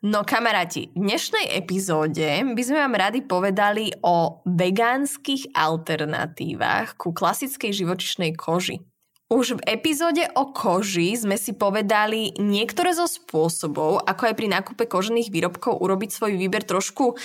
No 0.00 0.24
kamaráti, 0.24 0.88
v 0.96 1.12
dnešnej 1.12 1.60
epizóde 1.60 2.24
by 2.56 2.62
sme 2.64 2.88
vám 2.88 2.96
radi 2.96 3.20
povedali 3.20 3.92
o 4.00 4.40
vegánskych 4.48 5.52
alternatívach 5.52 6.96
ku 6.96 7.12
klasickej 7.12 7.68
živočišnej 7.68 8.32
koži. 8.32 8.80
Už 9.28 9.60
v 9.60 9.64
epizóde 9.68 10.24
o 10.40 10.56
koži 10.56 11.12
sme 11.20 11.36
si 11.36 11.52
povedali 11.52 12.32
niektoré 12.40 12.96
zo 12.96 13.04
spôsobov, 13.04 14.00
ako 14.08 14.32
aj 14.32 14.34
pri 14.40 14.48
nákupe 14.48 14.88
kožených 14.88 15.28
výrobkov 15.28 15.76
urobiť 15.84 16.16
svoj 16.16 16.32
výber 16.32 16.64
trošku 16.64 17.20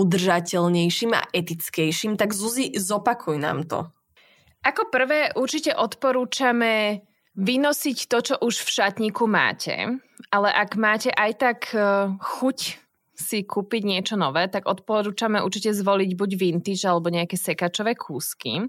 udržateľnejším 0.00 1.12
a 1.12 1.20
etickejším. 1.36 2.16
Tak 2.16 2.32
Zuzi, 2.32 2.72
zopakuj 2.80 3.36
nám 3.36 3.68
to. 3.68 3.92
Ako 4.64 4.88
prvé 4.88 5.36
určite 5.36 5.76
odporúčame 5.76 7.04
vynosiť 7.36 8.08
to, 8.08 8.18
čo 8.24 8.34
už 8.40 8.64
v 8.64 8.68
šatníku 8.72 9.28
máte, 9.28 10.00
ale 10.32 10.48
ak 10.52 10.76
máte 10.80 11.12
aj 11.12 11.32
tak 11.36 11.58
e, 11.76 12.12
chuť 12.16 12.58
si 13.16 13.38
kúpiť 13.48 13.82
niečo 13.84 14.14
nové, 14.20 14.44
tak 14.48 14.68
odporúčame 14.68 15.40
určite 15.40 15.72
zvoliť 15.72 16.10
buď 16.12 16.30
vintage 16.36 16.84
alebo 16.84 17.08
nejaké 17.08 17.40
sekačové 17.40 17.96
kúsky. 17.96 18.68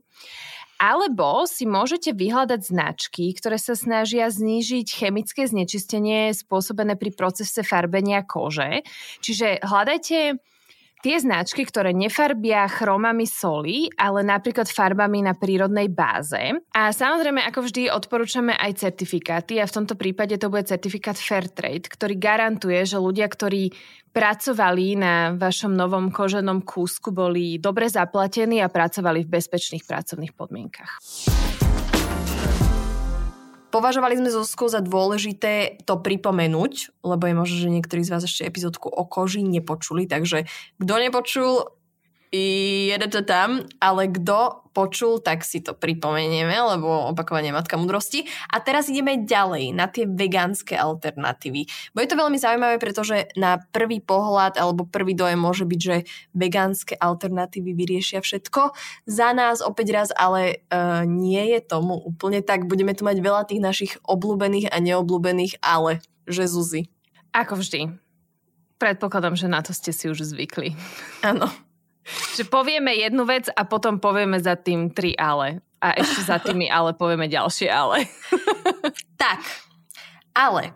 Alebo 0.78 1.50
si 1.50 1.66
môžete 1.66 2.14
vyhľadať 2.14 2.62
značky, 2.62 3.34
ktoré 3.34 3.58
sa 3.58 3.74
snažia 3.74 4.30
znížiť 4.30 4.88
chemické 4.88 5.50
znečistenie 5.50 6.32
spôsobené 6.38 6.94
pri 6.96 7.12
procese 7.18 7.66
farbenia 7.66 8.22
kože. 8.22 8.86
Čiže 9.26 9.66
hľadajte 9.66 10.38
tie 11.02 11.22
značky, 11.22 11.64
ktoré 11.66 11.94
nefarbia 11.94 12.66
chromami 12.66 13.30
soli, 13.30 13.88
ale 13.98 14.26
napríklad 14.26 14.70
farbami 14.70 15.26
na 15.26 15.38
prírodnej 15.38 15.92
báze. 15.92 16.58
A 16.74 16.90
samozrejme, 16.90 17.44
ako 17.46 17.70
vždy, 17.70 17.94
odporúčame 17.94 18.54
aj 18.58 18.82
certifikáty 18.82 19.62
a 19.62 19.70
v 19.70 19.76
tomto 19.82 19.96
prípade 19.96 20.36
to 20.42 20.50
bude 20.50 20.66
certifikát 20.66 21.18
Fairtrade, 21.18 21.88
ktorý 21.90 22.18
garantuje, 22.18 22.82
že 22.88 22.98
ľudia, 22.98 23.30
ktorí 23.30 23.70
pracovali 24.12 24.98
na 24.98 25.14
vašom 25.38 25.78
novom 25.78 26.10
koženom 26.10 26.66
kúsku, 26.66 27.14
boli 27.14 27.62
dobre 27.62 27.86
zaplatení 27.86 28.66
a 28.66 28.72
pracovali 28.72 29.22
v 29.22 29.34
bezpečných 29.38 29.86
pracovných 29.86 30.34
podmienkach. 30.34 30.98
Považovali 33.68 34.16
sme 34.16 34.32
Zuzkou 34.32 34.72
za 34.72 34.80
dôležité 34.80 35.84
to 35.84 36.00
pripomenúť, 36.00 37.04
lebo 37.04 37.24
je 37.28 37.36
možno, 37.36 37.56
že 37.60 37.74
niektorí 37.74 38.02
z 38.02 38.16
vás 38.16 38.24
ešte 38.24 38.48
epizódku 38.48 38.88
o 38.88 39.04
koži 39.04 39.44
nepočuli, 39.44 40.08
takže 40.08 40.48
kto 40.80 40.94
nepočul, 40.96 41.77
jede 42.32 43.08
to 43.08 43.22
tam, 43.24 43.64
ale 43.80 44.12
kto 44.12 44.68
počul, 44.78 45.18
tak 45.18 45.42
si 45.42 45.58
to 45.58 45.74
pripomenieme, 45.74 46.54
lebo 46.54 47.10
opakovanie 47.10 47.50
matka 47.50 47.82
mudrosti. 47.82 48.30
A 48.54 48.62
teraz 48.62 48.86
ideme 48.94 49.26
ďalej 49.26 49.74
na 49.74 49.90
tie 49.90 50.06
vegánske 50.06 50.78
alternatívy. 50.78 51.66
Bo 51.98 52.06
je 52.06 52.10
to 52.14 52.20
veľmi 52.22 52.38
zaujímavé, 52.38 52.78
pretože 52.78 53.26
na 53.34 53.58
prvý 53.74 53.98
pohľad 53.98 54.62
alebo 54.62 54.86
prvý 54.86 55.18
dojem 55.18 55.42
môže 55.42 55.66
byť, 55.66 55.80
že 55.82 56.06
vegánske 56.38 56.94
alternatívy 56.94 57.74
vyriešia 57.74 58.22
všetko. 58.22 58.78
Za 59.10 59.34
nás 59.34 59.66
opäť 59.66 59.88
raz, 59.98 60.10
ale 60.14 60.62
uh, 60.70 61.10
nie 61.10 61.58
je 61.58 61.60
tomu 61.66 61.98
úplne 61.98 62.46
tak. 62.46 62.70
Budeme 62.70 62.94
tu 62.94 63.02
mať 63.02 63.18
veľa 63.18 63.50
tých 63.50 63.62
našich 63.66 63.94
obľúbených 64.06 64.70
a 64.70 64.78
neobľúbených, 64.78 65.58
ale 65.66 66.06
že 66.30 66.46
Zuzi. 66.46 66.86
Ako 67.34 67.58
vždy. 67.58 67.98
Predpokladám, 68.78 69.34
že 69.34 69.50
na 69.50 69.66
to 69.66 69.74
ste 69.74 69.90
si 69.90 70.06
už 70.06 70.22
zvykli. 70.22 70.78
Áno. 71.26 71.50
Že 72.36 72.48
povieme 72.48 72.96
jednu 72.96 73.28
vec 73.28 73.52
a 73.52 73.68
potom 73.68 74.00
povieme 74.00 74.40
za 74.40 74.56
tým 74.56 74.92
tri 74.92 75.14
ale. 75.16 75.60
A 75.78 75.94
ešte 75.94 76.26
za 76.26 76.42
tými 76.42 76.66
ale 76.72 76.98
povieme 76.98 77.30
ďalšie 77.30 77.70
ale. 77.70 78.10
tak, 79.22 79.46
ale 80.34 80.74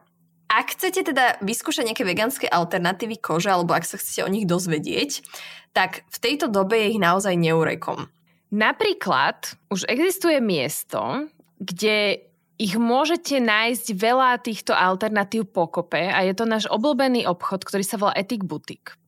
ak 0.51 0.75
chcete 0.75 1.15
teda 1.15 1.39
vyskúšať 1.39 1.87
nejaké 1.87 2.03
vegánske 2.03 2.45
alternatívy 2.51 3.23
kože, 3.23 3.47
alebo 3.47 3.71
ak 3.71 3.87
sa 3.87 3.95
chcete 3.95 4.27
o 4.27 4.29
nich 4.29 4.43
dozvedieť, 4.43 5.23
tak 5.71 6.03
v 6.11 6.17
tejto 6.19 6.51
dobe 6.51 6.75
je 6.75 6.91
ich 6.97 6.99
naozaj 6.99 7.39
neurekom. 7.39 8.11
Napríklad 8.51 9.55
už 9.71 9.87
existuje 9.87 10.43
miesto, 10.43 11.31
kde 11.55 12.27
ich 12.59 12.75
môžete 12.75 13.39
nájsť 13.39 13.95
veľa 13.95 14.43
týchto 14.43 14.75
alternatív 14.75 15.49
pokope 15.49 15.97
a 15.97 16.19
je 16.27 16.35
to 16.35 16.45
náš 16.45 16.67
obľúbený 16.67 17.25
obchod, 17.25 17.63
ktorý 17.63 17.81
sa 17.81 17.97
volá 17.97 18.13
Ethic 18.19 18.43
Boutique. 18.43 19.00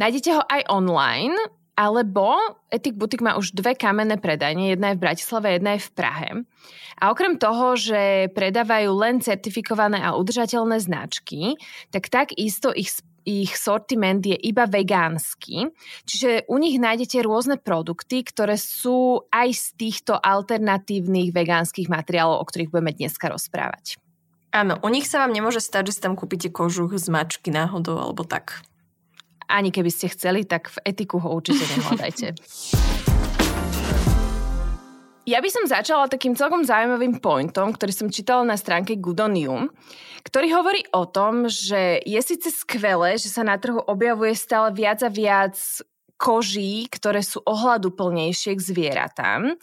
Nájdete 0.00 0.30
ho 0.36 0.42
aj 0.44 0.62
online, 0.72 1.36
alebo 1.80 2.36
Etik 2.68 3.00
Butik 3.00 3.24
má 3.24 3.40
už 3.40 3.56
dve 3.56 3.72
kamenné 3.72 4.20
predajne, 4.20 4.76
jedna 4.76 4.92
je 4.92 4.98
v 5.00 5.04
Bratislave, 5.08 5.56
jedna 5.56 5.80
je 5.80 5.86
v 5.88 5.90
Prahe. 5.96 6.28
A 7.00 7.08
okrem 7.08 7.40
toho, 7.40 7.72
že 7.80 8.28
predávajú 8.36 8.92
len 8.92 9.24
certifikované 9.24 10.04
a 10.04 10.12
udržateľné 10.20 10.76
značky, 10.84 11.56
tak 11.88 12.12
takisto 12.12 12.68
ich 12.76 12.92
ich 13.20 13.52
sortiment 13.52 14.24
je 14.24 14.32
iba 14.32 14.64
vegánsky, 14.64 15.68
čiže 16.08 16.48
u 16.48 16.56
nich 16.56 16.80
nájdete 16.80 17.20
rôzne 17.20 17.60
produkty, 17.60 18.24
ktoré 18.24 18.56
sú 18.56 19.28
aj 19.28 19.48
z 19.52 19.66
týchto 19.76 20.16
alternatívnych 20.16 21.28
vegánskych 21.28 21.92
materiálov, 21.92 22.40
o 22.40 22.48
ktorých 22.48 22.72
budeme 22.72 22.96
dneska 22.96 23.28
rozprávať. 23.28 24.00
Áno, 24.50 24.80
u 24.82 24.88
nich 24.90 25.06
sa 25.06 25.22
vám 25.22 25.36
nemôže 25.36 25.62
stať, 25.62 25.92
že 25.92 26.00
si 26.00 26.00
tam 26.02 26.18
kúpite 26.18 26.50
kožuch 26.50 26.96
z 26.98 27.06
mačky 27.12 27.52
náhodou 27.54 28.00
alebo 28.00 28.26
tak 28.26 28.64
ani 29.50 29.74
keby 29.74 29.90
ste 29.90 30.06
chceli, 30.14 30.46
tak 30.46 30.70
v 30.70 30.78
etiku 30.86 31.18
ho 31.18 31.34
určite 31.34 31.66
nehľadajte. 31.66 32.26
Ja 35.28 35.38
by 35.38 35.50
som 35.52 35.68
začala 35.68 36.10
takým 36.10 36.34
celkom 36.34 36.66
zaujímavým 36.66 37.22
pointom, 37.22 37.70
ktorý 37.70 37.92
som 37.94 38.08
čítala 38.10 38.42
na 38.42 38.58
stránke 38.58 38.98
Gudonium, 38.98 39.70
ktorý 40.26 40.48
hovorí 40.58 40.82
o 40.90 41.06
tom, 41.06 41.46
že 41.46 42.02
je 42.02 42.18
síce 42.18 42.50
skvelé, 42.50 43.14
že 43.14 43.30
sa 43.30 43.46
na 43.46 43.54
trhu 43.54 43.78
objavuje 43.78 44.34
stále 44.34 44.74
viac 44.74 45.04
a 45.06 45.10
viac 45.12 45.54
koží, 46.18 46.88
ktoré 46.90 47.22
sú 47.22 47.40
ohľaduplnejšie 47.46 48.52
k 48.58 48.60
zvieratám, 48.60 49.56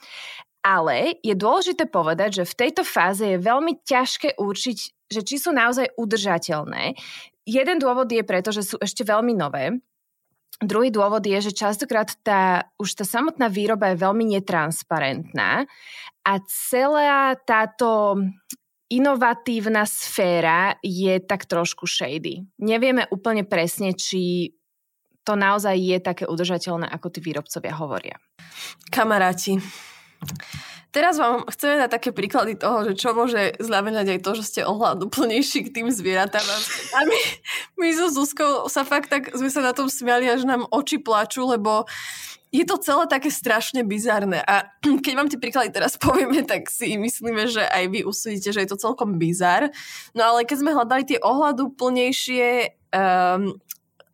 ale 0.65 1.21
je 1.21 1.35
dôležité 1.37 1.85
povedať, 1.85 2.43
že 2.43 2.49
v 2.49 2.57
tejto 2.65 2.83
fáze 2.87 3.21
je 3.21 3.37
veľmi 3.37 3.83
ťažké 3.85 4.35
určiť, 4.41 4.77
že 5.07 5.21
či 5.23 5.35
sú 5.37 5.53
naozaj 5.53 5.93
udržateľné. 5.95 6.97
Jeden 7.47 7.79
dôvod 7.79 8.11
je 8.11 8.27
preto, 8.27 8.51
že 8.51 8.67
sú 8.67 8.75
ešte 8.83 9.07
veľmi 9.07 9.31
nové. 9.31 9.79
Druhý 10.59 10.91
dôvod 10.91 11.23
je, 11.23 11.37
že 11.39 11.55
častokrát 11.55 12.11
tá, 12.25 12.67
už 12.75 12.99
tá 12.99 13.05
samotná 13.05 13.47
výroba 13.47 13.93
je 13.93 14.01
veľmi 14.03 14.25
netransparentná 14.35 15.69
a 16.25 16.33
celá 16.49 17.37
táto 17.39 18.19
inovatívna 18.89 19.85
sféra 19.85 20.75
je 20.81 21.21
tak 21.23 21.45
trošku 21.45 21.85
shady. 21.85 22.43
Nevieme 22.59 23.05
úplne 23.13 23.45
presne, 23.45 23.93
či 23.93 24.51
to 25.21 25.35
naozaj 25.35 25.75
je 25.75 25.97
také 25.99 26.23
udržateľné, 26.23 26.87
ako 26.87 27.07
tí 27.11 27.19
výrobcovia 27.19 27.75
hovoria. 27.75 28.15
Kamaráti, 28.87 29.59
Teraz 30.97 31.21
vám 31.21 31.45
chceme 31.45 31.77
dať 31.77 31.93
také 31.93 32.09
príklady 32.09 32.57
toho, 32.57 32.81
že 32.89 32.97
čo 32.97 33.13
môže 33.13 33.53
znamenať 33.61 34.17
aj 34.17 34.19
to, 34.25 34.31
že 34.33 34.43
ste 34.49 34.61
ohľaduplnejší 34.65 35.69
k 35.69 35.73
tým 35.77 35.93
zvieratám. 35.93 36.41
A 36.97 37.05
my, 37.05 37.19
my 37.77 37.87
so 37.93 38.09
Zuzkou 38.09 38.65
sa 38.65 38.81
fakt 38.81 39.13
tak, 39.13 39.29
sme 39.29 39.53
sa 39.53 39.61
na 39.61 39.77
tom 39.77 39.93
smiali, 39.93 40.25
až 40.25 40.49
nám 40.49 40.65
oči 40.73 40.97
plačú, 40.97 41.53
lebo 41.53 41.85
je 42.49 42.65
to 42.65 42.81
celé 42.81 43.05
také 43.05 43.29
strašne 43.29 43.85
bizarné. 43.85 44.41
A 44.41 44.73
keď 44.81 45.13
vám 45.13 45.29
tie 45.29 45.37
príklady 45.37 45.69
teraz 45.69 46.01
povieme, 46.01 46.41
tak 46.41 46.65
si 46.65 46.97
myslíme, 46.97 47.45
že 47.45 47.61
aj 47.61 47.83
vy 47.93 47.99
usúdite, 48.01 48.49
že 48.49 48.65
je 48.65 48.69
to 48.73 48.81
celkom 48.81 49.21
bizar. 49.21 49.69
No 50.17 50.33
ale 50.33 50.49
keď 50.49 50.65
sme 50.65 50.73
hľadali 50.73 51.05
tie 51.05 51.21
ohľaduplnejšie 51.21 52.73
um, 52.89 53.53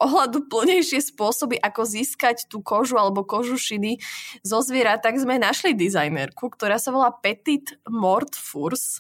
ohľadu 0.04 0.52
plnejšie 0.52 1.00
spôsoby, 1.16 1.58
ako 1.64 1.88
získať 1.88 2.52
tú 2.52 2.60
kožu 2.60 3.00
alebo 3.00 3.24
kožušiny 3.24 4.04
zo 4.44 4.60
zviera, 4.60 5.00
tak 5.00 5.16
sme 5.16 5.40
našli 5.40 5.72
dizajnerku, 5.72 6.52
ktorá 6.52 6.76
sa 6.76 6.92
volá 6.92 7.16
Petit 7.16 7.80
Mort 7.88 8.36
Furs. 8.36 9.00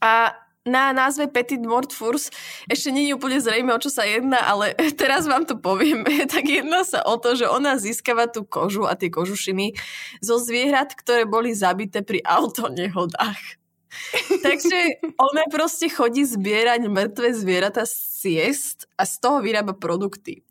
A 0.00 0.32
na 0.64 0.92
názve 0.92 1.24
Petit 1.26 1.60
Mort 1.60 1.92
ešte 2.68 2.88
nie 2.92 3.08
je 3.08 3.16
úplne 3.16 3.40
zrejme, 3.40 3.72
o 3.72 3.80
čo 3.80 3.88
sa 3.88 4.04
jedná, 4.04 4.44
ale 4.44 4.76
teraz 5.00 5.24
vám 5.24 5.48
to 5.48 5.56
povieme. 5.56 6.08
Tak 6.30 6.46
jedná 6.46 6.86
sa 6.86 7.02
o 7.02 7.18
to, 7.18 7.34
že 7.34 7.48
ona 7.48 7.74
získava 7.80 8.28
tú 8.30 8.46
kožu 8.46 8.86
a 8.86 8.94
tie 8.94 9.10
kožušiny 9.10 9.74
zo 10.22 10.38
zvierat, 10.38 10.94
ktoré 10.94 11.26
boli 11.26 11.56
zabité 11.56 12.04
pri 12.04 12.22
autonehodách. 12.22 13.59
Takže 14.46 15.02
ona 15.18 15.44
proste 15.50 15.90
chodí 15.90 16.22
zbierať 16.22 16.86
mŕtve 16.86 17.34
zvieratá 17.34 17.86
z 17.86 17.94
ciest 18.20 18.86
a 18.94 19.06
z 19.06 19.14
toho 19.18 19.42
vyrába 19.42 19.74
produkty. 19.74 20.46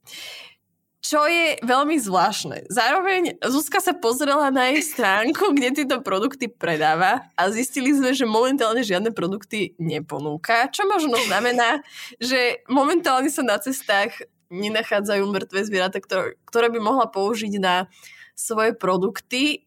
Čo 0.99 1.25
je 1.25 1.55
veľmi 1.63 1.95
zvláštne. 1.95 2.67
Zároveň 2.67 3.39
Zuzka 3.41 3.79
sa 3.79 3.95
pozrela 3.95 4.51
na 4.51 4.69
jej 4.69 4.83
stránku, 4.83 5.55
kde 5.55 5.81
tieto 5.81 6.03
produkty 6.03 6.51
predáva 6.51 7.25
a 7.39 7.47
zistili 7.49 7.95
sme, 7.95 8.11
že 8.11 8.27
momentálne 8.27 8.83
žiadne 8.83 9.15
produkty 9.15 9.79
neponúka, 9.79 10.67
čo 10.69 10.83
možno 10.85 11.15
znamená, 11.23 11.81
že 12.19 12.61
momentálne 12.67 13.31
sa 13.31 13.41
na 13.41 13.57
cestách 13.57 14.27
nenachádzajú 14.51 15.23
mŕtve 15.29 15.63
zvieratá, 15.63 16.03
ktoré, 16.03 16.35
ktoré 16.43 16.67
by 16.67 16.79
mohla 16.83 17.07
použiť 17.07 17.53
na 17.63 17.87
svoje 18.35 18.75
produkty. 18.75 19.65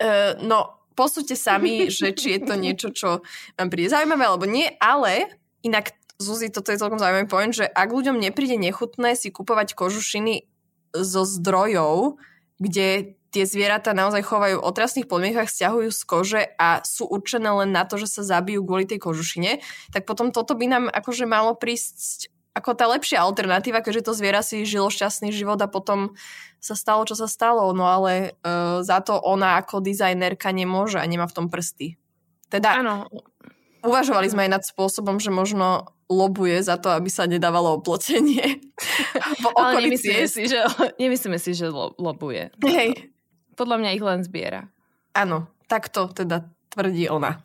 E, 0.00 0.08
no, 0.42 0.77
posúďte 0.98 1.38
sami, 1.38 1.86
že 1.94 2.10
či 2.10 2.34
je 2.34 2.40
to 2.42 2.58
niečo, 2.58 2.90
čo 2.90 3.22
vám 3.54 3.70
príde 3.70 3.94
zaujímavé 3.94 4.26
alebo 4.26 4.50
nie, 4.50 4.66
ale 4.82 5.30
inak 5.62 5.94
Zuzi, 6.18 6.50
toto 6.50 6.74
je 6.74 6.82
celkom 6.82 6.98
zaujímavý 6.98 7.30
point, 7.30 7.54
že 7.54 7.62
ak 7.62 7.94
ľuďom 7.94 8.18
nepríde 8.18 8.58
nechutné 8.58 9.14
si 9.14 9.30
kupovať 9.30 9.78
kožušiny 9.78 10.50
zo 10.90 11.22
zdrojov, 11.22 12.18
kde 12.58 13.14
tie 13.30 13.44
zvieratá 13.46 13.94
naozaj 13.94 14.26
chovajú 14.26 14.58
v 14.58 14.66
otrasných 14.66 15.06
podmienkach, 15.06 15.46
stiahujú 15.46 15.94
z 15.94 16.02
kože 16.02 16.42
a 16.58 16.82
sú 16.82 17.06
určené 17.06 17.46
len 17.62 17.70
na 17.70 17.86
to, 17.86 18.00
že 18.02 18.10
sa 18.10 18.22
zabijú 18.26 18.66
kvôli 18.66 18.88
tej 18.88 18.98
kožušine, 18.98 19.62
tak 19.94 20.10
potom 20.10 20.34
toto 20.34 20.58
by 20.58 20.66
nám 20.66 20.84
akože 20.90 21.28
malo 21.28 21.54
prísť 21.54 22.34
ako 22.58 22.74
tá 22.74 22.90
lepšia 22.90 23.22
alternatíva, 23.22 23.80
keďže 23.80 24.10
to 24.10 24.12
zviera 24.18 24.42
si 24.42 24.66
žilo 24.66 24.90
šťastný 24.90 25.30
život 25.30 25.62
a 25.62 25.70
potom 25.70 26.18
sa 26.58 26.74
stalo, 26.74 27.06
čo 27.06 27.14
sa 27.14 27.30
stalo. 27.30 27.70
No 27.70 27.86
ale 27.86 28.34
uh, 28.42 28.82
za 28.82 28.98
to 28.98 29.14
ona 29.14 29.62
ako 29.62 29.78
dizajnerka 29.78 30.50
nemôže 30.50 30.98
a 30.98 31.06
nemá 31.06 31.30
v 31.30 31.36
tom 31.38 31.46
prsty. 31.46 31.94
Teda 32.50 32.82
ano. 32.82 33.06
uvažovali 33.86 34.26
sme 34.26 34.50
aj 34.50 34.52
nad 34.58 34.64
spôsobom, 34.66 35.22
že 35.22 35.30
možno 35.30 35.94
lobuje 36.08 36.56
za 36.64 36.80
to, 36.80 36.88
aby 36.88 37.12
sa 37.12 37.28
nedávalo 37.28 37.78
oplotenie. 37.78 38.64
Ale 39.60 39.84
nemyslíme 39.86 40.24
si, 40.26 40.48
že, 40.48 40.64
nemyslíme 40.96 41.38
si, 41.38 41.52
že 41.52 41.68
lo, 41.68 41.92
lobuje. 42.00 42.48
Hej. 42.64 43.12
Podľa 43.54 43.76
mňa 43.76 43.90
ich 43.94 44.04
len 44.04 44.20
zbiera. 44.24 44.72
Áno, 45.12 45.52
takto 45.68 46.08
teda 46.08 46.48
tvrdí 46.72 47.12
ona. 47.12 47.44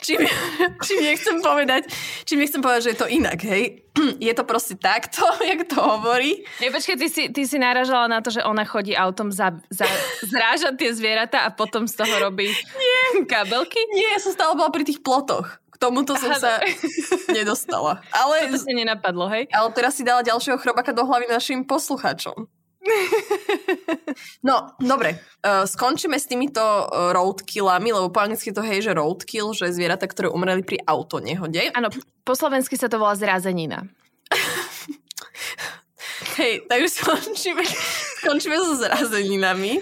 Čím, 0.00 0.24
čím 0.86 0.98
nechcem 1.04 1.36
povedať, 1.44 1.92
čím 2.24 2.40
nechcem 2.40 2.64
povedať, 2.64 2.80
že 2.88 2.90
je 2.96 3.00
to 3.04 3.08
inak, 3.12 3.38
hej. 3.44 3.84
Je 4.22 4.32
to 4.32 4.48
proste 4.48 4.80
takto, 4.80 5.20
jak 5.50 5.68
to 5.68 5.76
hovorí. 5.76 6.40
Počkej, 6.56 6.96
ty 6.96 7.06
si, 7.12 7.22
ty 7.28 7.42
si 7.44 7.60
náražala 7.60 8.08
na 8.08 8.24
to, 8.24 8.32
že 8.32 8.40
ona 8.40 8.64
chodí 8.64 8.96
autom 8.96 9.28
za, 9.28 9.52
za, 9.68 9.84
zrážať 10.32 10.80
tie 10.80 10.90
zvieratá 10.96 11.44
a 11.44 11.52
potom 11.52 11.84
z 11.84 12.00
toho 12.00 12.14
robí 12.16 12.48
Nie. 12.48 13.28
kabelky? 13.28 13.76
Nie, 13.92 14.16
ja 14.16 14.20
som 14.22 14.32
stále 14.32 14.56
bola 14.56 14.72
pri 14.72 14.88
tých 14.88 15.04
plotoch. 15.04 15.60
K 15.70 15.76
tomuto 15.76 16.16
som 16.16 16.32
Aha, 16.32 16.40
sa 16.40 16.52
nedostala. 17.28 18.00
Ale, 18.12 18.52
to 18.52 18.60
sa 18.60 18.72
nenapadlo, 18.72 19.28
hej? 19.32 19.48
Ale 19.52 19.68
teraz 19.76 19.96
si 19.96 20.04
dala 20.04 20.24
ďalšieho 20.24 20.56
chrobaka 20.60 20.92
do 20.96 21.04
hlavy 21.04 21.28
našim 21.28 21.64
poslucháčom. 21.64 22.48
No, 24.48 24.72
dobre. 24.80 25.20
Uh, 25.44 25.68
skončíme 25.68 26.16
s 26.16 26.28
týmito 26.28 26.60
uh, 26.60 27.12
roadkillami, 27.12 27.92
lebo 27.92 28.08
po 28.08 28.24
anglicky 28.24 28.52
to 28.52 28.64
hej, 28.64 28.84
že 28.84 28.96
roadkill, 28.96 29.52
že 29.52 29.72
zvieratá, 29.72 30.08
ktoré 30.08 30.32
umreli 30.32 30.64
pri 30.64 30.80
autonehode. 30.84 31.72
Áno, 31.76 31.92
po 32.24 32.34
slovensky 32.36 32.76
sa 32.76 32.88
to 32.88 33.00
volá 33.00 33.16
zrazenina. 33.16 33.84
hej, 36.40 36.64
takže 36.68 36.88
skončíme, 37.00 37.64
skončíme 38.24 38.56
so 38.56 38.74
zrazeninami. 38.80 39.80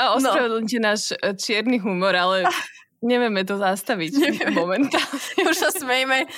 A 0.00 0.16
ospravedlňte 0.16 0.78
no. 0.80 0.84
náš 0.88 1.12
e, 1.12 1.36
čierny 1.36 1.76
humor, 1.76 2.16
ale 2.16 2.48
Nevieme 3.00 3.48
to 3.48 3.56
zastaviť 3.56 4.12
Nevieme. 4.12 4.60
momentálne. 4.60 5.40
Už 5.48 5.56
sa 5.56 5.72
smejme. 5.72 6.28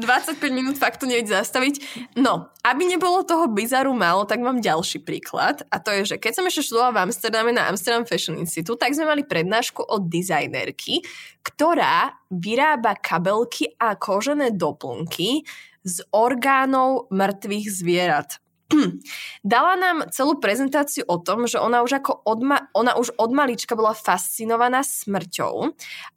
25 0.00 0.40
minút 0.48 0.80
fakt 0.80 1.04
to 1.04 1.04
nevieť 1.04 1.28
zastaviť. 1.28 1.74
No, 2.16 2.48
aby 2.64 2.88
nebolo 2.88 3.20
toho 3.20 3.52
bizaru 3.52 3.92
málo, 3.92 4.24
tak 4.24 4.40
mám 4.40 4.64
ďalší 4.64 5.04
príklad. 5.04 5.68
A 5.68 5.76
to 5.76 5.92
je, 5.92 6.16
že 6.16 6.16
keď 6.16 6.40
som 6.40 6.48
ešte 6.48 6.72
študovala 6.72 6.96
v 6.96 7.02
Amsterdame 7.12 7.52
na 7.52 7.68
Amsterdam 7.68 8.08
Fashion 8.08 8.40
Institute, 8.40 8.80
tak 8.80 8.96
sme 8.96 9.04
mali 9.04 9.28
prednášku 9.28 9.84
od 9.84 10.08
dizajnerky, 10.08 11.04
ktorá 11.44 12.16
vyrába 12.32 12.96
kabelky 12.96 13.76
a 13.76 13.92
kožené 13.92 14.56
doplnky 14.56 15.44
z 15.84 15.96
orgánov 16.16 17.12
mŕtvych 17.12 17.66
zvierat. 17.68 18.40
Dala 19.46 19.78
nám 19.78 20.10
celú 20.10 20.42
prezentáciu 20.42 21.06
o 21.06 21.22
tom, 21.22 21.46
že 21.46 21.62
ona 21.62 21.86
už, 21.86 22.02
ako 22.02 22.26
odma- 22.26 22.66
ona 22.74 22.98
už 22.98 23.14
od 23.14 23.30
malička 23.30 23.78
bola 23.78 23.94
fascinovaná 23.94 24.82
smrťou 24.82 25.70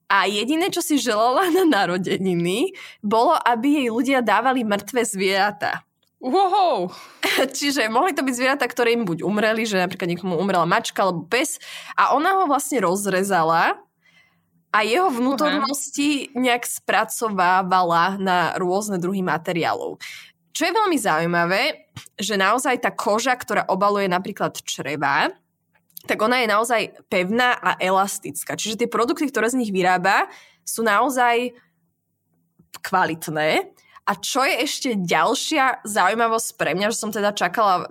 a 0.10 0.26
jediné, 0.26 0.74
čo 0.74 0.82
si 0.82 0.98
želala 0.98 1.54
na 1.54 1.70
narodeniny, 1.70 2.74
bolo, 3.06 3.38
aby 3.38 3.86
jej 3.86 3.90
ľudia 3.94 4.20
dávali 4.26 4.66
mŕtve 4.66 5.06
zvieratá. 5.06 5.86
Wow. 6.20 6.92
Čiže 7.58 7.88
mohli 7.88 8.12
to 8.12 8.26
byť 8.26 8.36
zvieratá, 8.36 8.66
ktoré 8.68 8.92
im 8.92 9.08
buď 9.08 9.24
umreli, 9.24 9.64
že 9.64 9.80
napríklad 9.80 10.10
niekomu 10.12 10.36
umrela 10.36 10.68
mačka 10.68 11.06
alebo 11.06 11.24
pes 11.30 11.62
a 11.96 12.12
ona 12.12 12.42
ho 12.42 12.44
vlastne 12.50 12.84
rozrezala 12.84 13.80
a 14.70 14.86
jeho 14.86 15.10
vnútornosti 15.10 16.30
nejak 16.38 16.62
spracovávala 16.68 18.22
na 18.22 18.54
rôzne 18.60 19.02
druhy 19.02 19.26
materiálov. 19.26 19.98
Čo 20.54 20.68
je 20.68 20.76
veľmi 20.76 20.98
zaujímavé, 20.98 21.94
že 22.18 22.40
naozaj 22.40 22.82
tá 22.82 22.92
koža, 22.92 23.38
ktorá 23.38 23.70
obaluje 23.70 24.10
napríklad 24.10 24.60
čreva, 24.66 25.30
tak 26.08 26.18
ona 26.24 26.42
je 26.42 26.48
naozaj 26.48 26.82
pevná 27.12 27.60
a 27.60 27.76
elastická. 27.76 28.56
Čiže 28.56 28.86
tie 28.86 28.90
produkty, 28.90 29.28
ktoré 29.28 29.52
z 29.52 29.60
nich 29.60 29.70
vyrába, 29.70 30.32
sú 30.64 30.82
naozaj 30.86 31.54
kvalitné. 32.80 33.68
A 34.10 34.12
čo 34.18 34.42
je 34.42 34.56
ešte 34.66 34.90
ďalšia 34.98 35.86
zaujímavosť 35.86 36.50
pre 36.58 36.74
mňa, 36.74 36.90
že 36.90 36.98
som 36.98 37.14
teda 37.14 37.30
čakala, 37.30 37.86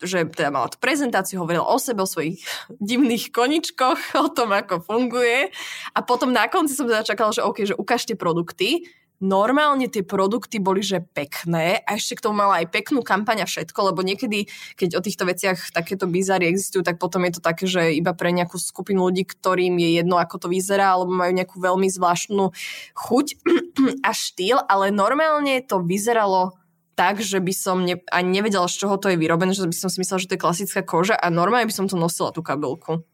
že 0.00 0.24
teda 0.32 0.48
mala 0.48 0.72
tú 0.72 0.80
prezentáciu, 0.80 1.44
hovorila 1.44 1.68
o 1.68 1.76
sebe, 1.76 2.00
o 2.00 2.08
svojich 2.08 2.40
divných 2.80 3.34
koničkoch, 3.34 4.16
o 4.16 4.28
tom, 4.32 4.54
ako 4.54 4.80
funguje. 4.80 5.52
A 5.92 5.98
potom 6.00 6.32
na 6.32 6.48
konci 6.48 6.72
som 6.72 6.88
teda 6.88 7.04
čakala, 7.04 7.36
že 7.36 7.44
OK, 7.44 7.68
že 7.68 7.76
ukážte 7.76 8.16
produkty 8.16 8.88
normálne 9.18 9.90
tie 9.90 10.06
produkty 10.06 10.62
boli, 10.62 10.82
že 10.82 11.02
pekné 11.02 11.82
a 11.82 11.98
ešte 11.98 12.18
k 12.18 12.24
tomu 12.30 12.42
mala 12.42 12.62
aj 12.62 12.70
peknú 12.70 13.02
kampaň 13.02 13.42
a 13.44 13.50
všetko, 13.50 13.92
lebo 13.92 14.06
niekedy, 14.06 14.46
keď 14.78 14.98
o 14.98 15.04
týchto 15.04 15.26
veciach 15.26 15.74
takéto 15.74 16.06
bizary 16.06 16.46
existujú, 16.46 16.86
tak 16.86 17.02
potom 17.02 17.26
je 17.26 17.38
to 17.38 17.42
také, 17.42 17.66
že 17.66 17.94
iba 17.98 18.14
pre 18.14 18.30
nejakú 18.30 18.56
skupinu 18.56 19.10
ľudí, 19.10 19.26
ktorým 19.26 19.74
je 19.78 20.02
jedno, 20.02 20.22
ako 20.22 20.46
to 20.46 20.48
vyzerá, 20.50 20.94
alebo 20.94 21.10
majú 21.10 21.34
nejakú 21.34 21.56
veľmi 21.58 21.90
zvláštnu 21.90 22.54
chuť 22.94 23.26
a 24.08 24.10
štýl, 24.14 24.62
ale 24.70 24.94
normálne 24.94 25.62
to 25.66 25.82
vyzeralo 25.82 26.54
tak, 26.98 27.22
že 27.22 27.38
by 27.38 27.54
som 27.54 27.86
ne, 27.86 28.02
ani 28.10 28.42
nevedela, 28.42 28.66
z 28.66 28.82
čoho 28.82 28.98
to 28.98 29.14
je 29.14 29.20
vyrobené, 29.20 29.54
že 29.54 29.70
by 29.70 29.76
som 29.76 29.86
si 29.86 30.02
myslela, 30.02 30.18
že 30.18 30.28
to 30.30 30.34
je 30.34 30.42
klasická 30.42 30.82
koža 30.82 31.14
a 31.14 31.30
normálne 31.30 31.70
by 31.70 31.74
som 31.74 31.86
to 31.86 31.94
nosila 31.94 32.34
tú 32.34 32.42
kabelku. 32.42 33.06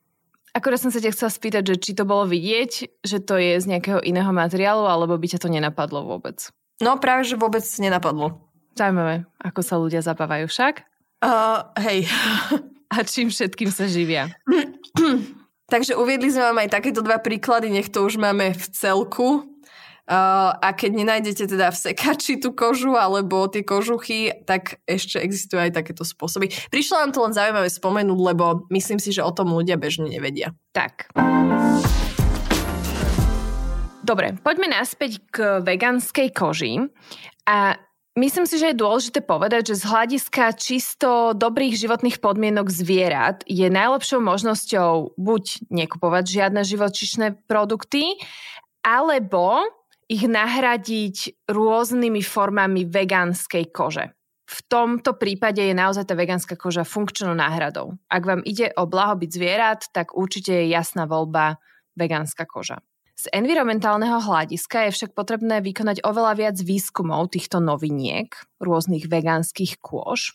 Akorát 0.54 0.78
som 0.78 0.94
sa 0.94 1.02
ťa 1.02 1.10
chcela 1.10 1.34
spýtať, 1.34 1.62
že 1.66 1.76
či 1.82 1.90
to 1.98 2.06
bolo 2.06 2.30
vidieť, 2.30 3.02
že 3.02 3.18
to 3.18 3.34
je 3.42 3.58
z 3.58 3.66
nejakého 3.66 3.98
iného 4.06 4.30
materiálu, 4.30 4.86
alebo 4.86 5.18
by 5.18 5.26
ťa 5.26 5.42
to 5.42 5.50
nenapadlo 5.50 6.06
vôbec? 6.06 6.46
No 6.78 6.94
práve, 7.02 7.26
že 7.26 7.34
vôbec 7.34 7.66
nenapadlo. 7.82 8.38
Zaujímavé, 8.78 9.26
ako 9.42 9.60
sa 9.66 9.74
ľudia 9.82 9.98
zabávajú 10.02 10.46
však? 10.46 10.86
Uh, 11.22 11.66
hej. 11.82 12.06
A 12.94 13.02
čím 13.02 13.34
všetkým 13.34 13.74
sa 13.74 13.90
živia? 13.90 14.30
Takže 15.72 15.98
uviedli 15.98 16.30
sme 16.30 16.54
vám 16.54 16.58
aj 16.62 16.70
takéto 16.70 17.02
dva 17.02 17.18
príklady, 17.18 17.74
nech 17.74 17.90
to 17.90 18.06
už 18.06 18.14
máme 18.14 18.54
v 18.54 18.64
celku. 18.70 19.53
Uh, 20.04 20.52
a 20.60 20.76
keď 20.76 21.00
nenájdete 21.00 21.48
teda 21.48 21.72
v 21.72 21.80
sekači 21.80 22.36
tú 22.36 22.52
kožu 22.52 22.92
alebo 22.92 23.48
tie 23.48 23.64
kožuchy, 23.64 24.36
tak 24.44 24.84
ešte 24.84 25.16
existujú 25.16 25.64
aj 25.64 25.80
takéto 25.80 26.04
spôsoby. 26.04 26.52
Prišlo 26.68 27.00
nám 27.00 27.10
to 27.16 27.24
len 27.24 27.32
zaujímavé 27.32 27.72
spomenúť, 27.72 28.20
lebo 28.20 28.68
myslím 28.68 29.00
si, 29.00 29.16
že 29.16 29.24
o 29.24 29.32
tom 29.32 29.56
ľudia 29.56 29.80
bežne 29.80 30.12
nevedia. 30.12 30.52
Tak. 30.76 31.08
Dobre, 34.04 34.36
poďme 34.44 34.76
naspäť 34.76 35.24
k 35.32 35.64
veganskej 35.64 36.28
koži. 36.36 36.84
A 37.48 37.80
Myslím 38.14 38.46
si, 38.46 38.62
že 38.62 38.70
je 38.70 38.78
dôležité 38.78 39.26
povedať, 39.26 39.74
že 39.74 39.82
z 39.82 39.90
hľadiska 39.90 40.54
čisto 40.54 41.34
dobrých 41.34 41.74
životných 41.74 42.22
podmienok 42.22 42.70
zvierat 42.70 43.42
je 43.42 43.66
najlepšou 43.66 44.22
možnosťou 44.22 45.18
buď 45.18 45.66
nekupovať 45.66 46.22
žiadne 46.22 46.62
živočišné 46.62 47.42
produkty, 47.50 48.14
alebo 48.86 49.66
ich 50.08 50.24
nahradiť 50.24 51.48
rôznymi 51.48 52.22
formami 52.24 52.84
vegánskej 52.88 53.70
kože. 53.72 54.12
V 54.44 54.58
tomto 54.68 55.16
prípade 55.16 55.64
je 55.64 55.72
naozaj 55.72 56.04
tá 56.04 56.14
vegánska 56.14 56.60
koža 56.60 56.84
funkčnou 56.84 57.32
náhradou. 57.32 57.96
Ak 58.12 58.28
vám 58.28 58.44
ide 58.44 58.76
o 58.76 58.84
blahobyt 58.84 59.32
zvierat, 59.32 59.88
tak 59.88 60.12
určite 60.12 60.52
je 60.52 60.68
jasná 60.68 61.08
voľba 61.08 61.56
vegánska 61.96 62.44
koža. 62.44 62.84
Z 63.14 63.30
environmentálneho 63.30 64.20
hľadiska 64.20 64.90
je 64.90 64.94
však 65.00 65.10
potrebné 65.16 65.62
vykonať 65.64 66.02
oveľa 66.02 66.32
viac 66.34 66.56
výskumov 66.60 67.32
týchto 67.32 67.62
noviniek, 67.62 68.34
rôznych 68.58 69.06
vegánskych 69.06 69.80
kôž. 69.80 70.34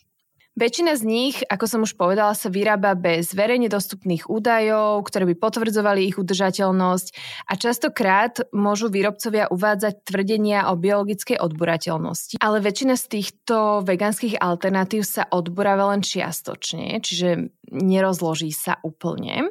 Väčšina 0.60 0.92
z 0.92 1.08
nich, 1.08 1.40
ako 1.48 1.64
som 1.64 1.80
už 1.88 1.96
povedala, 1.96 2.36
sa 2.36 2.52
vyrába 2.52 2.92
bez 2.92 3.32
verejne 3.32 3.72
dostupných 3.72 4.28
údajov, 4.28 5.08
ktoré 5.08 5.24
by 5.32 5.40
potvrdzovali 5.40 6.04
ich 6.04 6.20
udržateľnosť 6.20 7.06
a 7.48 7.52
častokrát 7.56 8.44
môžu 8.52 8.92
výrobcovia 8.92 9.48
uvádzať 9.48 10.04
tvrdenia 10.04 10.68
o 10.68 10.76
biologickej 10.76 11.40
odburateľnosti. 11.40 12.44
Ale 12.44 12.60
väčšina 12.60 12.92
z 13.00 13.04
týchto 13.08 13.80
vegánskych 13.88 14.36
alternatív 14.36 15.08
sa 15.08 15.24
odburáva 15.32 15.96
len 15.96 16.04
čiastočne, 16.04 17.00
čiže 17.00 17.56
nerozloží 17.72 18.52
sa 18.52 18.76
úplne. 18.84 19.48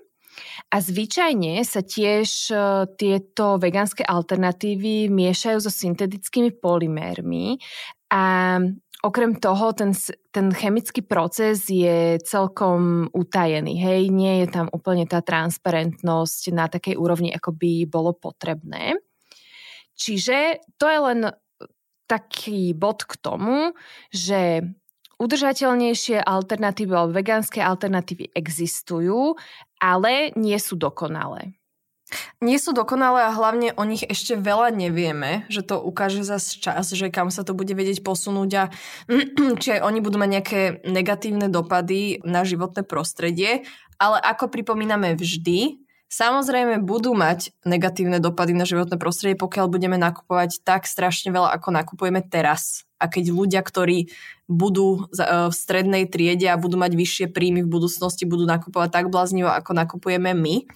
A 0.70 0.78
zvyčajne 0.78 1.66
sa 1.66 1.82
tiež 1.82 2.54
e, 2.54 2.56
tieto 3.02 3.58
vegánske 3.58 4.06
alternatívy 4.06 5.10
miešajú 5.10 5.58
so 5.58 5.74
syntetickými 5.74 6.54
polymérmi 6.54 7.58
a 8.14 8.56
Okrem 9.00 9.40
toho, 9.40 9.72
ten, 9.72 9.96
ten 10.36 10.52
chemický 10.52 11.00
proces 11.00 11.72
je 11.72 12.20
celkom 12.20 13.08
utajený, 13.16 13.80
hej, 13.80 14.12
nie 14.12 14.44
je 14.44 14.48
tam 14.52 14.68
úplne 14.76 15.08
tá 15.08 15.24
transparentnosť 15.24 16.52
na 16.52 16.68
takej 16.68 17.00
úrovni, 17.00 17.32
ako 17.32 17.56
by 17.56 17.88
bolo 17.88 18.12
potrebné. 18.12 19.00
Čiže 19.96 20.64
to 20.76 20.92
je 20.92 21.00
len 21.00 21.20
taký 22.12 22.76
bod 22.76 23.08
k 23.08 23.14
tomu, 23.20 23.72
že 24.12 24.68
udržateľnejšie 25.20 26.24
alternatívy 26.24 26.92
alebo 26.96 27.20
vegánske 27.20 27.60
alternatívy 27.60 28.32
existujú, 28.32 29.36
ale 29.84 30.32
nie 30.40 30.56
sú 30.56 30.80
dokonalé. 30.80 31.59
Nie 32.42 32.58
sú 32.58 32.74
dokonalé 32.74 33.30
a 33.30 33.36
hlavne 33.36 33.76
o 33.78 33.84
nich 33.86 34.02
ešte 34.02 34.34
veľa 34.34 34.74
nevieme, 34.74 35.46
že 35.52 35.62
to 35.62 35.78
ukáže 35.78 36.26
zase 36.26 36.58
čas, 36.58 36.90
že 36.90 37.14
kam 37.14 37.30
sa 37.30 37.46
to 37.46 37.54
bude 37.54 37.72
vedieť 37.72 38.02
posunúť 38.02 38.52
a 38.58 38.64
či 39.62 39.78
aj 39.78 39.82
oni 39.86 40.00
budú 40.02 40.18
mať 40.18 40.30
nejaké 40.30 40.62
negatívne 40.88 41.48
dopady 41.52 42.22
na 42.26 42.42
životné 42.42 42.82
prostredie. 42.86 43.68
Ale 44.00 44.18
ako 44.24 44.48
pripomíname 44.48 45.14
vždy, 45.20 45.84
samozrejme 46.08 46.82
budú 46.82 47.12
mať 47.12 47.52
negatívne 47.68 48.18
dopady 48.24 48.56
na 48.56 48.64
životné 48.64 48.96
prostredie, 48.96 49.36
pokiaľ 49.36 49.68
budeme 49.68 50.00
nakupovať 50.00 50.64
tak 50.64 50.88
strašne 50.88 51.30
veľa, 51.30 51.54
ako 51.60 51.70
nakupujeme 51.76 52.24
teraz. 52.26 52.88
A 53.00 53.12
keď 53.12 53.32
ľudia, 53.32 53.62
ktorí 53.64 54.12
budú 54.50 55.08
e, 55.08 55.22
v 55.48 55.54
strednej 55.54 56.08
triede 56.08 56.48
a 56.48 56.60
budú 56.60 56.76
mať 56.76 56.96
vyššie 56.96 57.26
príjmy 57.32 57.64
v 57.64 57.72
budúcnosti, 57.72 58.28
budú 58.28 58.44
nakupovať 58.48 58.90
tak 58.92 59.06
bláznivo, 59.12 59.48
ako 59.52 59.72
nakupujeme 59.72 60.32
my, 60.36 60.68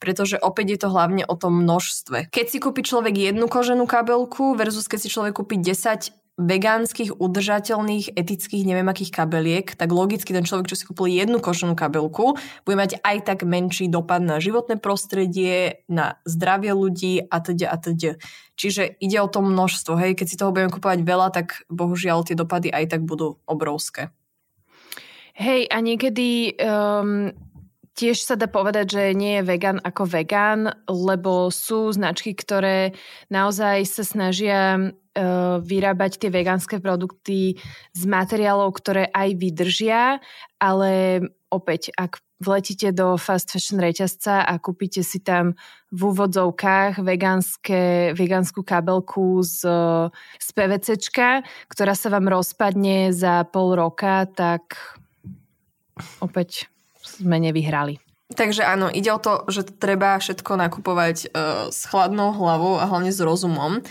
pretože 0.00 0.40
opäť 0.40 0.66
je 0.74 0.78
to 0.80 0.88
hlavne 0.88 1.22
o 1.28 1.36
tom 1.36 1.62
množstve. 1.62 2.32
Keď 2.32 2.46
si 2.48 2.58
kúpi 2.58 2.80
človek 2.80 3.14
jednu 3.14 3.46
koženú 3.46 3.84
kabelku 3.84 4.56
versus 4.56 4.88
keď 4.88 4.98
si 5.04 5.12
človek 5.12 5.36
kúpi 5.36 5.60
10 5.60 6.20
vegánskych, 6.40 7.20
udržateľných, 7.20 8.16
etických, 8.16 8.64
neviem 8.64 8.88
akých 8.88 9.12
kabeliek, 9.12 9.76
tak 9.76 9.92
logicky 9.92 10.32
ten 10.32 10.48
človek, 10.48 10.72
čo 10.72 10.78
si 10.80 10.88
kúpil 10.88 11.12
jednu 11.12 11.36
koženú 11.36 11.76
kabelku, 11.76 12.40
bude 12.64 12.76
mať 12.80 12.96
aj 13.04 13.16
tak 13.28 13.38
menší 13.44 13.92
dopad 13.92 14.24
na 14.24 14.40
životné 14.40 14.80
prostredie, 14.80 15.84
na 15.84 16.16
zdravie 16.24 16.72
ľudí 16.72 17.20
a 17.28 17.36
teda 17.44 17.68
a 17.68 17.76
teda. 17.76 18.16
Čiže 18.56 18.96
ide 19.04 19.20
o 19.20 19.28
to 19.28 19.44
množstvo, 19.44 20.00
hej, 20.00 20.16
keď 20.16 20.26
si 20.26 20.40
toho 20.40 20.52
budeme 20.52 20.72
kúpovať 20.72 21.00
veľa, 21.04 21.28
tak 21.28 21.68
bohužiaľ 21.68 22.24
tie 22.24 22.36
dopady 22.36 22.72
aj 22.72 22.96
tak 22.96 23.04
budú 23.04 23.36
obrovské. 23.44 24.08
Hej, 25.36 25.72
a 25.72 25.80
niekedy 25.80 26.52
um, 26.60 27.32
Tiež 28.00 28.24
sa 28.24 28.32
dá 28.32 28.48
povedať, 28.48 28.96
že 28.96 29.04
nie 29.12 29.36
je 29.36 29.44
vegan 29.44 29.76
ako 29.76 30.08
vegan, 30.08 30.72
lebo 30.88 31.52
sú 31.52 31.92
značky, 31.92 32.32
ktoré 32.32 32.96
naozaj 33.28 33.84
sa 33.84 34.08
snažia 34.08 34.80
uh, 34.80 35.60
vyrábať 35.60 36.16
tie 36.16 36.32
vegánske 36.32 36.80
produkty 36.80 37.60
z 37.92 38.02
materiálov, 38.08 38.72
ktoré 38.72 39.04
aj 39.12 39.36
vydržia, 39.36 40.16
ale 40.56 41.20
opäť, 41.52 41.92
ak 41.92 42.24
vletíte 42.40 42.88
do 42.96 43.20
fast 43.20 43.52
fashion 43.52 43.76
reťazca 43.76 44.48
a 44.48 44.56
kúpite 44.56 45.04
si 45.04 45.20
tam 45.20 45.52
v 45.92 46.00
úvodzovkách 46.08 47.04
vegánske, 47.04 48.16
vegánsku 48.16 48.64
kabelku 48.64 49.44
z, 49.44 49.68
z 50.40 50.48
PVCčka, 50.56 51.44
ktorá 51.68 51.92
sa 51.92 52.08
vám 52.08 52.32
rozpadne 52.32 53.12
za 53.12 53.44
pol 53.44 53.76
roka, 53.76 54.24
tak 54.24 54.96
opäť 56.24 56.72
sme 57.20 57.36
nevyhrali. 57.38 58.00
Takže 58.30 58.62
áno, 58.62 58.86
ide 58.88 59.10
o 59.10 59.18
to, 59.18 59.42
že 59.50 59.66
treba 59.66 60.14
všetko 60.16 60.54
nakupovať 60.54 61.16
uh, 61.30 61.68
s 61.68 61.84
chladnou 61.90 62.30
hlavou 62.30 62.78
a 62.78 62.86
hlavne 62.86 63.10
s 63.10 63.18
rozumom. 63.18 63.82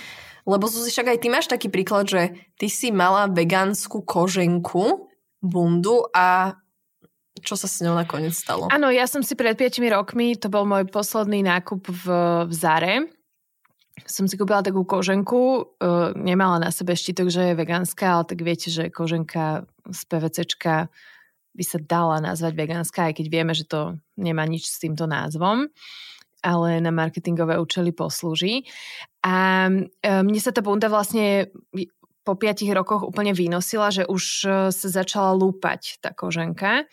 Lebo 0.47 0.65
Zuzi, 0.71 0.89
však 0.89 1.11
aj 1.13 1.19
ty 1.19 1.27
máš 1.27 1.51
taký 1.51 1.67
príklad, 1.67 2.07
že 2.07 2.33
ty 2.55 2.71
si 2.71 2.89
mala 2.89 3.27
vegánsku 3.27 4.01
koženku, 4.01 5.11
bundu 5.43 6.07
a 6.15 6.55
čo 7.39 7.55
sa 7.59 7.67
s 7.67 7.83
ňou 7.83 7.95
nakoniec 7.95 8.33
stalo? 8.35 8.67
Áno, 8.71 8.91
ja 8.91 9.07
som 9.07 9.23
si 9.23 9.35
pred 9.35 9.55
5 9.55 9.79
rokmi, 9.91 10.35
to 10.39 10.47
bol 10.51 10.63
môj 10.67 10.87
posledný 10.87 11.43
nákup 11.43 11.87
v, 11.87 12.05
v 12.47 12.53
Zare, 12.55 12.95
som 14.07 14.27
si 14.27 14.39
kúpila 14.39 14.63
takú 14.63 14.87
koženku, 14.87 15.39
uh, 15.39 16.15
nemala 16.15 16.61
na 16.61 16.69
sebe 16.71 16.95
štítok, 16.95 17.27
že 17.27 17.51
je 17.51 17.59
vegánska, 17.59 18.05
ale 18.07 18.23
tak 18.23 18.39
viete, 18.39 18.71
že 18.71 18.87
koženka 18.87 19.67
z 19.89 20.01
PVCčka 20.07 20.87
by 21.59 21.65
sa 21.67 21.77
dala 21.83 22.23
nazvať 22.23 22.55
vegánska, 22.55 23.11
aj 23.11 23.19
keď 23.19 23.25
vieme, 23.27 23.51
že 23.51 23.67
to 23.67 23.99
nemá 24.15 24.47
nič 24.47 24.71
s 24.71 24.79
týmto 24.79 25.03
názvom 25.03 25.67
ale 26.39 26.79
na 26.79 26.91
marketingové 26.91 27.59
účely 27.59 27.91
poslúži. 27.91 28.63
A 29.27 29.67
e, 29.67 30.23
mne 30.23 30.39
sa 30.39 30.55
tá 30.55 30.63
bunda 30.63 30.87
vlastne 30.87 31.51
po 32.23 32.33
piatich 32.39 32.71
rokoch 32.71 33.03
úplne 33.03 33.35
vynosila, 33.35 33.91
že 33.91 34.07
už 34.07 34.23
e, 34.45 34.49
sa 34.71 34.87
začala 34.87 35.35
lúpať 35.35 35.99
tá 35.99 36.15
koženka. 36.15 36.87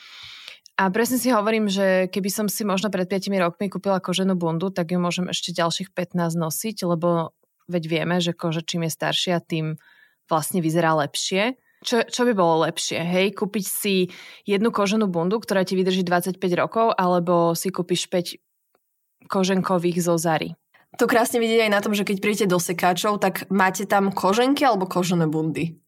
A 0.76 0.82
presne 0.92 1.16
si 1.16 1.32
hovorím, 1.32 1.72
že 1.72 2.12
keby 2.12 2.28
som 2.28 2.46
si 2.52 2.60
možno 2.60 2.92
pred 2.92 3.08
5 3.08 3.32
rokmi 3.40 3.72
kúpila 3.72 3.96
koženú 3.96 4.36
bundu, 4.36 4.68
tak 4.68 4.92
ju 4.92 5.00
môžem 5.00 5.32
ešte 5.32 5.56
ďalších 5.56 5.96
15 5.96 6.36
nosiť, 6.36 6.76
lebo 6.84 7.32
veď 7.64 7.84
vieme, 7.88 8.20
že 8.20 8.36
koža 8.36 8.60
čím 8.60 8.84
je 8.84 8.92
staršia, 8.92 9.40
tým 9.40 9.80
vlastne 10.28 10.60
vyzerá 10.60 10.92
lepšie. 11.00 11.56
Čo, 11.86 12.02
čo 12.02 12.26
by 12.26 12.32
bolo 12.34 12.66
lepšie, 12.66 12.98
hej? 12.98 13.30
Kúpiť 13.30 13.64
si 13.64 13.94
jednu 14.42 14.74
koženú 14.74 15.06
bundu, 15.06 15.38
ktorá 15.38 15.62
ti 15.62 15.78
vydrží 15.78 16.02
25 16.02 16.42
rokov, 16.58 16.90
alebo 16.98 17.54
si 17.54 17.70
kúpiš 17.70 18.10
5 18.10 19.30
koženkových 19.30 20.02
zo 20.02 20.18
Zary? 20.18 20.58
To 20.98 21.06
krásne 21.06 21.38
vidieť 21.38 21.70
aj 21.70 21.72
na 21.72 21.80
tom, 21.84 21.94
že 21.94 22.02
keď 22.02 22.16
príjete 22.18 22.46
do 22.50 22.58
sekáčov, 22.58 23.22
tak 23.22 23.46
máte 23.54 23.86
tam 23.86 24.10
koženky 24.10 24.66
alebo 24.66 24.90
kožené 24.90 25.30
bundy? 25.30 25.78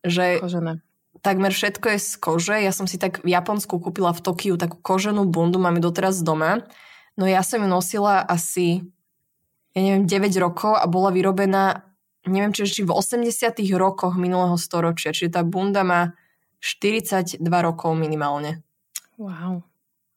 Že 0.00 0.40
kožené. 0.40 0.80
Takmer 1.20 1.52
všetko 1.52 1.86
je 1.92 1.98
z 2.00 2.12
kože. 2.16 2.56
Ja 2.64 2.72
som 2.72 2.88
si 2.88 2.96
tak 2.96 3.20
v 3.20 3.36
Japonsku 3.36 3.78
kúpila 3.84 4.16
v 4.16 4.24
Tokiu 4.24 4.56
takú 4.56 4.80
koženú 4.80 5.28
bundu, 5.28 5.60
máme 5.60 5.78
doteraz 5.78 6.24
doma. 6.24 6.64
No 7.20 7.28
ja 7.28 7.44
som 7.44 7.60
ju 7.60 7.68
nosila 7.68 8.24
asi, 8.24 8.80
ja 9.76 9.80
neviem, 9.84 10.08
9 10.08 10.32
rokov 10.40 10.72
a 10.72 10.88
bola 10.88 11.12
vyrobená 11.12 11.91
neviem, 12.26 12.54
či 12.54 12.66
ešte 12.66 12.86
v 12.86 12.94
80 12.94 13.58
rokoch 13.74 14.14
minulého 14.14 14.54
storočia. 14.54 15.10
Čiže 15.10 15.40
tá 15.40 15.42
bunda 15.42 15.82
má 15.82 16.14
42 16.62 17.42
rokov 17.42 17.98
minimálne. 17.98 18.62
Wow. 19.18 19.66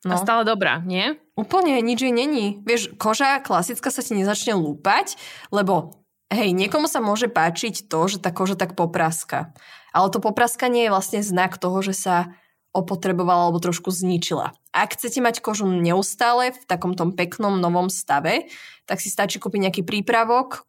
No. 0.06 0.14
A 0.14 0.22
stále 0.22 0.46
dobrá, 0.46 0.86
nie? 0.86 1.18
Úplne, 1.34 1.82
nič 1.82 2.06
jej 2.06 2.14
není. 2.14 2.62
Vieš, 2.62 2.94
koža 3.02 3.42
klasická 3.42 3.90
sa 3.90 4.06
ti 4.06 4.14
nezačne 4.14 4.54
lúpať, 4.54 5.18
lebo 5.50 6.06
hej, 6.30 6.54
niekomu 6.54 6.86
sa 6.86 7.02
môže 7.02 7.26
páčiť 7.26 7.90
to, 7.90 8.00
že 8.06 8.22
tá 8.22 8.30
koža 8.30 8.54
tak 8.54 8.78
popraska. 8.78 9.58
Ale 9.90 10.14
to 10.14 10.22
popraskanie 10.22 10.86
je 10.86 10.94
vlastne 10.94 11.20
znak 11.26 11.58
toho, 11.58 11.82
že 11.82 11.98
sa 11.98 12.38
opotrebovala 12.76 13.50
alebo 13.50 13.64
trošku 13.64 13.90
zničila. 13.90 14.54
Ak 14.76 15.00
chcete 15.00 15.24
mať 15.24 15.40
kožu 15.40 15.64
neustále 15.72 16.52
v 16.52 16.60
takom 16.68 17.00
tom 17.00 17.16
peknom 17.16 17.56
novom 17.64 17.88
stave, 17.88 18.52
tak 18.84 19.00
si 19.00 19.08
stačí 19.08 19.40
kúpiť 19.40 19.64
nejaký 19.64 19.82
prípravok, 19.88 20.68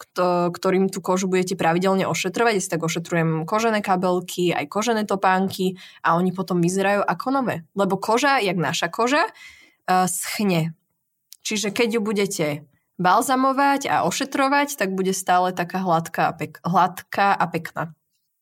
ktorým 0.54 0.86
tú 0.94 1.02
kožu 1.02 1.26
budete 1.26 1.58
pravidelne 1.58 2.06
ošetrovať. 2.06 2.52
Ja 2.54 2.62
si 2.62 2.70
tak 2.70 2.86
ošetrujem 2.86 3.42
kožené 3.50 3.82
kabelky, 3.82 4.54
aj 4.54 4.70
kožené 4.70 5.02
topánky 5.10 5.74
a 6.06 6.14
oni 6.14 6.30
potom 6.30 6.62
vyzerajú 6.62 7.02
ako 7.02 7.26
nové. 7.34 7.66
Lebo 7.74 7.98
koža, 7.98 8.38
jak 8.38 8.54
naša 8.54 8.94
koža, 8.94 9.26
uh, 9.26 10.06
schne. 10.06 10.78
Čiže 11.42 11.74
keď 11.74 11.98
ju 11.98 12.00
budete 12.00 12.46
balzamovať 13.02 13.90
a 13.90 14.06
ošetrovať, 14.08 14.78
tak 14.78 14.94
bude 14.94 15.12
stále 15.12 15.50
taká 15.50 15.82
hladká 15.82 16.30
a, 16.30 16.32
pek- 16.32 16.62
hladká 16.64 17.34
a 17.36 17.44
pekná. 17.50 17.90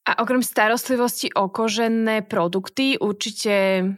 A 0.04 0.21
okrem 0.21 0.44
starostlivosti 0.44 1.33
o 1.33 1.49
kožené 1.49 2.21
produkty 2.21 3.00
určite 3.00 3.97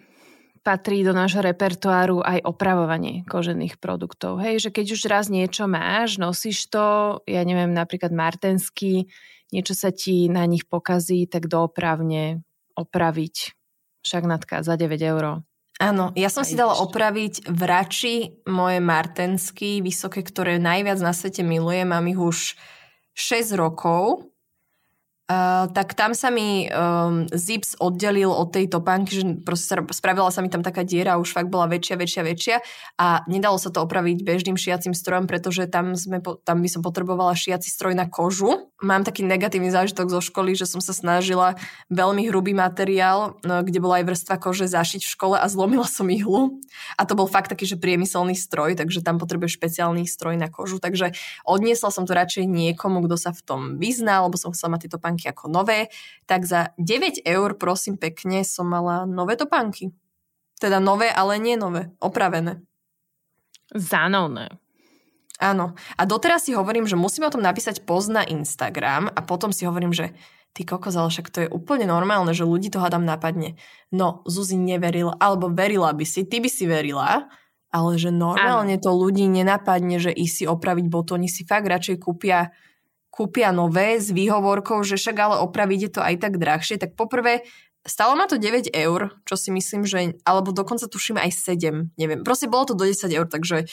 patrí 0.66 1.06
do 1.06 1.14
nášho 1.14 1.38
repertoáru 1.46 2.26
aj 2.26 2.42
opravovanie 2.42 3.22
kožených 3.30 3.78
produktov. 3.78 4.42
Hej, 4.42 4.66
že 4.66 4.70
keď 4.74 4.86
už 4.98 5.00
raz 5.06 5.30
niečo 5.30 5.70
máš, 5.70 6.18
nosíš 6.18 6.66
to, 6.66 7.18
ja 7.30 7.46
neviem, 7.46 7.70
napríklad 7.70 8.10
martenský, 8.10 9.06
niečo 9.54 9.78
sa 9.78 9.94
ti 9.94 10.26
na 10.26 10.42
nich 10.42 10.66
pokazí, 10.66 11.30
tak 11.30 11.46
doopravne 11.46 12.42
opraviť 12.74 13.54
šagnatká 14.02 14.66
za 14.66 14.74
9 14.74 14.98
eur. 15.06 15.46
Áno, 15.76 16.10
ja 16.16 16.32
som 16.32 16.42
aj 16.42 16.48
si 16.50 16.58
dala 16.58 16.74
ešte. 16.74 16.84
opraviť 16.88 17.34
vrači 17.52 18.14
moje 18.48 18.82
martensky 18.82 19.84
vysoké, 19.84 20.26
ktoré 20.26 20.58
najviac 20.58 20.98
na 20.98 21.12
svete 21.14 21.46
milujem. 21.46 21.86
Mám 21.86 22.10
ich 22.10 22.18
už 22.18 22.38
6 23.14 23.54
rokov 23.54 24.34
Uh, 25.26 25.66
tak 25.74 25.98
tam 25.98 26.14
sa 26.14 26.30
mi 26.30 26.70
um, 26.70 27.26
zips 27.34 27.74
oddelil 27.82 28.30
od 28.30 28.54
tej 28.54 28.70
topánky, 28.70 29.10
že 29.10 29.24
proste 29.42 29.74
spravila 29.90 30.30
sa 30.30 30.38
mi 30.38 30.46
tam 30.46 30.62
taká 30.62 30.86
diera, 30.86 31.18
už 31.18 31.34
fakt 31.34 31.50
bola 31.50 31.66
väčšia, 31.66 31.98
väčšia, 31.98 32.22
väčšia 32.22 32.56
a 32.94 33.26
nedalo 33.26 33.58
sa 33.58 33.74
to 33.74 33.82
opraviť 33.82 34.22
bežným 34.22 34.54
šiacím 34.54 34.94
strojom, 34.94 35.26
pretože 35.26 35.66
tam, 35.66 35.98
sme, 35.98 36.22
tam 36.22 36.62
by 36.62 36.68
som 36.70 36.78
potrebovala 36.78 37.34
šiaci 37.34 37.66
stroj 37.66 37.98
na 37.98 38.06
kožu. 38.06 38.70
Mám 38.78 39.02
taký 39.02 39.26
negatívny 39.26 39.74
zážitok 39.74 40.14
zo 40.14 40.22
školy, 40.22 40.54
že 40.54 40.62
som 40.62 40.78
sa 40.78 40.94
snažila 40.94 41.58
veľmi 41.90 42.30
hrubý 42.30 42.54
materiál, 42.54 43.34
no, 43.42 43.66
kde 43.66 43.82
bola 43.82 43.98
aj 43.98 44.06
vrstva 44.06 44.38
kože, 44.38 44.70
zašiť 44.70 45.02
v 45.02 45.10
škole 45.10 45.36
a 45.42 45.46
zlomila 45.50 45.90
som 45.90 46.06
ihlu. 46.06 46.62
A 46.94 47.02
to 47.02 47.18
bol 47.18 47.26
fakt 47.26 47.50
taký, 47.50 47.66
že 47.66 47.74
priemyselný 47.74 48.38
stroj, 48.38 48.78
takže 48.78 49.02
tam 49.02 49.18
potrebuje 49.18 49.58
špeciálny 49.58 50.06
stroj 50.06 50.38
na 50.38 50.46
kožu. 50.46 50.78
Takže 50.78 51.18
odniesla 51.42 51.90
som 51.90 52.06
to 52.06 52.14
radšej 52.14 52.46
niekomu, 52.46 53.02
kto 53.10 53.18
sa 53.18 53.34
v 53.34 53.42
tom 53.42 53.60
vyzná, 53.82 54.22
lebo 54.22 54.38
som 54.38 54.54
chcela 54.54 54.78
mať 54.78 54.86
tieto 54.86 55.02
topánky 55.16 55.32
ako 55.32 55.48
nové, 55.48 55.88
tak 56.28 56.44
za 56.44 56.76
9 56.76 57.24
eur, 57.24 57.56
prosím 57.56 57.96
pekne, 57.96 58.44
som 58.44 58.68
mala 58.68 59.08
nové 59.08 59.40
topánky. 59.40 59.96
Teda 60.60 60.80
nové, 60.80 61.08
ale 61.08 61.40
nie 61.40 61.56
nové, 61.56 61.92
opravené. 62.00 62.60
Zánovné. 63.72 64.52
Áno. 65.36 65.76
A 66.00 66.02
doteraz 66.08 66.48
si 66.48 66.56
hovorím, 66.56 66.88
že 66.88 66.96
musím 66.96 67.28
o 67.28 67.32
tom 67.32 67.44
napísať 67.44 67.84
post 67.84 68.08
na 68.08 68.24
Instagram 68.24 69.12
a 69.12 69.20
potom 69.20 69.52
si 69.52 69.68
hovorím, 69.68 69.92
že 69.92 70.16
ty 70.56 70.64
kokos, 70.64 70.96
ale 70.96 71.12
však 71.12 71.28
to 71.28 71.38
je 71.44 71.52
úplne 71.52 71.84
normálne, 71.84 72.32
že 72.32 72.48
ľudí 72.48 72.72
to 72.72 72.80
hádam 72.80 73.04
napadne. 73.04 73.60
No, 73.92 74.24
Zuzi 74.24 74.56
neverila, 74.56 75.12
alebo 75.20 75.52
verila 75.52 75.92
by 75.92 76.04
si, 76.08 76.24
ty 76.24 76.40
by 76.40 76.48
si 76.48 76.64
verila, 76.64 77.28
ale 77.68 78.00
že 78.00 78.08
normálne 78.08 78.80
Áno. 78.80 78.84
to 78.88 78.90
ľudí 78.96 79.28
nenapadne, 79.28 80.00
že 80.00 80.08
i 80.08 80.24
si 80.24 80.48
opraviť 80.48 80.88
botóny, 80.88 81.28
si 81.28 81.44
fakt 81.44 81.68
radšej 81.68 82.00
kúpia 82.00 82.48
kúpia 83.16 83.48
nové 83.48 83.96
s 83.96 84.12
výhovorkou, 84.12 84.84
že 84.84 85.00
však 85.00 85.16
ale 85.16 85.36
opraviť 85.40 85.80
je 85.88 85.90
to 85.96 86.00
aj 86.04 86.14
tak 86.20 86.36
drahšie, 86.36 86.76
tak 86.76 86.92
poprvé 86.92 87.48
stalo 87.88 88.12
ma 88.18 88.28
to 88.28 88.36
9 88.36 88.68
eur, 88.76 89.16
čo 89.24 89.34
si 89.40 89.48
myslím, 89.48 89.88
že, 89.88 90.20
alebo 90.28 90.52
dokonca 90.52 90.84
tuším 90.84 91.16
aj 91.16 91.32
7, 91.32 91.96
neviem. 91.96 92.20
Proste 92.26 92.50
bolo 92.50 92.68
to 92.68 92.74
do 92.76 92.84
10 92.84 93.08
eur, 93.08 93.24
takže 93.24 93.64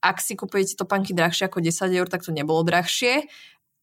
ak 0.00 0.16
si 0.22 0.38
kupujete 0.38 0.78
topánky 0.78 1.12
drahšie 1.12 1.50
ako 1.50 1.60
10 1.60 1.92
eur, 1.92 2.06
tak 2.08 2.24
to 2.24 2.32
nebolo 2.32 2.62
drahšie. 2.62 3.28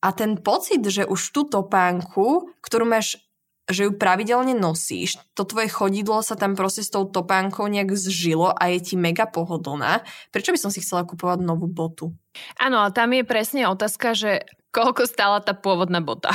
A 0.03 0.11
ten 0.11 0.35
pocit, 0.35 0.83
že 0.83 1.07
už 1.07 1.31
tú 1.31 1.47
topánku, 1.47 2.51
ktorú 2.59 2.83
máš 2.83 3.22
že 3.71 3.87
ju 3.87 3.91
pravidelne 3.95 4.51
nosíš, 4.51 5.15
to 5.31 5.47
tvoje 5.47 5.71
chodidlo 5.71 6.19
sa 6.19 6.35
tam 6.35 6.59
proste 6.59 6.83
s 6.83 6.91
tou 6.91 7.07
topánkou 7.07 7.63
nejak 7.71 7.95
zžilo 7.95 8.51
a 8.51 8.63
je 8.75 8.79
ti 8.83 8.95
mega 8.99 9.23
pohodlná. 9.23 10.03
Prečo 10.35 10.51
by 10.51 10.59
som 10.59 10.71
si 10.71 10.83
chcela 10.83 11.07
kupovať 11.07 11.39
novú 11.39 11.71
botu? 11.71 12.11
Áno, 12.59 12.83
ale 12.83 12.91
tam 12.91 13.15
je 13.15 13.23
presne 13.23 13.63
otázka, 13.71 14.11
že 14.11 14.43
koľko 14.75 15.07
stála 15.07 15.39
tá 15.39 15.55
pôvodná 15.55 16.03
bota. 16.03 16.33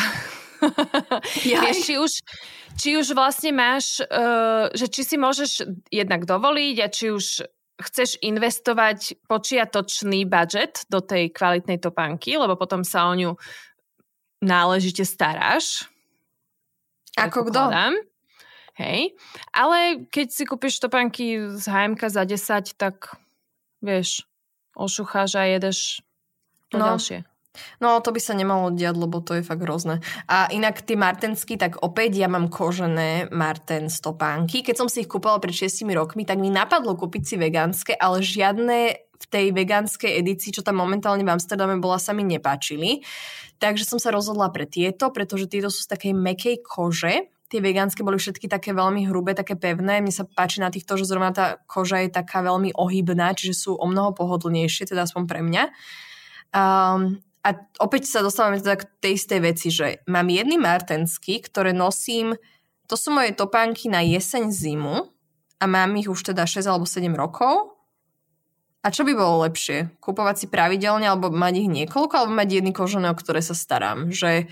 Vieš, 1.44 1.76
či 1.84 1.94
už, 2.00 2.12
či 2.80 2.88
už 2.96 3.12
vlastne 3.12 3.52
máš, 3.52 4.00
uh, 4.08 4.72
že 4.72 4.88
či 4.88 5.04
si 5.04 5.16
môžeš 5.20 5.68
jednak 5.92 6.24
dovoliť 6.24 6.76
a 6.80 6.86
či 6.88 7.12
už 7.12 7.44
chceš 7.78 8.18
investovať 8.24 9.22
počiatočný 9.30 10.26
budget 10.26 10.82
do 10.90 10.98
tej 10.98 11.30
kvalitnej 11.30 11.78
topánky, 11.78 12.34
lebo 12.34 12.58
potom 12.58 12.82
sa 12.82 13.06
o 13.06 13.14
ňu 13.14 13.38
náležite 14.42 15.06
staráš. 15.06 15.86
Ako 17.26 17.48
kto? 17.50 17.60
Hej. 18.78 19.18
Ale 19.50 20.06
keď 20.06 20.26
si 20.30 20.46
kúpiš 20.46 20.78
topánky 20.78 21.50
z 21.50 21.64
HMK 21.66 22.02
za 22.14 22.22
10, 22.22 22.78
tak 22.78 23.18
vieš, 23.82 24.22
ošucháš 24.78 25.34
a 25.34 25.42
jedeš 25.50 26.06
to 26.70 26.78
no. 26.78 26.94
ďalšie. 26.94 27.26
No 27.78 27.98
to 28.02 28.10
by 28.14 28.20
sa 28.22 28.34
nemalo 28.34 28.74
diať, 28.74 28.96
lebo 28.98 29.22
to 29.22 29.38
je 29.38 29.46
fakt 29.46 29.62
hrozné. 29.62 30.02
A 30.26 30.50
inak 30.50 30.82
tie 30.82 30.98
martensky, 30.98 31.54
tak 31.56 31.78
opäť 31.80 32.18
ja 32.18 32.28
mám 32.30 32.50
kožené 32.50 33.30
marten 33.30 33.92
stopánky. 33.92 34.66
Keď 34.66 34.76
som 34.76 34.88
si 34.90 35.04
ich 35.04 35.10
kúpala 35.10 35.38
pred 35.38 35.54
6 35.54 35.86
rokmi, 35.94 36.26
tak 36.26 36.42
mi 36.42 36.48
napadlo 36.48 36.98
kúpiť 36.98 37.22
si 37.24 37.34
vegánske, 37.38 37.92
ale 37.96 38.24
žiadne 38.24 38.78
v 39.18 39.26
tej 39.26 39.50
vegánskej 39.50 40.14
edícii, 40.22 40.54
čo 40.54 40.62
tam 40.62 40.78
momentálne 40.78 41.26
v 41.26 41.34
Amsterdame 41.34 41.82
bola, 41.82 41.98
sa 41.98 42.14
mi 42.14 42.22
nepáčili. 42.22 43.02
Takže 43.58 43.82
som 43.82 43.98
sa 43.98 44.14
rozhodla 44.14 44.54
pre 44.54 44.70
tieto, 44.70 45.10
pretože 45.10 45.50
tieto 45.50 45.66
sú 45.74 45.82
z 45.82 45.90
takej 45.90 46.14
mekej 46.14 46.62
kože, 46.62 47.26
tie 47.48 47.64
vegánske 47.64 48.04
boli 48.04 48.20
všetky 48.20 48.46
také 48.46 48.76
veľmi 48.76 49.08
hrubé, 49.08 49.32
také 49.32 49.56
pevné. 49.56 50.04
Mne 50.04 50.12
sa 50.12 50.28
páči 50.28 50.60
na 50.60 50.68
týchto, 50.68 51.00
že 51.00 51.08
zrovna 51.08 51.32
tá 51.32 51.56
koža 51.64 52.04
je 52.04 52.12
taká 52.12 52.44
veľmi 52.44 52.76
ohybná, 52.76 53.32
čiže 53.32 53.56
sú 53.56 53.72
o 53.74 53.86
mnoho 53.88 54.12
pohodlnejšie, 54.12 54.92
teda 54.92 55.08
aspoň 55.08 55.22
pre 55.24 55.40
mňa. 55.40 55.64
Um, 56.52 57.20
a 57.46 57.54
opäť 57.78 58.10
sa 58.10 58.20
dostávame 58.20 58.58
teda 58.58 58.82
k 58.82 58.88
tej 58.98 59.12
istej 59.14 59.40
veci, 59.40 59.68
že 59.70 60.02
mám 60.10 60.26
jedny 60.26 60.58
martensky, 60.58 61.38
ktoré 61.38 61.70
nosím, 61.70 62.34
to 62.90 62.96
sú 62.98 63.14
moje 63.14 63.36
topánky 63.36 63.86
na 63.86 64.02
jeseň 64.02 64.50
zimu 64.50 65.06
a 65.60 65.64
mám 65.68 65.94
ich 65.98 66.10
už 66.10 66.34
teda 66.34 66.48
6 66.48 66.66
alebo 66.66 66.88
7 66.88 67.12
rokov. 67.14 67.78
A 68.82 68.94
čo 68.94 69.02
by 69.02 69.12
bolo 69.12 69.44
lepšie? 69.44 69.98
Kupovať 69.98 70.36
si 70.38 70.46
pravidelne 70.46 71.04
alebo 71.04 71.28
mať 71.28 71.66
ich 71.66 71.68
niekoľko 71.68 72.14
alebo 72.14 72.32
mať 72.32 72.48
jedny 72.62 72.72
kožené, 72.72 73.10
o 73.10 73.18
ktoré 73.18 73.42
sa 73.42 73.52
starám? 73.52 74.08
Že, 74.08 74.48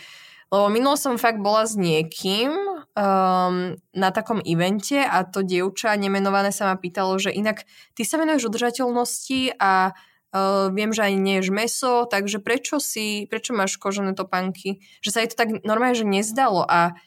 lebo 0.51 0.67
minulo 0.69 0.99
som 0.99 1.17
fakt 1.17 1.39
bola 1.39 1.65
s 1.65 1.79
niekým 1.79 2.53
um, 2.53 3.57
na 3.95 4.09
takom 4.11 4.43
evente 4.43 4.99
a 4.99 5.23
to 5.25 5.47
dievča 5.47 5.95
nemenované 5.95 6.51
sa 6.51 6.69
ma 6.69 6.77
pýtalo, 6.77 7.17
že 7.17 7.33
inak 7.33 7.65
ty 7.95 8.03
sa 8.03 8.19
venuješ 8.19 8.51
udržateľnosti 8.51 9.57
a 9.63 9.95
Uh, 10.35 10.69
viem, 10.75 10.91
že 10.91 11.07
aj 11.07 11.13
ješ 11.17 11.49
meso, 11.55 11.93
takže 12.05 12.43
prečo 12.43 12.83
si, 12.83 13.25
prečo 13.31 13.55
máš 13.55 13.79
kožené 13.79 14.13
topánky? 14.13 14.83
Že 15.01 15.11
sa 15.11 15.19
jej 15.23 15.31
to 15.33 15.39
tak 15.39 15.49
normálne, 15.63 15.97
že 15.97 16.05
nezdalo 16.05 16.67
a 16.67 16.99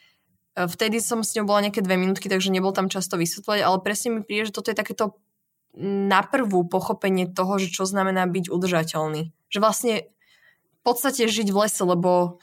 e, 0.56 0.66
vtedy 0.66 1.04
som 1.04 1.22
s 1.22 1.36
ňou 1.36 1.46
bola 1.46 1.68
nejaké 1.68 1.84
dve 1.84 2.00
minútky, 2.00 2.32
takže 2.32 2.50
nebol 2.50 2.72
tam 2.72 2.88
často 2.88 3.20
vysvetľovať, 3.20 3.60
ale 3.60 3.78
presne 3.84 4.10
mi 4.18 4.22
príde, 4.24 4.50
že 4.50 4.56
toto 4.56 4.72
je 4.72 4.80
takéto 4.80 5.20
naprvú 5.84 6.66
pochopenie 6.66 7.30
toho, 7.30 7.62
že 7.62 7.70
čo 7.70 7.86
znamená 7.86 8.26
byť 8.26 8.50
udržateľný. 8.50 9.36
Že 9.52 9.60
vlastne 9.62 9.94
v 10.80 10.82
podstate 10.82 11.30
žiť 11.30 11.54
v 11.54 11.60
lese, 11.60 11.84
lebo 11.86 12.42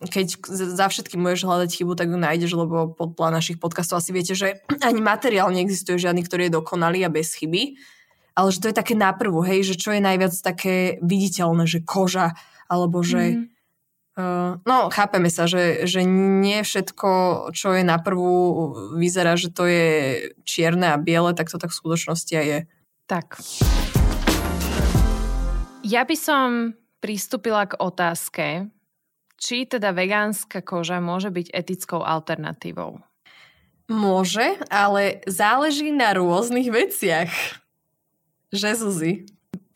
keď 0.00 0.40
za 0.50 0.88
všetkým 0.88 1.20
môžeš 1.20 1.44
hľadať 1.44 1.70
chybu, 1.76 1.92
tak 1.92 2.08
ju 2.08 2.16
nájdeš, 2.16 2.56
lebo 2.56 2.96
podľa 2.96 3.36
našich 3.36 3.60
podcastov 3.60 4.00
asi 4.00 4.16
viete, 4.16 4.32
že 4.32 4.64
ani 4.88 5.00
materiál 5.00 5.52
neexistuje 5.52 6.00
žiadny, 6.00 6.24
ktorý 6.24 6.48
je 6.48 6.56
dokonalý 6.56 7.04
a 7.04 7.12
bez 7.12 7.36
chyby 7.36 7.76
ale 8.40 8.48
že 8.56 8.64
to 8.64 8.72
je 8.72 8.80
také 8.80 8.96
naprvu, 8.96 9.44
hej, 9.44 9.68
že 9.68 9.76
čo 9.76 9.92
je 9.92 10.00
najviac 10.00 10.32
také 10.40 10.96
viditeľné, 11.04 11.68
že 11.68 11.84
koža, 11.84 12.32
alebo 12.72 13.04
že... 13.04 13.36
Mm. 13.36 13.44
Uh, 14.16 14.56
no, 14.64 14.88
chápeme 14.88 15.28
sa, 15.28 15.44
že, 15.44 15.84
že 15.84 16.08
nie 16.08 16.64
všetko, 16.64 17.10
čo 17.52 17.76
je 17.76 17.84
naprvu, 17.84 18.32
vyzerá, 18.96 19.36
že 19.36 19.52
to 19.52 19.68
je 19.68 19.88
čierne 20.48 20.88
a 20.88 20.96
biele, 20.96 21.36
tak 21.36 21.52
to 21.52 21.60
tak 21.60 21.68
v 21.68 21.78
skutočnosti 21.84 22.32
aj 22.32 22.46
je. 22.48 22.60
Tak. 23.04 23.26
Ja 25.84 26.08
by 26.08 26.16
som 26.16 26.48
pristúpila 27.04 27.68
k 27.68 27.76
otázke, 27.76 28.72
či 29.36 29.68
teda 29.68 29.92
vegánska 29.92 30.64
koža 30.64 31.00
môže 31.00 31.28
byť 31.28 31.52
etickou 31.52 32.00
alternatívou. 32.00 33.00
Môže, 33.90 34.56
ale 34.72 35.24
záleží 35.28 35.92
na 35.92 36.14
rôznych 36.14 36.68
veciach. 36.72 37.59
Že 38.50 38.68
Zuzi? 38.74 39.12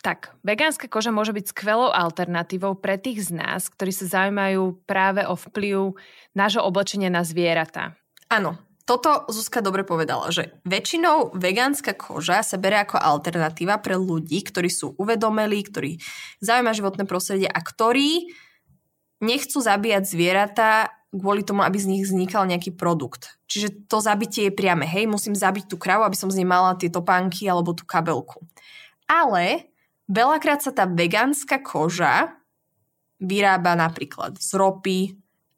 Tak, 0.04 0.36
vegánska 0.44 0.84
koža 0.84 1.08
môže 1.08 1.32
byť 1.32 1.48
skvelou 1.48 1.88
alternatívou 1.88 2.76
pre 2.76 3.00
tých 3.00 3.32
z 3.32 3.40
nás, 3.40 3.72
ktorí 3.72 3.88
sa 3.88 4.04
zaujímajú 4.04 4.84
práve 4.84 5.24
o 5.24 5.32
vplyv 5.32 5.96
nášho 6.36 6.60
oblečenia 6.60 7.08
na 7.08 7.24
zvieratá. 7.24 7.96
Áno, 8.28 8.60
toto 8.84 9.24
Zuzka 9.32 9.64
dobre 9.64 9.80
povedala, 9.80 10.28
že 10.28 10.60
väčšinou 10.68 11.32
vegánska 11.32 11.96
koža 11.96 12.44
sa 12.44 12.60
berie 12.60 12.84
ako 12.84 13.00
alternatíva 13.00 13.80
pre 13.80 13.96
ľudí, 13.96 14.44
ktorí 14.44 14.68
sú 14.68 14.92
uvedomelí, 15.00 15.64
ktorí 15.64 15.96
zaujíma 16.44 16.76
životné 16.76 17.08
prostredie 17.08 17.48
a 17.48 17.56
ktorí 17.64 18.28
nechcú 19.24 19.64
zabíjať 19.64 20.04
zvieratá 20.04 20.92
kvôli 21.14 21.46
tomu, 21.46 21.64
aby 21.64 21.80
z 21.80 21.88
nich 21.88 22.04
vznikal 22.04 22.44
nejaký 22.44 22.76
produkt. 22.76 23.40
Čiže 23.48 23.88
to 23.88 24.04
zabitie 24.04 24.50
je 24.50 24.52
priame. 24.52 24.84
Hej, 24.84 25.08
musím 25.08 25.32
zabiť 25.32 25.70
tú 25.70 25.80
kravu, 25.80 26.04
aby 26.04 26.18
som 26.18 26.28
z 26.28 26.42
nej 26.42 26.48
mala 26.48 26.76
tie 26.76 26.92
topánky 26.92 27.48
alebo 27.48 27.72
tú 27.72 27.88
kabelku. 27.88 28.44
Ale 29.08 29.72
veľakrát 30.08 30.64
sa 30.64 30.72
tá 30.72 30.84
vegánska 30.88 31.60
koža 31.60 32.34
vyrába 33.20 33.78
napríklad 33.78 34.36
z 34.40 34.50
ropy 34.56 35.00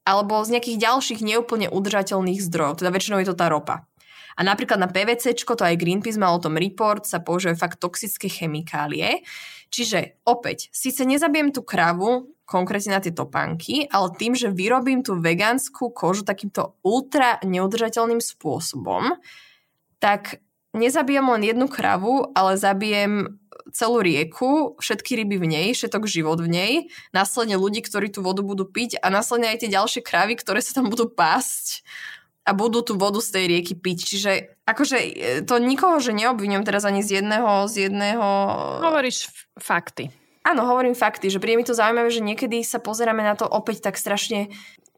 alebo 0.07 0.39
z 0.47 0.55
nejakých 0.55 0.79
ďalších 0.87 1.21
neúplne 1.21 1.67
udržateľných 1.67 2.39
zdrojov, 2.39 2.79
teda 2.79 2.95
väčšinou 2.95 3.19
je 3.23 3.29
to 3.35 3.39
tá 3.39 3.51
ropa. 3.51 3.91
A 4.37 4.45
napríklad 4.45 4.77
na 4.77 4.87
PVC, 4.87 5.33
to 5.33 5.65
aj 5.65 5.81
Greenpeace 5.81 6.21
mal 6.21 6.37
o 6.37 6.43
tom 6.45 6.61
report, 6.61 7.09
sa 7.09 7.25
používajú 7.25 7.57
fakt 7.57 7.81
toxické 7.81 8.29
chemikálie. 8.29 9.25
Čiže 9.73 10.23
opäť, 10.29 10.69
síce 10.77 11.03
nezabijem 11.09 11.51
tú 11.51 11.65
kravu 11.65 12.37
konkrétne 12.47 12.95
na 12.95 13.03
tie 13.03 13.11
topánky, 13.11 13.89
ale 13.91 14.15
tým, 14.15 14.37
že 14.37 14.53
vyrobím 14.53 15.03
tú 15.03 15.19
vegánsku 15.19 15.91
kožu 15.91 16.23
takýmto 16.23 16.79
ultra 16.85 17.43
neudržateľným 17.43 18.23
spôsobom, 18.23 19.19
tak 19.99 20.39
nezabijem 20.77 21.25
len 21.25 21.43
jednu 21.43 21.67
kravu, 21.67 22.31
ale 22.37 22.61
zabijem 22.61 23.41
celú 23.73 24.05
rieku, 24.05 24.79
všetky 24.79 25.19
ryby 25.25 25.37
v 25.41 25.47
nej, 25.49 25.69
všetok 25.75 26.07
život 26.07 26.39
v 26.39 26.49
nej, 26.49 26.73
následne 27.11 27.59
ľudí, 27.59 27.83
ktorí 27.83 28.13
tú 28.13 28.23
vodu 28.23 28.45
budú 28.45 28.69
piť 28.69 29.01
a 29.03 29.11
následne 29.11 29.51
aj 29.51 29.67
tie 29.67 29.75
ďalšie 29.75 30.01
kravy, 30.05 30.39
ktoré 30.39 30.63
sa 30.63 30.77
tam 30.79 30.93
budú 30.93 31.11
pásť 31.11 31.83
a 32.47 32.55
budú 32.55 32.79
tú 32.87 32.95
vodu 32.95 33.19
z 33.19 33.35
tej 33.35 33.45
rieky 33.51 33.75
piť. 33.75 33.99
Čiže 34.07 34.33
akože 34.71 34.97
e, 35.03 35.13
to 35.43 35.59
nikoho, 35.59 35.99
že 35.99 36.15
neobvinujem 36.15 36.63
teraz 36.63 36.87
ani 36.87 37.03
z 37.03 37.21
jedného, 37.21 37.67
z 37.67 37.91
jedného... 37.91 38.27
Hovoríš 38.87 39.35
fakty. 39.59 40.15
Áno, 40.47 40.63
hovorím 40.71 40.95
fakty, 40.95 41.27
že 41.27 41.43
príde 41.43 41.59
mi 41.59 41.67
to 41.67 41.75
zaujímavé, 41.75 42.07
že 42.07 42.23
niekedy 42.23 42.63
sa 42.63 42.79
pozeráme 42.79 43.19
na 43.19 43.35
to 43.35 43.51
opäť 43.51 43.91
tak 43.91 43.99
strašne 43.99 44.55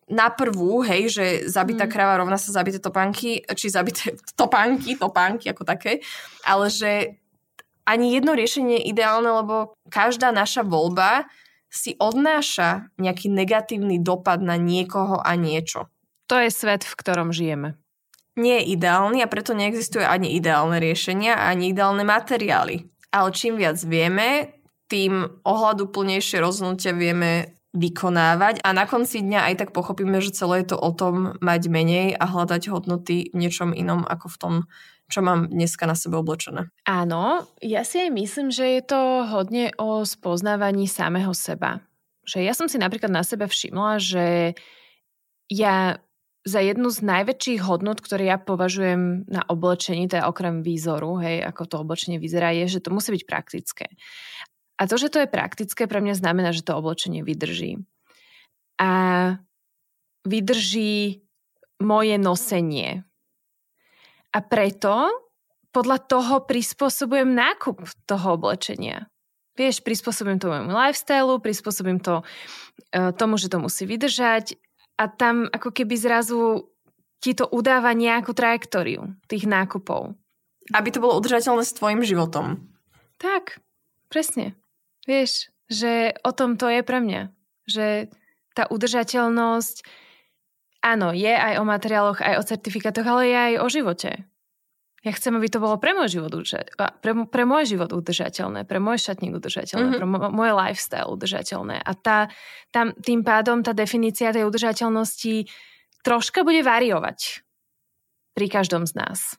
na 0.09 0.33
prvú, 0.33 0.81
hej, 0.85 1.13
že 1.13 1.25
zabitá 1.49 1.85
mm. 1.85 1.93
krava 1.93 2.21
rovná 2.21 2.41
sa 2.41 2.51
zabité 2.53 2.81
topánky, 2.81 3.45
či 3.45 3.69
zabité 3.69 4.17
topánky, 4.41 4.97
topánky 4.97 5.53
ako 5.53 5.65
také, 5.69 6.01
ale 6.45 6.73
že 6.73 7.21
ani 7.89 8.13
jedno 8.13 8.37
riešenie 8.37 8.85
je 8.85 8.89
ideálne, 8.93 9.33
lebo 9.33 9.73
každá 9.89 10.29
naša 10.29 10.61
voľba 10.61 11.25
si 11.69 11.97
odnáša 11.97 12.93
nejaký 13.01 13.33
negatívny 13.33 14.01
dopad 14.01 14.41
na 14.41 14.61
niekoho 14.61 15.21
a 15.21 15.37
niečo. 15.37 15.89
To 16.29 16.37
je 16.37 16.53
svet, 16.53 16.85
v 16.85 16.95
ktorom 16.97 17.33
žijeme. 17.33 17.81
Nie 18.37 18.61
je 18.61 18.77
ideálny 18.77 19.25
a 19.25 19.29
preto 19.33 19.57
neexistuje 19.57 20.05
ani 20.05 20.37
ideálne 20.37 20.77
riešenia, 20.81 21.41
ani 21.41 21.73
ideálne 21.73 22.05
materiály. 22.05 22.89
Ale 23.09 23.29
čím 23.33 23.57
viac 23.57 23.81
vieme, 23.81 24.61
tým 24.89 25.45
ohľadu 25.45 25.89
plnejšie 25.93 26.41
rozhodnutia 26.41 26.97
vieme 26.97 27.58
vykonávať 27.77 28.65
a 28.65 28.73
na 28.73 28.89
konci 28.89 29.21
dňa 29.21 29.53
aj 29.53 29.55
tak 29.61 29.71
pochopíme, 29.77 30.19
že 30.25 30.33
celé 30.33 30.65
je 30.65 30.73
to 30.73 30.79
o 30.81 30.91
tom 30.93 31.37
mať 31.45 31.69
menej 31.69 32.17
a 32.17 32.25
hľadať 32.25 32.73
hodnoty 32.73 33.29
v 33.29 33.37
niečom 33.37 33.77
inom 33.77 34.09
ako 34.09 34.27
v 34.33 34.37
tom, 34.41 34.55
čo 35.13 35.21
mám 35.21 35.53
dneska 35.53 35.85
na 35.85 35.93
sebe 35.93 36.17
oblečené. 36.17 36.73
Áno, 36.89 37.45
ja 37.61 37.85
si 37.85 38.01
aj 38.01 38.11
myslím, 38.13 38.49
že 38.49 38.81
je 38.81 38.83
to 38.89 39.01
hodne 39.29 39.73
o 39.77 40.05
spoznávaní 40.05 40.89
samého 40.89 41.33
seba. 41.37 41.85
Že 42.25 42.45
ja 42.45 42.53
som 42.57 42.69
si 42.69 42.81
napríklad 42.81 43.13
na 43.13 43.25
sebe 43.25 43.49
všimla, 43.49 44.01
že 44.01 44.57
ja 45.49 46.01
za 46.49 46.61
jednu 46.65 46.89
z 46.89 47.05
najväčších 47.05 47.61
hodnot, 47.61 48.01
ktoré 48.01 48.33
ja 48.33 48.41
považujem 48.41 49.29
na 49.29 49.45
oblečení, 49.45 50.09
teda 50.09 50.25
okrem 50.25 50.65
výzoru, 50.65 51.21
hej, 51.21 51.45
ako 51.45 51.63
to 51.69 51.77
oblečenie 51.85 52.17
vyzerá, 52.17 52.57
je, 52.57 52.79
že 52.79 52.81
to 52.81 52.89
musí 52.89 53.13
byť 53.13 53.25
praktické. 53.29 53.87
A 54.79 54.87
to, 54.87 54.95
že 54.95 55.11
to 55.11 55.19
je 55.23 55.29
praktické, 55.29 55.91
pre 55.91 55.99
mňa 55.99 56.15
znamená, 56.15 56.55
že 56.55 56.63
to 56.63 56.79
oblečenie 56.79 57.27
vydrží. 57.27 57.83
A 58.79 58.91
vydrží 60.23 61.27
moje 61.83 62.15
nosenie. 62.19 63.03
A 64.31 64.39
preto 64.39 65.11
podľa 65.75 65.99
toho 66.07 66.35
prispôsobujem 66.47 67.29
nákup 67.29 67.85
toho 68.07 68.27
oblečenia. 68.35 69.11
Vieš, 69.59 69.83
prispôsobím 69.83 70.39
to 70.39 70.47
môjmu 70.47 70.71
lifestyle, 70.71 71.43
prispôsobím 71.43 71.99
to 71.99 72.23
uh, 72.23 73.11
tomu, 73.15 73.35
že 73.39 73.51
to 73.51 73.59
musí 73.59 73.85
vydržať 73.91 74.55
a 74.99 75.11
tam 75.11 75.51
ako 75.51 75.75
keby 75.75 75.99
zrazu 75.99 76.71
ti 77.19 77.35
to 77.35 77.51
udáva 77.51 77.91
nejakú 77.95 78.31
trajektóriu 78.31 79.19
tých 79.27 79.51
nákupov. 79.51 80.15
Aby 80.71 80.89
to 80.95 81.03
bolo 81.03 81.19
udržateľné 81.19 81.67
s 81.67 81.75
tvojim 81.75 82.07
životom. 82.07 82.71
Tak, 83.19 83.59
presne. 84.07 84.55
Vieš, 85.09 85.49
že 85.73 86.13
o 86.21 86.37
tom 86.37 86.61
to 86.61 86.69
je 86.69 86.85
pre 86.85 87.01
mňa. 87.01 87.33
Že 87.65 88.13
tá 88.53 88.69
udržateľnosť, 88.69 89.77
áno, 90.85 91.17
je 91.17 91.33
aj 91.33 91.55
o 91.57 91.65
materiáloch, 91.65 92.21
aj 92.21 92.37
o 92.37 92.47
certifikátoch, 92.47 93.09
ale 93.09 93.23
je 93.33 93.37
aj 93.37 93.55
o 93.65 93.67
živote. 93.73 94.11
Ja 95.07 95.15
chcem, 95.15 95.31
aby 95.39 95.47
to 95.47 95.63
bolo 95.63 95.79
pre 95.79 95.95
môj 95.95 96.19
život, 96.19 96.35
pre, 97.01 97.13
pre 97.31 97.43
môj 97.47 97.65
život 97.71 97.95
udržateľné, 97.95 98.67
pre 98.67 98.83
môj 98.83 98.99
šatník 98.99 99.39
udržateľné, 99.39 99.95
mm-hmm. 99.95 100.03
pre 100.03 100.35
môj 100.35 100.51
lifestyle 100.59 101.09
udržateľné. 101.15 101.79
A 101.81 101.93
tá, 101.95 102.27
tam, 102.75 102.91
tým 102.99 103.23
pádom 103.23 103.63
tá 103.63 103.71
definícia 103.71 104.35
tej 104.35 104.45
udržateľnosti 104.45 105.47
troška 106.03 106.43
bude 106.43 106.67
variovať 106.67 107.47
pri 108.35 108.47
každom 108.51 108.91
z 108.91 108.99
nás. 108.99 109.39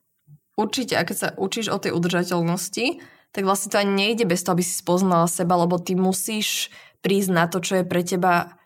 Určite, 0.56 0.96
a 0.96 1.04
keď 1.04 1.18
sa 1.20 1.30
učíš 1.36 1.72
o 1.72 1.78
tej 1.80 1.92
udržateľnosti, 1.92 3.19
tak 3.34 3.46
vlastne 3.46 3.70
to 3.70 3.82
ani 3.82 3.94
nejde 3.94 4.26
bez 4.26 4.42
toho, 4.42 4.58
aby 4.58 4.66
si 4.66 4.78
spoznala 4.78 5.30
seba, 5.30 5.58
lebo 5.60 5.78
ty 5.78 5.94
musíš 5.94 6.74
prísť 7.00 7.30
na 7.32 7.46
to, 7.46 7.62
čo 7.62 7.82
je 7.82 7.86
pre 7.86 8.02
teba 8.02 8.60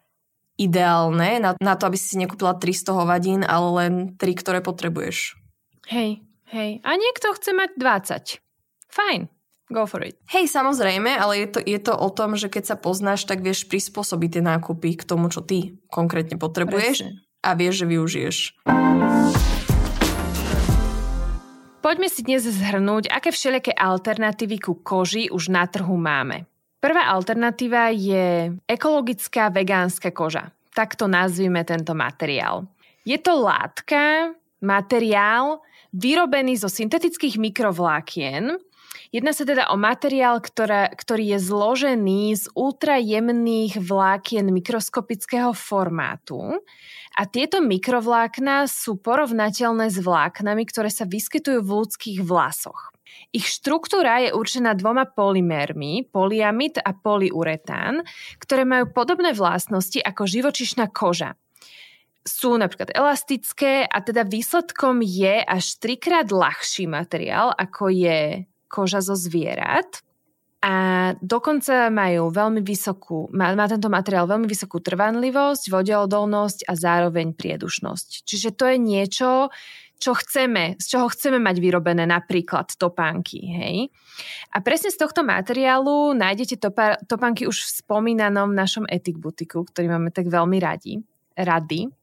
ideálne, 0.55 1.41
na, 1.41 1.57
na 1.57 1.73
to, 1.73 1.89
aby 1.89 1.97
si 1.97 2.15
nekúpila 2.15 2.55
300 2.55 2.93
hovadín, 2.93 3.41
ale 3.41 3.67
len 3.81 3.93
3, 4.15 4.41
ktoré 4.41 4.59
potrebuješ. 4.61 5.35
Hej, 5.89 6.23
Hej, 6.53 6.85
a 6.85 6.93
niekto 6.93 7.33
chce 7.33 7.49
mať 7.49 7.73
20. 7.81 8.37
Fajn, 8.93 9.25
go 9.73 9.89
for 9.89 10.05
it. 10.05 10.21
Hej, 10.29 10.53
samozrejme, 10.53 11.09
ale 11.09 11.41
je 11.41 11.47
to, 11.49 11.59
je 11.65 11.79
to 11.81 11.97
o 11.97 12.09
tom, 12.13 12.37
že 12.37 12.45
keď 12.45 12.63
sa 12.69 12.77
poznáš, 12.77 13.25
tak 13.25 13.41
vieš 13.41 13.65
prispôsobiť 13.65 14.37
tie 14.37 14.43
nákupy 14.45 14.93
k 14.93 15.01
tomu, 15.01 15.33
čo 15.33 15.41
ty 15.41 15.81
konkrétne 15.89 16.37
potrebuješ 16.37 17.09
Presne. 17.09 17.25
a 17.41 17.49
vieš, 17.57 17.81
že 17.81 17.85
využiješ. 17.89 18.37
Poďme 21.93 22.09
si 22.09 22.25
dnes 22.25 22.41
zhrnúť, 22.41 23.05
aké 23.05 23.29
všelijaké 23.29 23.69
alternatívy 23.69 24.57
ku 24.57 24.81
koži 24.81 25.29
už 25.29 25.53
na 25.53 25.69
trhu 25.69 25.93
máme. 25.93 26.49
Prvá 26.81 27.05
alternatíva 27.13 27.93
je 27.93 28.49
ekologická 28.65 29.53
vegánska 29.53 30.09
koža. 30.09 30.49
Takto 30.73 31.05
nazvime 31.05 31.61
tento 31.61 31.93
materiál. 31.93 32.65
Je 33.05 33.13
to 33.21 33.37
látka, 33.37 34.33
materiál, 34.65 35.61
vyrobený 35.93 36.57
zo 36.57 36.65
syntetických 36.65 37.37
mikrovlákien. 37.37 38.57
Jedná 39.13 39.29
sa 39.29 39.45
teda 39.45 39.69
o 39.69 39.77
materiál, 39.77 40.41
ktorá, 40.41 40.89
ktorý 40.89 41.37
je 41.37 41.45
zložený 41.45 42.33
z 42.33 42.49
ultrajemných 42.57 43.77
vlákien 43.77 44.49
mikroskopického 44.49 45.53
formátu. 45.53 46.57
A 47.13 47.29
tieto 47.29 47.61
mikrovlákna 47.61 48.65
sú 48.65 48.97
porovnateľné 48.97 49.93
s 49.93 50.01
vláknami, 50.01 50.65
ktoré 50.65 50.89
sa 50.89 51.05
vyskytujú 51.05 51.61
v 51.61 51.73
ľudských 51.83 52.19
vlasoch. 52.25 52.89
Ich 53.29 53.45
štruktúra 53.45 54.25
je 54.25 54.33
určená 54.33 54.73
dvoma 54.73 55.05
polymérmi, 55.05 56.09
polyamid 56.09 56.81
a 56.81 56.97
polyuretán, 56.97 58.01
ktoré 58.41 58.65
majú 58.65 58.89
podobné 58.89 59.33
vlastnosti 59.37 60.01
ako 60.01 60.25
živočišná 60.25 60.89
koža 60.89 61.37
sú 62.23 62.55
napríklad 62.55 62.95
elastické 62.95 63.83
a 63.83 63.99
teda 63.99 64.23
výsledkom 64.23 65.03
je 65.03 65.43
až 65.43 65.75
trikrát 65.75 66.31
ľahší 66.31 66.87
materiál, 66.87 67.51
ako 67.51 67.91
je 67.91 68.47
koža 68.71 69.03
zo 69.03 69.13
zvierat. 69.19 69.99
A 70.63 70.73
dokonca 71.19 71.91
majú 71.91 72.31
veľmi 72.31 72.63
vysokú, 72.63 73.27
má, 73.35 73.51
má 73.51 73.67
tento 73.67 73.91
materiál 73.91 74.31
veľmi 74.31 74.47
vysokú 74.47 74.79
trvanlivosť, 74.79 75.67
vodeodolnosť 75.67 76.71
a 76.71 76.73
zároveň 76.79 77.35
priedušnosť. 77.35 78.23
Čiže 78.23 78.55
to 78.55 78.71
je 78.71 78.77
niečo, 78.79 79.51
čo 79.99 80.15
chceme, 80.15 80.79
z 80.79 80.85
čoho 80.87 81.11
chceme 81.11 81.39
mať 81.39 81.59
vyrobené 81.59 82.07
napríklad 82.07 82.79
topánky. 82.79 83.43
Hej? 83.43 83.75
A 84.55 84.63
presne 84.63 84.91
z 84.91 85.03
tohto 85.03 85.23
materiálu 85.23 86.15
nájdete 86.15 86.55
topa, 86.59 86.95
topánky 87.11 87.43
už 87.43 87.59
v 87.59 87.73
spomínanom 87.83 88.55
našom 88.55 88.87
etik 88.87 89.19
butiku, 89.19 89.67
ktorý 89.67 89.91
máme 89.91 90.15
tak 90.15 90.31
veľmi 90.31 90.63
radi. 90.63 90.99
Rady. 91.35 92.02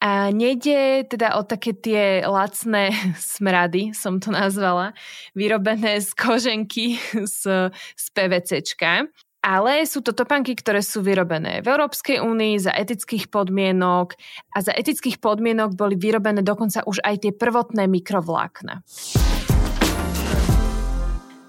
A 0.00 0.32
nejde 0.32 1.04
teda 1.12 1.36
o 1.36 1.44
také 1.44 1.76
tie 1.76 2.24
lacné 2.24 2.88
smrady, 3.36 3.92
som 3.92 4.16
to 4.16 4.32
nazvala, 4.32 4.96
vyrobené 5.36 6.00
z 6.00 6.10
koženky 6.16 6.96
z, 7.36 7.68
z 7.72 8.04
PVCčka, 8.16 9.04
ale 9.40 9.88
sú 9.88 10.04
to 10.04 10.12
topánky, 10.12 10.52
ktoré 10.52 10.84
sú 10.84 11.00
vyrobené 11.00 11.64
v 11.64 11.72
Európskej 11.72 12.20
únii 12.20 12.60
za 12.60 12.72
etických 12.76 13.32
podmienok 13.32 14.12
a 14.52 14.58
za 14.60 14.72
etických 14.76 15.16
podmienok 15.16 15.76
boli 15.76 15.96
vyrobené 15.96 16.44
dokonca 16.44 16.84
už 16.84 17.00
aj 17.00 17.24
tie 17.24 17.32
prvotné 17.32 17.88
mikrovlákna. 17.88 18.84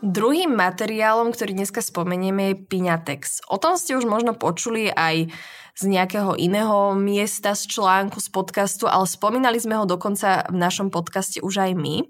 Druhým 0.02 0.58
materiálom, 0.58 1.30
ktorý 1.30 1.54
dneska 1.54 1.78
spomenieme, 1.78 2.52
je 2.52 2.66
Piňatex. 2.66 3.46
O 3.54 3.62
tom 3.62 3.78
ste 3.78 3.94
už 3.94 4.10
možno 4.10 4.34
počuli 4.34 4.90
aj 4.90 5.30
z 5.78 5.84
nejakého 5.86 6.34
iného 6.42 6.98
miesta, 6.98 7.54
z 7.54 7.70
článku, 7.70 8.18
z 8.18 8.34
podcastu, 8.34 8.90
ale 8.90 9.06
spomínali 9.06 9.62
sme 9.62 9.78
ho 9.78 9.86
dokonca 9.86 10.50
v 10.50 10.58
našom 10.58 10.90
podcaste 10.90 11.38
už 11.46 11.70
aj 11.70 11.72
my. 11.78 12.02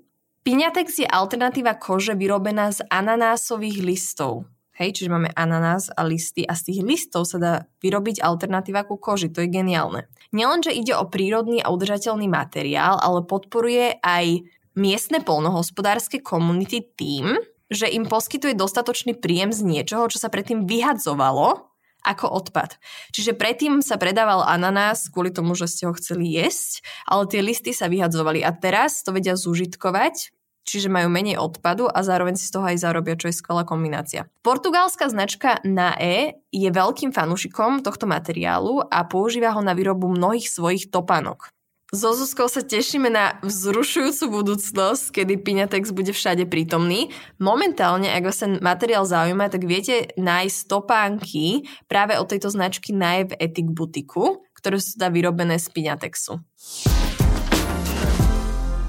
Piňatex 0.47 1.03
je 1.03 1.07
alternatíva 1.07 1.75
kože 1.75 2.15
vyrobená 2.15 2.71
z 2.71 2.79
ananásových 2.87 3.83
listov. 3.83 4.47
Hej, 4.79 4.95
čiže 4.95 5.11
máme 5.11 5.27
ananás 5.35 5.91
a 5.91 6.07
listy 6.07 6.47
a 6.47 6.55
z 6.55 6.71
tých 6.71 6.79
listov 6.87 7.27
sa 7.27 7.37
dá 7.43 7.53
vyrobiť 7.83 8.23
alternatíva 8.23 8.87
ku 8.87 8.95
koži. 8.95 9.27
To 9.35 9.43
je 9.43 9.51
geniálne. 9.51 10.07
Nielenže 10.31 10.71
ide 10.71 10.95
o 10.95 11.11
prírodný 11.11 11.59
a 11.59 11.67
udržateľný 11.75 12.31
materiál, 12.31 13.03
ale 13.03 13.27
podporuje 13.27 13.99
aj 13.99 14.47
miestne 14.79 15.19
polnohospodárske 15.19 16.23
komunity 16.23 16.87
tým, 16.95 17.35
že 17.71 17.87
im 17.87 18.03
poskytuje 18.03 18.53
dostatočný 18.53 19.15
príjem 19.15 19.55
z 19.55 19.63
niečoho, 19.63 20.11
čo 20.11 20.19
sa 20.19 20.27
predtým 20.27 20.67
vyhadzovalo 20.67 21.71
ako 22.01 22.25
odpad. 22.27 22.81
Čiže 23.15 23.37
predtým 23.37 23.79
sa 23.79 23.95
predával 23.95 24.43
ananás 24.43 25.07
kvôli 25.07 25.31
tomu, 25.31 25.53
že 25.55 25.69
ste 25.69 25.87
ho 25.87 25.93
chceli 25.95 26.33
jesť, 26.33 26.83
ale 27.05 27.29
tie 27.29 27.39
listy 27.39 27.71
sa 27.71 27.87
vyhadzovali 27.87 28.41
a 28.43 28.51
teraz 28.51 29.05
to 29.05 29.13
vedia 29.15 29.37
zužitkovať 29.37 30.33
čiže 30.61 30.93
majú 30.93 31.09
menej 31.09 31.41
odpadu 31.41 31.89
a 31.89 32.05
zároveň 32.05 32.37
si 32.37 32.47
z 32.47 32.53
toho 32.55 32.65
aj 32.69 32.81
zarobia, 32.81 33.17
čo 33.17 33.27
je 33.29 33.35
skvelá 33.35 33.65
kombinácia. 33.65 34.29
Portugalská 34.45 35.09
značka 35.09 35.59
NAE 35.65 36.37
je 36.53 36.69
veľkým 36.69 37.11
fanúšikom 37.11 37.81
tohto 37.81 38.05
materiálu 38.05 38.85
a 38.85 39.03
používa 39.03 39.51
ho 39.51 39.61
na 39.65 39.73
výrobu 39.75 40.07
mnohých 40.07 40.47
svojich 40.47 40.93
topánok. 40.93 41.51
So 41.91 42.15
Zuzkou 42.15 42.47
sa 42.47 42.63
tešíme 42.63 43.11
na 43.11 43.35
vzrušujúcu 43.43 44.31
budúcnosť, 44.31 45.11
kedy 45.11 45.43
Piňatex 45.43 45.91
bude 45.91 46.15
všade 46.15 46.47
prítomný. 46.47 47.11
Momentálne, 47.35 48.07
ak 48.07 48.31
vás 48.31 48.39
ten 48.39 48.63
materiál 48.63 49.03
zaujíma, 49.03 49.51
tak 49.51 49.67
viete 49.67 50.07
nájsť 50.15 50.71
topánky 50.71 51.67
práve 51.91 52.15
od 52.15 52.31
tejto 52.31 52.47
značky 52.47 52.95
Naev 52.95 53.35
Ethic 53.35 53.67
Butiku, 53.75 54.39
ktoré 54.55 54.79
sú 54.79 54.95
teda 54.95 55.11
vyrobené 55.11 55.59
z 55.59 55.67
Piňatexu. 55.67 56.39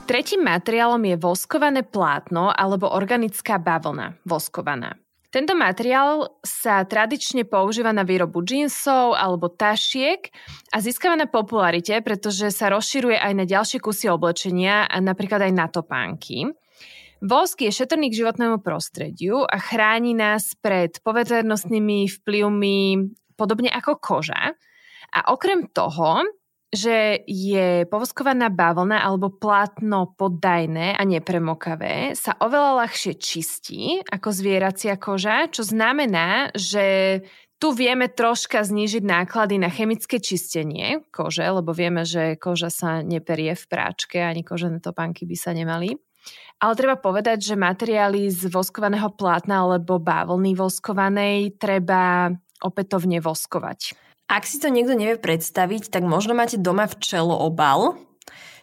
Tretím 0.07 0.47
materiálom 0.47 1.03
je 1.03 1.19
voskované 1.19 1.83
plátno 1.83 2.55
alebo 2.55 2.87
organická 2.87 3.59
bavlna, 3.59 4.15
voskovaná. 4.23 4.95
Tento 5.33 5.57
materiál 5.57 6.29
sa 6.45 6.85
tradične 6.85 7.49
používa 7.49 7.89
na 7.89 8.05
výrobu 8.05 8.45
džínsov 8.45 9.17
alebo 9.17 9.49
tašiek 9.49 10.29
a 10.69 10.77
získava 10.77 11.17
na 11.17 11.25
popularite, 11.25 11.97
pretože 12.05 12.53
sa 12.53 12.69
rozširuje 12.69 13.17
aj 13.17 13.33
na 13.33 13.49
ďalšie 13.49 13.81
kusy 13.81 14.13
oblečenia, 14.13 14.85
napríklad 15.01 15.49
aj 15.49 15.53
na 15.57 15.73
topánky. 15.73 16.53
Vosk 17.25 17.65
je 17.65 17.73
šetrný 17.73 18.13
k 18.13 18.21
životnému 18.21 18.61
prostrediu 18.61 19.41
a 19.49 19.57
chráni 19.57 20.13
nás 20.13 20.53
pred 20.61 21.01
poveternostnými 21.01 22.13
vplyvmi 22.13 23.09
podobne 23.33 23.73
ako 23.73 24.05
koža. 24.05 24.53
A 25.17 25.19
okrem 25.33 25.65
toho 25.73 26.29
že 26.73 27.21
je 27.29 27.85
povoskovaná 27.85 28.49
bavlna 28.49 29.05
alebo 29.05 29.29
plátno 29.29 30.17
poddajné 30.17 30.97
a 30.97 31.03
nepremokavé 31.05 32.17
sa 32.17 32.33
oveľa 32.41 32.89
ľahšie 32.89 33.21
čistí 33.21 34.01
ako 34.09 34.33
zvieracia 34.33 34.97
koža, 34.97 35.53
čo 35.53 35.69
znamená, 35.69 36.49
že 36.57 37.21
tu 37.61 37.77
vieme 37.77 38.09
troška 38.09 38.65
znížiť 38.65 39.05
náklady 39.05 39.61
na 39.61 39.69
chemické 39.69 40.19
čistenie 40.19 41.05
kože, 41.13 41.45
lebo 41.45 41.77
vieme, 41.77 42.09
že 42.09 42.41
koža 42.41 42.73
sa 42.73 43.05
neperie 43.05 43.53
v 43.53 43.65
práčke, 43.69 44.19
ani 44.19 44.41
kožené 44.43 44.81
topánky 44.81 45.29
by 45.29 45.37
sa 45.37 45.53
nemali. 45.53 45.95
Ale 46.59 46.73
treba 46.75 46.97
povedať, 46.97 47.53
že 47.53 47.55
materiály 47.55 48.33
z 48.33 48.49
voskovaného 48.49 49.13
plátna 49.13 49.63
alebo 49.67 50.01
bávlny 50.01 50.57
voskovanej 50.57 51.59
treba 51.61 52.33
opätovne 52.63 53.19
voskovať. 53.19 54.12
Ak 54.31 54.49
si 54.49 54.57
to 54.63 54.73
niekto 54.73 54.97
nevie 54.97 55.21
predstaviť, 55.21 55.93
tak 55.93 56.03
možno 56.07 56.33
máte 56.33 56.57
doma 56.57 56.89
včelo 56.89 57.37
obal, 57.37 58.01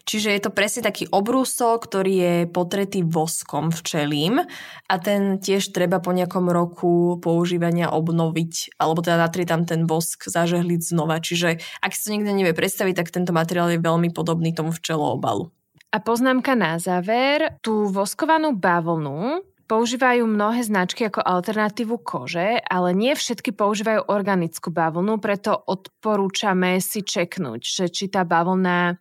Čiže 0.10 0.34
je 0.34 0.42
to 0.42 0.50
presne 0.50 0.82
taký 0.82 1.06
obrúsok, 1.14 1.86
ktorý 1.86 2.14
je 2.18 2.36
potretý 2.50 3.06
voskom 3.06 3.70
včelím 3.70 4.42
a 4.90 4.94
ten 4.98 5.38
tiež 5.38 5.70
treba 5.70 6.02
po 6.02 6.10
nejakom 6.10 6.50
roku 6.50 7.22
používania 7.22 7.94
obnoviť, 7.94 8.82
alebo 8.82 9.06
teda 9.06 9.22
natrieť 9.22 9.54
tam 9.54 9.64
ten 9.70 9.86
vosk, 9.86 10.26
zažehliť 10.26 10.82
znova. 10.82 11.22
Čiže 11.22 11.62
ak 11.86 11.94
si 11.94 12.10
to 12.10 12.14
niekto 12.18 12.34
nevie 12.34 12.58
predstaviť, 12.58 12.98
tak 12.98 13.14
tento 13.14 13.38
materiál 13.38 13.70
je 13.70 13.86
veľmi 13.86 14.10
podobný 14.10 14.50
tomu 14.50 14.74
včelo 14.74 15.14
obalu. 15.14 15.54
A 15.94 16.02
poznámka 16.02 16.58
na 16.58 16.82
záver, 16.82 17.62
tú 17.62 17.94
voskovanú 17.94 18.58
bavlnu 18.58 19.46
Používajú 19.70 20.26
mnohé 20.26 20.66
značky 20.66 21.06
ako 21.06 21.22
alternatívu 21.22 22.02
kože, 22.02 22.58
ale 22.58 22.90
nie 22.98 23.14
všetky 23.14 23.54
používajú 23.54 24.10
organickú 24.10 24.74
bavlnu, 24.74 25.22
preto 25.22 25.54
odporúčame 25.54 26.82
si 26.82 27.06
čeknúť, 27.06 27.62
že 27.62 27.86
či 27.94 28.10
tá 28.10 28.26
bavlna 28.26 28.98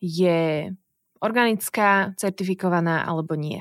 je 0.00 0.72
organická, 1.20 2.16
certifikovaná 2.16 3.04
alebo 3.04 3.36
nie. 3.36 3.60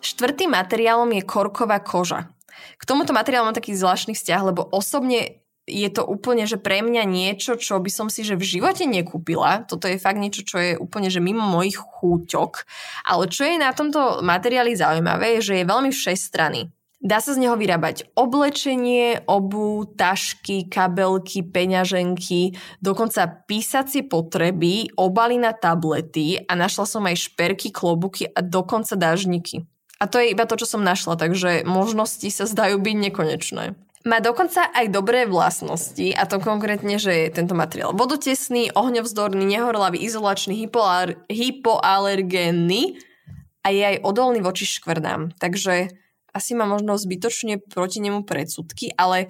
Štvrtým 0.00 0.56
materiálom 0.56 1.12
je 1.12 1.20
korková 1.28 1.84
koža. 1.84 2.32
K 2.80 2.82
tomuto 2.88 3.12
materiálu 3.12 3.52
mám 3.52 3.58
taký 3.60 3.76
zvláštny 3.76 4.16
vzťah, 4.16 4.56
lebo 4.56 4.64
osobne 4.72 5.44
je 5.66 5.90
to 5.90 6.06
úplne, 6.06 6.46
že 6.46 6.62
pre 6.62 6.78
mňa 6.78 7.02
niečo, 7.02 7.58
čo 7.58 7.82
by 7.82 7.90
som 7.90 8.06
si 8.06 8.22
že 8.22 8.38
v 8.38 8.46
živote 8.46 8.86
nekúpila. 8.86 9.66
Toto 9.66 9.90
je 9.90 9.98
fakt 9.98 10.22
niečo, 10.22 10.46
čo 10.46 10.56
je 10.62 10.72
úplne, 10.78 11.10
že 11.10 11.18
mimo 11.18 11.42
mojich 11.42 11.74
chúťok. 11.74 12.62
Ale 13.10 13.26
čo 13.26 13.42
je 13.42 13.58
na 13.58 13.74
tomto 13.74 14.22
materiáli 14.22 14.78
zaujímavé, 14.78 15.38
je, 15.38 15.52
že 15.52 15.54
je 15.60 15.70
veľmi 15.70 15.90
všestranný. 15.90 16.70
Dá 16.96 17.20
sa 17.20 17.36
z 17.36 17.44
neho 17.44 17.54
vyrábať 17.60 18.08
oblečenie, 18.16 19.28
obu, 19.28 19.84
tašky, 19.84 20.66
kabelky, 20.66 21.44
peňaženky, 21.44 22.56
dokonca 22.80 23.44
písacie 23.44 24.00
potreby, 24.00 24.90
obaly 24.96 25.36
na 25.36 25.52
tablety 25.52 26.40
a 26.40 26.56
našla 26.56 26.88
som 26.88 27.04
aj 27.04 27.30
šperky, 27.30 27.68
klobuky 27.68 28.26
a 28.32 28.40
dokonca 28.40 28.96
dážniky. 28.96 29.68
A 30.00 30.08
to 30.08 30.18
je 30.18 30.32
iba 30.32 30.48
to, 30.48 30.56
čo 30.56 30.66
som 30.66 30.84
našla, 30.84 31.20
takže 31.20 31.68
možnosti 31.68 32.26
sa 32.32 32.48
zdajú 32.48 32.80
byť 32.80 32.96
nekonečné. 33.12 33.85
Má 34.06 34.22
dokonca 34.22 34.70
aj 34.70 34.86
dobré 34.94 35.26
vlastnosti, 35.26 36.14
a 36.14 36.30
to 36.30 36.38
konkrétne, 36.38 36.94
že 36.94 37.26
je 37.26 37.34
tento 37.34 37.58
materiál 37.58 37.90
vodotesný, 37.90 38.70
ohňovzdorný, 38.70 39.42
nehorlavý, 39.42 39.98
izolačný, 39.98 40.62
hypoaler- 40.62 41.26
hypoalergénny 41.26 43.02
a 43.66 43.74
je 43.74 43.82
aj 43.82 44.06
odolný 44.06 44.46
voči 44.46 44.62
škvrdám. 44.62 45.34
Takže 45.42 45.90
asi 46.30 46.54
má 46.54 46.70
možno 46.70 46.94
zbytočne 46.94 47.58
proti 47.58 47.98
nemu 47.98 48.22
predsudky, 48.22 48.94
ale 48.94 49.26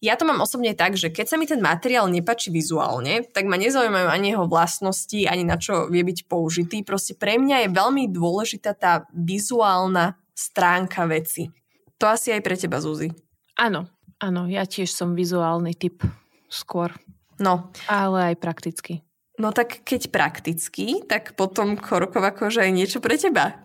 ja 0.00 0.16
to 0.16 0.24
mám 0.24 0.40
osobne 0.40 0.72
tak, 0.72 0.96
že 0.96 1.12
keď 1.12 1.26
sa 1.28 1.36
mi 1.36 1.44
ten 1.44 1.60
materiál 1.60 2.08
nepačí 2.08 2.48
vizuálne, 2.48 3.28
tak 3.28 3.44
ma 3.44 3.60
nezaujímajú 3.60 4.08
ani 4.08 4.32
jeho 4.32 4.48
vlastnosti, 4.48 5.20
ani 5.28 5.44
na 5.44 5.60
čo 5.60 5.92
vie 5.92 6.00
byť 6.00 6.24
použitý. 6.32 6.80
Proste 6.80 7.12
pre 7.12 7.36
mňa 7.36 7.68
je 7.68 7.76
veľmi 7.76 8.08
dôležitá 8.08 8.72
tá 8.72 9.04
vizuálna 9.12 10.16
stránka 10.32 11.04
veci. 11.04 11.52
To 12.00 12.08
asi 12.08 12.32
aj 12.32 12.40
pre 12.40 12.56
teba, 12.56 12.80
Zuzi. 12.80 13.12
Áno, 13.54 13.93
Áno, 14.24 14.48
ja 14.48 14.64
tiež 14.64 14.88
som 14.88 15.12
vizuálny 15.12 15.76
typ 15.76 16.00
skôr. 16.48 16.96
No. 17.36 17.68
Ale 17.92 18.32
aj 18.32 18.40
prakticky. 18.40 19.04
No 19.36 19.52
tak 19.52 19.84
keď 19.84 20.08
prakticky, 20.08 21.04
tak 21.04 21.36
potom 21.36 21.76
korková 21.76 22.32
koža 22.32 22.64
je 22.64 22.72
niečo 22.72 23.04
pre 23.04 23.20
teba. 23.20 23.60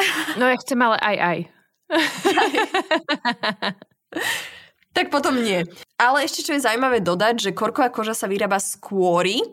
No 0.40 0.48
ja 0.48 0.56
chcem 0.56 0.80
ale 0.80 0.96
aj 0.96 1.16
aj. 1.20 1.38
tak 4.96 5.12
potom 5.12 5.36
nie. 5.36 5.68
Ale 6.00 6.24
ešte 6.24 6.40
čo 6.40 6.56
je 6.56 6.64
zaujímavé 6.64 7.04
dodať, 7.04 7.36
že 7.36 7.50
korková 7.52 7.92
koža 7.92 8.16
sa 8.16 8.24
vyrába 8.24 8.56
z 8.56 8.80
kôry 8.80 9.44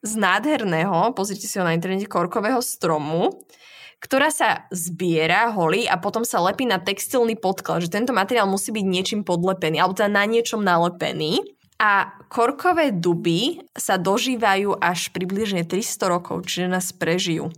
z 0.00 0.14
nádherného, 0.14 1.12
pozrite 1.12 1.44
si 1.44 1.60
ho 1.60 1.66
na 1.66 1.74
internete, 1.74 2.06
korkového 2.06 2.62
stromu, 2.62 3.42
ktorá 3.98 4.30
sa 4.30 4.70
zbiera, 4.70 5.50
holí 5.50 5.90
a 5.90 5.98
potom 5.98 6.22
sa 6.22 6.38
lepí 6.38 6.62
na 6.62 6.78
textilný 6.78 7.34
podklad, 7.34 7.82
že 7.82 7.90
tento 7.90 8.14
materiál 8.14 8.46
musí 8.46 8.70
byť 8.70 8.86
niečím 8.86 9.20
podlepený, 9.26 9.82
alebo 9.82 9.98
teda 9.98 10.10
na 10.10 10.24
niečom 10.26 10.62
nalepený. 10.62 11.42
A 11.78 12.10
korkové 12.26 12.90
duby 12.90 13.62
sa 13.70 13.98
dožívajú 13.98 14.82
až 14.82 15.14
približne 15.14 15.62
300 15.62 16.10
rokov, 16.10 16.50
čiže 16.50 16.66
nás 16.66 16.90
prežijú. 16.90 17.54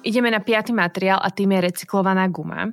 Ideme 0.00 0.32
na 0.32 0.40
piatý 0.40 0.72
materiál 0.72 1.20
a 1.20 1.28
tým 1.28 1.52
je 1.52 1.60
recyklovaná 1.68 2.24
guma. 2.32 2.72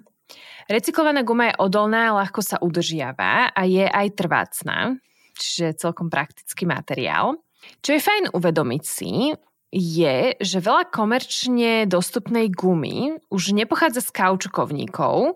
Recyklovaná 0.72 1.28
guma 1.28 1.52
je 1.52 1.60
odolná, 1.60 2.16
ľahko 2.16 2.40
sa 2.40 2.60
udržiava 2.64 3.52
a 3.52 3.62
je 3.68 3.84
aj 3.84 4.08
trvácná, 4.16 4.96
čiže 5.36 5.80
celkom 5.80 6.08
praktický 6.08 6.64
materiál. 6.64 7.40
Čo 7.84 7.96
je 7.96 8.02
fajn 8.04 8.24
uvedomiť 8.32 8.84
si, 8.84 9.36
je, 9.72 10.36
že 10.40 10.58
veľa 10.64 10.88
komerčne 10.88 11.84
dostupnej 11.86 12.48
gumy 12.48 13.20
už 13.28 13.52
nepochádza 13.52 14.00
z 14.00 14.10
kaučukovníkov, 14.16 15.36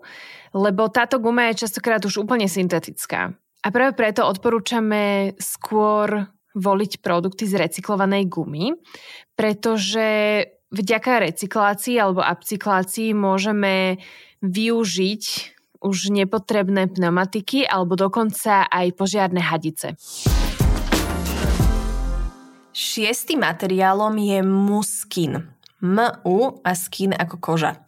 lebo 0.56 0.82
táto 0.88 1.20
guma 1.20 1.52
je 1.52 1.68
častokrát 1.68 2.00
už 2.00 2.24
úplne 2.24 2.48
syntetická. 2.48 3.36
A 3.62 3.68
práve 3.70 3.94
preto 3.94 4.26
odporúčame 4.26 5.36
skôr 5.38 6.26
voliť 6.52 7.00
produkty 7.00 7.48
z 7.48 7.60
recyklovanej 7.60 8.28
gumy, 8.28 8.76
pretože 9.36 10.44
vďaka 10.72 11.28
recyklácii 11.28 11.96
alebo 12.00 12.24
upcyklácii 12.24 13.16
môžeme 13.16 14.00
využiť 14.42 15.24
už 15.82 16.14
nepotrebné 16.14 16.88
pneumatiky 16.88 17.66
alebo 17.66 17.98
dokonca 17.98 18.66
aj 18.68 18.86
požiarne 18.96 19.42
hadice. 19.42 19.98
Šiestým 22.72 23.44
materiálom 23.44 24.16
je 24.16 24.40
muskin. 24.40 25.32
MU 25.82 26.62
a 26.62 26.78
skin 26.78 27.10
ako 27.10 27.42
koža. 27.42 27.82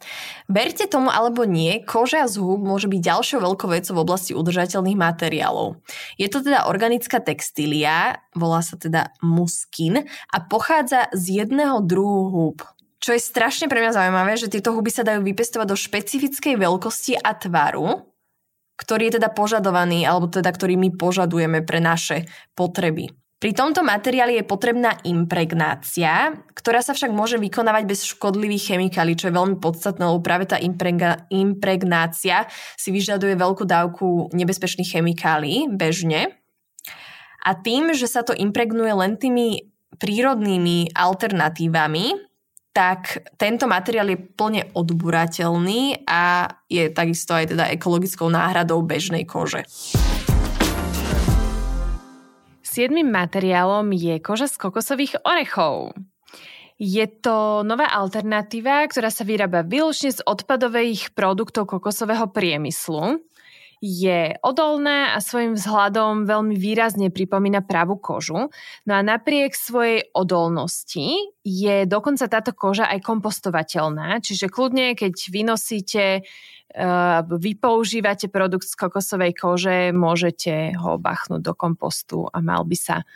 Verte 0.51 0.83
tomu 0.85 1.07
alebo 1.07 1.47
nie, 1.47 1.79
koža 1.79 2.27
z 2.27 2.43
húb 2.43 2.59
môže 2.59 2.91
byť 2.91 3.01
ďalšou 3.01 3.39
veľkou 3.39 3.71
vecou 3.71 3.93
v 3.95 4.03
oblasti 4.03 4.35
udržateľných 4.35 4.99
materiálov. 4.99 5.79
Je 6.19 6.27
to 6.27 6.43
teda 6.43 6.67
organická 6.67 7.23
textília, 7.23 8.19
volá 8.35 8.59
sa 8.59 8.75
teda 8.75 9.15
muskin 9.23 10.03
a 10.05 10.37
pochádza 10.43 11.07
z 11.15 11.41
jedného 11.41 11.79
druhu 11.79 12.35
húb. 12.35 12.67
Čo 12.99 13.15
je 13.15 13.23
strašne 13.23 13.71
pre 13.71 13.79
mňa 13.79 13.95
zaujímavé, 13.95 14.35
že 14.35 14.51
tieto 14.51 14.75
huby 14.75 14.91
sa 14.91 15.07
dajú 15.07 15.23
vypestovať 15.23 15.67
do 15.71 15.79
špecifickej 15.79 16.59
veľkosti 16.59 17.15
a 17.15 17.31
tvaru, 17.31 18.03
ktorý 18.75 19.07
je 19.07 19.23
teda 19.23 19.31
požadovaný, 19.31 20.03
alebo 20.03 20.27
teda 20.27 20.51
ktorý 20.51 20.75
my 20.75 20.93
požadujeme 20.99 21.63
pre 21.63 21.79
naše 21.79 22.27
potreby. 22.59 23.07
Pri 23.35 23.51
tomto 23.51 23.83
materiáli 23.83 24.39
je 24.39 24.47
potrebná 24.47 24.95
impregnácia, 25.03 26.39
ktorá 26.55 26.79
sa 26.79 26.95
však 26.95 27.11
môže 27.11 27.35
vykonávať 27.35 27.83
bez 27.83 28.07
škodlivých 28.07 28.73
chemikálií, 28.73 29.19
čo 29.19 29.27
je 29.27 29.35
veľmi 29.35 29.59
podstatné, 29.59 30.07
lebo 30.07 30.23
práve 30.23 30.47
tá 30.47 30.55
impregnácia 31.29 32.47
si 32.79 32.89
vyžaduje 32.95 33.35
veľkú 33.35 33.67
dávku 33.67 34.31
nebezpečných 34.31 34.87
chemikálií 34.87 35.67
bežne. 35.67 36.31
A 37.43 37.59
tým, 37.59 37.91
že 37.91 38.07
sa 38.07 38.23
to 38.23 38.31
impregnuje 38.31 38.95
len 38.95 39.19
tými 39.19 39.67
prírodnými 39.99 40.95
alternatívami, 40.95 42.15
tak 42.75 43.35
tento 43.39 43.67
materiál 43.67 44.15
je 44.15 44.19
plne 44.19 44.63
odburateľný 44.75 46.07
a 46.07 46.51
je 46.67 46.91
takisto 46.91 47.31
aj 47.35 47.55
teda 47.55 47.71
ekologickou 47.71 48.27
náhradou 48.27 48.83
bežnej 48.83 49.23
kože. 49.23 49.63
Siedmým 52.75 53.07
materiálom 53.07 53.87
je 53.95 54.19
koža 54.19 54.51
z 54.51 54.59
kokosových 54.59 55.23
orechov. 55.23 55.95
Je 56.75 57.07
to 57.07 57.63
nová 57.63 57.87
alternatíva, 57.87 58.83
ktorá 58.91 59.07
sa 59.07 59.23
vyrába 59.23 59.63
výlučne 59.63 60.11
z 60.11 60.19
odpadových 60.19 61.15
produktov 61.15 61.71
kokosového 61.71 62.27
priemyslu. 62.35 63.23
Je 63.79 64.35
odolná 64.43 65.15
a 65.15 65.23
svojim 65.23 65.55
vzhľadom 65.55 66.27
veľmi 66.27 66.59
výrazne 66.59 67.15
pripomína 67.15 67.63
pravú 67.63 67.95
kožu. 67.95 68.51
No 68.83 68.91
a 68.91 68.99
napriek 68.99 69.55
svojej 69.55 70.11
odolnosti 70.11 71.31
je 71.47 71.87
dokonca 71.87 72.27
táto 72.27 72.51
koža 72.51 72.91
aj 72.91 73.07
kompostovateľná, 73.07 74.19
čiže 74.19 74.51
kľudne, 74.51 74.99
keď 74.99 75.15
vynosíte 75.31 76.27
vy 77.39 77.51
používate 77.55 78.27
produkt 78.27 78.67
z 78.67 78.75
kokosovej 78.75 79.31
kože, 79.35 79.95
môžete 79.95 80.75
ho 80.75 80.99
bachnúť 80.99 81.41
do 81.41 81.53
kompostu 81.55 82.27
a 82.27 82.43
mal 82.43 82.67
by 82.67 82.75
sa 82.75 83.07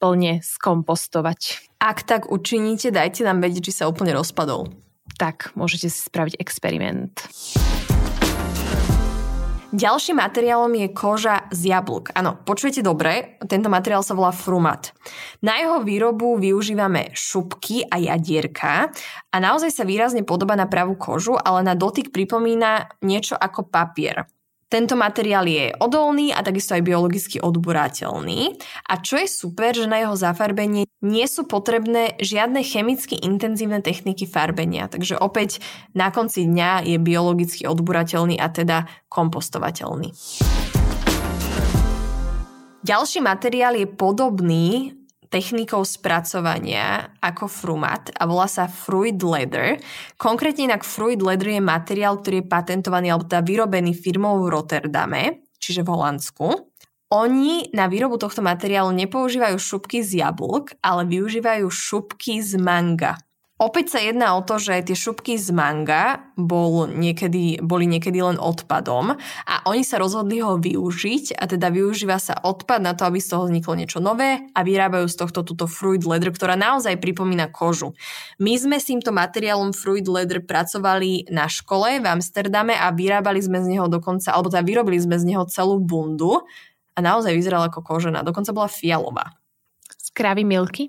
plne 0.00 0.40
skompostovať. 0.40 1.70
Ak 1.82 2.06
tak 2.06 2.30
učiníte, 2.32 2.88
dajte 2.94 3.26
nám 3.26 3.44
vedieť, 3.44 3.68
či 3.68 3.72
sa 3.82 3.90
úplne 3.90 4.16
rozpadol. 4.16 4.72
Tak, 5.20 5.52
môžete 5.52 5.92
si 5.92 6.00
spraviť 6.00 6.40
experiment. 6.40 7.12
Ďalším 9.70 10.18
materiálom 10.18 10.74
je 10.74 10.88
koža 10.90 11.46
z 11.54 11.70
jablk. 11.70 12.10
Áno, 12.18 12.42
počujete 12.42 12.82
dobre, 12.82 13.38
tento 13.46 13.70
materiál 13.70 14.02
sa 14.02 14.18
volá 14.18 14.34
frumat. 14.34 14.90
Na 15.46 15.62
jeho 15.62 15.86
výrobu 15.86 16.42
využívame 16.42 17.14
šupky 17.14 17.86
a 17.86 18.02
jadierka 18.02 18.90
a 19.30 19.36
naozaj 19.38 19.70
sa 19.70 19.86
výrazne 19.86 20.26
podoba 20.26 20.58
na 20.58 20.66
pravú 20.66 20.98
kožu, 20.98 21.38
ale 21.38 21.62
na 21.62 21.78
dotyk 21.78 22.10
pripomína 22.10 22.98
niečo 23.06 23.38
ako 23.38 23.70
papier. 23.70 24.26
Tento 24.70 24.94
materiál 24.94 25.50
je 25.50 25.74
odolný 25.82 26.30
a 26.30 26.46
takisto 26.46 26.78
aj 26.78 26.86
biologicky 26.86 27.42
odburáteľný. 27.42 28.54
A 28.86 29.02
čo 29.02 29.18
je 29.18 29.26
super, 29.26 29.74
že 29.74 29.90
na 29.90 29.98
jeho 29.98 30.14
zafarbenie 30.14 30.86
nie 31.02 31.26
sú 31.26 31.42
potrebné 31.50 32.14
žiadne 32.22 32.62
chemicky 32.62 33.18
intenzívne 33.18 33.82
techniky 33.82 34.30
farbenia. 34.30 34.86
Takže 34.86 35.18
opäť 35.18 35.58
na 35.90 36.14
konci 36.14 36.46
dňa 36.46 36.86
je 36.86 37.02
biologicky 37.02 37.66
odburateľný 37.66 38.38
a 38.38 38.46
teda 38.46 38.86
kompostovateľný. 39.10 40.14
Ďalší 42.86 43.18
materiál 43.26 43.74
je 43.74 43.90
podobný 43.90 44.99
technikou 45.30 45.86
spracovania 45.86 47.14
ako 47.22 47.46
frumat 47.46 48.10
a 48.18 48.26
volá 48.26 48.50
sa 48.50 48.66
Fruit 48.66 49.14
Leather. 49.14 49.78
Konkrétne 50.18 50.74
inak 50.74 50.82
Fruit 50.82 51.22
Leather 51.22 51.56
je 51.56 51.62
materiál, 51.62 52.18
ktorý 52.18 52.42
je 52.42 52.50
patentovaný 52.50 53.14
alebo 53.14 53.30
teda 53.30 53.46
vyrobený 53.46 53.94
firmou 53.94 54.42
v 54.42 54.50
Rotterdame, 54.50 55.46
čiže 55.62 55.86
v 55.86 55.94
Holandsku. 55.94 56.46
Oni 57.10 57.70
na 57.74 57.90
výrobu 57.90 58.18
tohto 58.18 58.38
materiálu 58.42 58.94
nepoužívajú 58.94 59.58
šupky 59.58 60.02
z 60.02 60.22
jablk, 60.22 60.78
ale 60.78 61.06
využívajú 61.06 61.66
šupky 61.66 62.38
z 62.38 62.54
manga. 62.58 63.18
Opäť 63.60 63.92
sa 63.92 64.00
jedná 64.00 64.32
o 64.32 64.40
to, 64.40 64.56
že 64.56 64.88
tie 64.88 64.96
šupky 64.96 65.36
z 65.36 65.52
manga 65.52 66.32
bol 66.32 66.88
niekedy, 66.88 67.60
boli 67.60 67.84
niekedy 67.84 68.16
len 68.24 68.40
odpadom 68.40 69.20
a 69.20 69.54
oni 69.68 69.84
sa 69.84 70.00
rozhodli 70.00 70.40
ho 70.40 70.56
využiť 70.56 71.36
a 71.36 71.44
teda 71.44 71.68
využíva 71.68 72.16
sa 72.16 72.40
odpad 72.40 72.80
na 72.80 72.96
to, 72.96 73.04
aby 73.04 73.20
z 73.20 73.36
toho 73.36 73.44
vzniklo 73.44 73.76
niečo 73.76 74.00
nové 74.00 74.48
a 74.56 74.64
vyrábajú 74.64 75.04
z 75.12 75.16
tohto 75.20 75.44
túto 75.44 75.68
fruit 75.68 76.00
leather, 76.08 76.32
ktorá 76.32 76.56
naozaj 76.56 76.96
pripomína 77.04 77.52
kožu. 77.52 77.92
My 78.40 78.56
sme 78.56 78.80
s 78.80 78.88
týmto 78.88 79.12
materiálom 79.12 79.76
fruit 79.76 80.08
leather 80.08 80.40
pracovali 80.40 81.28
na 81.28 81.44
škole 81.44 82.00
v 82.00 82.08
Amsterdame 82.08 82.72
a 82.72 82.88
vyrábali 82.96 83.44
sme 83.44 83.60
z 83.60 83.76
neho 83.76 83.92
dokonca, 83.92 84.32
alebo 84.32 84.48
teda 84.48 84.64
vyrobili 84.64 84.96
sme 84.96 85.20
z 85.20 85.36
neho 85.36 85.44
celú 85.44 85.76
bundu 85.76 86.48
a 86.96 86.98
naozaj 87.04 87.36
vyzerala 87.36 87.68
ako 87.68 87.84
kožená, 87.84 88.24
dokonca 88.24 88.56
bola 88.56 88.72
fialová. 88.72 89.36
Z 90.00 90.16
milky? 90.48 90.88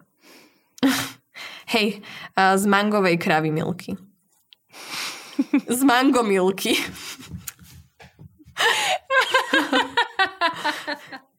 Hej, 1.71 2.03
z 2.35 2.65
mangovej 2.67 3.15
kravy 3.15 3.47
milky. 3.47 3.95
Z 5.71 5.81
mango 5.87 6.19
milky. 6.19 6.75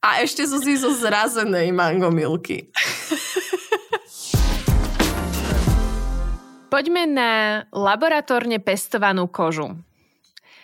A 0.01 0.25
ešte 0.25 0.49
si 0.49 0.73
zo 0.81 0.88
zrazenej 0.97 1.68
mango 1.77 2.09
milky. 2.09 2.73
Poďme 6.73 7.05
na 7.05 7.31
laboratórne 7.68 8.57
pestovanú 8.57 9.29
kožu. 9.29 9.77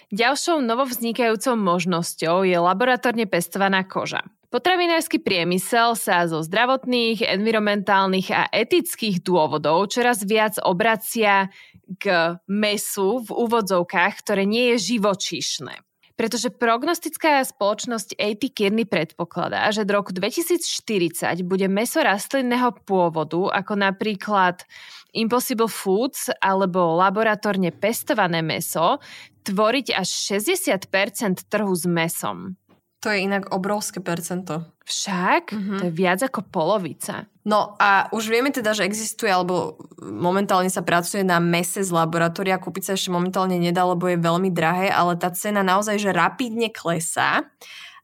Ďalšou 0.08 0.64
novovznikajúcou 0.64 1.60
možnosťou 1.60 2.48
je 2.48 2.56
laboratórne 2.56 3.28
pestovaná 3.28 3.84
koža. 3.84 4.24
Potravinársky 4.48 5.20
priemysel 5.20 5.92
sa 5.92 6.24
zo 6.24 6.40
zdravotných, 6.40 7.20
environmentálnych 7.20 8.32
a 8.32 8.48
etických 8.48 9.20
dôvodov 9.20 9.92
čoraz 9.92 10.24
viac 10.24 10.56
obracia 10.64 11.52
k 12.00 12.32
mesu 12.48 13.20
v 13.20 13.28
úvodzovkách, 13.28 14.24
ktoré 14.24 14.48
nie 14.48 14.72
je 14.72 14.96
živočíšne. 14.96 15.76
Pretože 16.16 16.48
prognostická 16.48 17.44
spoločnosť 17.44 18.16
A.T. 18.16 18.48
Kearney 18.56 18.88
predpokladá, 18.88 19.68
že 19.68 19.84
do 19.84 20.00
roku 20.00 20.16
2040 20.16 21.44
bude 21.44 21.68
meso 21.68 22.00
rastlinného 22.00 22.72
pôvodu, 22.88 23.52
ako 23.52 23.76
napríklad 23.76 24.64
Impossible 25.12 25.68
Foods 25.68 26.32
alebo 26.40 26.96
laboratórne 26.96 27.68
pestované 27.76 28.40
meso, 28.40 28.96
tvoriť 29.44 29.92
až 29.92 30.08
60% 30.40 31.52
trhu 31.52 31.74
s 31.76 31.84
mesom. 31.84 32.56
To 32.98 33.14
je 33.14 33.22
inak 33.22 33.54
obrovské 33.54 34.02
percento. 34.02 34.74
Však? 34.82 35.54
Mm-hmm. 35.54 35.78
To 35.78 35.84
je 35.86 35.94
viac 35.94 36.20
ako 36.24 36.42
polovica. 36.50 37.30
No 37.46 37.78
a 37.78 38.10
už 38.10 38.26
vieme 38.26 38.50
teda, 38.50 38.74
že 38.74 38.82
existuje, 38.82 39.30
alebo 39.30 39.78
momentálne 40.02 40.68
sa 40.68 40.82
pracuje 40.82 41.22
na 41.22 41.38
mese 41.38 41.86
z 41.86 41.94
laboratória. 41.94 42.58
Kúpiť 42.58 42.90
sa 42.90 42.92
ešte 42.98 43.14
momentálne 43.14 43.54
nedá, 43.54 43.86
lebo 43.86 44.10
je 44.10 44.18
veľmi 44.18 44.50
drahé, 44.50 44.90
ale 44.90 45.14
tá 45.14 45.30
cena 45.30 45.62
naozaj, 45.62 46.02
že 46.02 46.10
rapidne 46.10 46.74
klesá. 46.74 47.46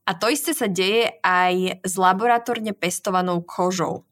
A 0.04 0.10
to 0.14 0.30
isté 0.30 0.54
sa 0.54 0.70
deje 0.70 1.16
aj 1.24 1.82
s 1.82 1.94
laboratórne 1.98 2.76
pestovanou 2.76 3.42
kožou. 3.42 4.06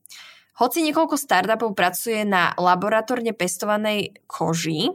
Hoci 0.58 0.84
niekoľko 0.84 1.16
startupov 1.16 1.72
pracuje 1.78 2.28
na 2.28 2.52
laboratórne 2.58 3.32
pestovanej 3.32 4.16
koži, 4.28 4.90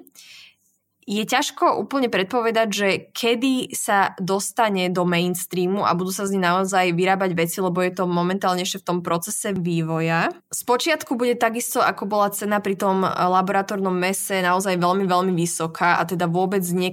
je 1.07 1.23
ťažko 1.23 1.79
úplne 1.79 2.11
predpovedať, 2.11 2.67
že 2.67 2.89
kedy 3.15 3.71
sa 3.71 4.11
dostane 4.19 4.91
do 4.91 5.07
mainstreamu 5.07 5.87
a 5.87 5.95
budú 5.95 6.11
sa 6.11 6.27
z 6.27 6.35
ní 6.35 6.43
naozaj 6.43 6.91
vyrábať 6.91 7.31
veci, 7.31 7.63
lebo 7.63 7.79
je 7.79 7.95
to 7.95 8.03
momentálne 8.03 8.59
ešte 8.59 8.83
v 8.83 8.87
tom 8.91 8.99
procese 8.99 9.55
vývoja. 9.55 10.27
Spočiatku 10.51 11.15
bude 11.15 11.39
takisto, 11.39 11.79
ako 11.79 12.11
bola 12.11 12.27
cena 12.35 12.59
pri 12.59 12.75
tom 12.75 13.07
laboratórnom 13.07 13.95
mese, 13.95 14.43
naozaj 14.43 14.75
veľmi, 14.75 15.07
veľmi 15.07 15.31
vysoká 15.31 15.95
a 15.95 16.03
teda 16.03 16.27
vôbec 16.27 16.61
nie 16.75 16.91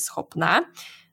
schopná. 0.00 0.64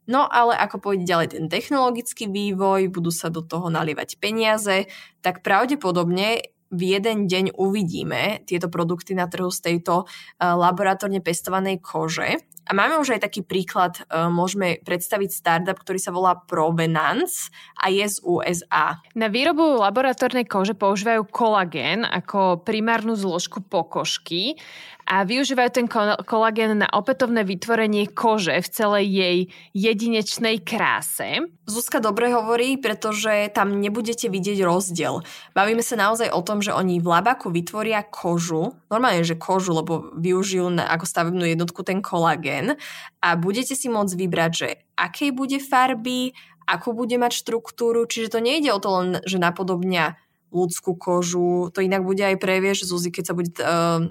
No 0.03 0.27
ale 0.27 0.55
ako 0.59 0.79
pôjde 0.79 1.07
ďalej 1.07 1.27
ten 1.35 1.45
technologický 1.47 2.27
vývoj, 2.27 2.91
budú 2.91 3.11
sa 3.11 3.31
do 3.31 3.39
toho 3.39 3.71
nalievať 3.71 4.19
peniaze, 4.19 4.87
tak 5.23 5.43
pravdepodobne 5.43 6.52
v 6.73 6.97
jeden 6.97 7.29
deň 7.29 7.53
uvidíme 7.53 8.41
tieto 8.49 8.67
produkty 8.67 9.13
na 9.13 9.29
trhu 9.29 9.53
z 9.53 9.61
tejto 9.61 10.09
eh, 10.09 10.49
laboratórne 10.49 11.21
pestovanej 11.21 11.79
kože. 11.79 12.41
A 12.63 12.71
máme 12.71 12.95
už 12.95 13.19
aj 13.19 13.27
taký 13.27 13.45
príklad, 13.45 14.01
eh, 14.01 14.25
môžeme 14.27 14.81
predstaviť 14.81 15.29
startup, 15.29 15.77
ktorý 15.77 15.99
sa 16.01 16.09
volá 16.09 16.33
Provenance 16.33 17.53
a 17.77 17.93
je 17.93 18.03
z 18.09 18.17
USA. 18.25 18.97
Na 19.13 19.29
výrobu 19.29 19.77
laboratórnej 19.83 20.49
kože 20.49 20.73
používajú 20.73 21.29
kolagén 21.29 22.01
ako 22.01 22.65
primárnu 22.65 23.13
zložku 23.13 23.61
pokožky 23.61 24.57
a 25.03 25.27
využívajú 25.27 25.69
ten 25.71 25.87
kolagén 26.23 26.79
na 26.79 26.87
opätovné 26.91 27.43
vytvorenie 27.43 28.09
kože 28.11 28.59
v 28.63 28.67
celej 28.71 29.05
jej 29.07 29.37
jedinečnej 29.75 30.63
kráse. 30.63 31.43
Zuzka 31.67 31.99
dobre 31.99 32.31
hovorí, 32.31 32.79
pretože 32.79 33.51
tam 33.51 33.79
nebudete 33.79 34.27
vidieť 34.31 34.63
rozdiel. 34.63 35.23
Bavíme 35.55 35.83
sa 35.83 35.99
naozaj 35.99 36.31
o 36.31 36.41
tom, 36.43 36.63
že 36.63 36.75
oni 36.75 36.99
v 37.03 37.07
labaku 37.07 37.51
vytvoria 37.51 38.03
kožu, 38.03 38.75
normálne, 38.87 39.27
že 39.27 39.39
kožu, 39.39 39.75
lebo 39.75 40.11
využijú 40.15 40.71
na, 40.71 40.87
ako 40.91 41.05
stavebnú 41.07 41.43
jednotku 41.47 41.83
ten 41.83 41.99
kolagén 41.99 42.79
a 43.19 43.35
budete 43.35 43.75
si 43.75 43.87
môcť 43.91 44.15
vybrať, 44.15 44.51
že 44.51 44.69
akej 44.95 45.31
bude 45.31 45.59
farby, 45.59 46.35
ako 46.63 46.95
bude 46.95 47.15
mať 47.19 47.43
štruktúru, 47.43 48.07
čiže 48.07 48.35
to 48.35 48.39
nejde 48.39 48.71
o 48.71 48.79
to 48.79 48.89
len, 48.91 49.09
že 49.27 49.35
napodobňa 49.35 50.15
ľudskú 50.53 50.95
kožu. 50.95 51.73
To 51.73 51.79
inak 51.81 52.05
bude 52.05 52.21
aj 52.21 52.37
previeš, 52.37 52.85
Zuzi, 52.85 53.09
keď 53.09 53.23
sa 53.25 53.33
bude 53.33 53.51
uh, 53.57 54.07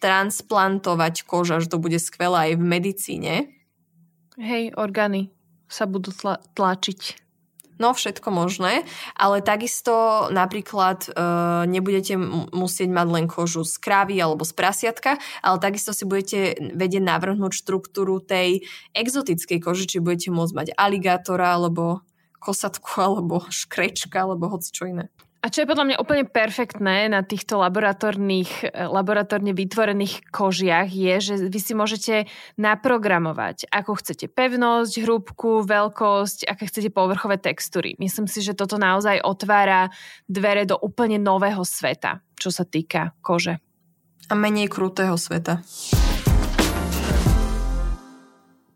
transplantovať 0.00 1.28
koža, 1.28 1.60
že 1.60 1.70
to 1.70 1.78
bude 1.78 2.00
skvelé 2.00 2.50
aj 2.50 2.52
v 2.56 2.64
medicíne. 2.64 3.34
Hej, 4.40 4.72
orgány 4.74 5.30
sa 5.70 5.86
budú 5.86 6.10
tla- 6.10 6.40
tlačiť. 6.56 7.30
No, 7.80 7.96
všetko 7.96 8.28
možné, 8.28 8.84
ale 9.16 9.40
takisto 9.40 10.28
napríklad 10.28 11.08
e, 11.08 11.10
nebudete 11.64 12.12
musieť 12.52 12.92
mať 12.92 13.08
len 13.08 13.24
kožu 13.24 13.64
z 13.64 13.80
krávy 13.80 14.20
alebo 14.20 14.44
z 14.44 14.52
prasiatka, 14.52 15.16
ale 15.40 15.56
takisto 15.64 15.96
si 15.96 16.04
budete 16.04 16.60
vedieť 16.76 17.00
navrhnúť 17.00 17.56
štruktúru 17.56 18.20
tej 18.20 18.68
exotickej 18.92 19.64
kože, 19.64 19.88
či 19.88 20.04
budete 20.04 20.28
môcť 20.28 20.52
mať 20.52 20.68
aligátora 20.76 21.56
alebo 21.56 22.04
kosatku 22.36 23.00
alebo 23.00 23.48
škrečka 23.48 24.28
alebo 24.28 24.52
hoci 24.52 24.68
čo 24.76 24.84
iné. 24.84 25.08
A 25.40 25.48
čo 25.48 25.64
je 25.64 25.70
podľa 25.72 25.88
mňa 25.88 25.96
úplne 26.04 26.28
perfektné 26.28 27.08
na 27.08 27.24
týchto 27.24 27.56
laboratórnych, 27.56 28.50
eh, 28.60 28.84
laboratórne 28.84 29.56
vytvorených 29.56 30.28
kožiach 30.28 30.92
je, 30.92 31.14
že 31.16 31.34
vy 31.48 31.60
si 31.60 31.72
môžete 31.72 32.14
naprogramovať, 32.60 33.64
ako 33.72 33.96
chcete 34.04 34.28
pevnosť, 34.28 35.00
hrúbku, 35.00 35.64
veľkosť, 35.64 36.44
aké 36.44 36.68
chcete 36.68 36.92
povrchové 36.92 37.40
textúry. 37.40 37.96
Myslím 37.96 38.28
si, 38.28 38.44
že 38.44 38.52
toto 38.52 38.76
naozaj 38.76 39.24
otvára 39.24 39.88
dvere 40.28 40.68
do 40.68 40.76
úplne 40.76 41.16
nového 41.16 41.64
sveta, 41.64 42.20
čo 42.36 42.52
sa 42.52 42.68
týka 42.68 43.16
kože. 43.24 43.64
A 44.28 44.36
menej 44.36 44.68
krutého 44.68 45.16
sveta. 45.16 45.64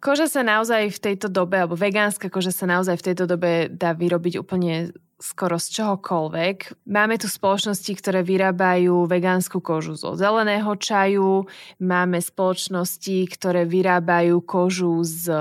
Koža 0.01 0.29
sa 0.29 0.45
naozaj 0.45 0.93
v 0.93 1.01
tejto 1.01 1.33
dobe, 1.33 1.61
alebo 1.61 1.77
vegánska 1.77 2.29
koža 2.29 2.53
sa 2.53 2.69
naozaj 2.69 3.01
v 3.01 3.07
tejto 3.13 3.25
dobe 3.25 3.73
dá 3.73 3.97
vyrobiť 3.97 4.37
úplne 4.37 4.93
skoro 5.19 5.57
z 5.59 5.81
čohokoľvek. 5.81 6.87
Máme 6.91 7.17
tu 7.17 7.31
spoločnosti, 7.31 7.93
ktoré 7.99 8.27
vyrábajú 8.27 9.07
vegánsku 9.07 9.63
kožu 9.63 9.95
zo 9.95 10.19
zeleného 10.19 10.75
čaju, 10.79 11.47
máme 11.79 12.19
spoločnosti, 12.19 13.29
ktoré 13.33 13.65
vyrábajú 13.65 14.43
kožu 14.43 15.03
z 15.07 15.33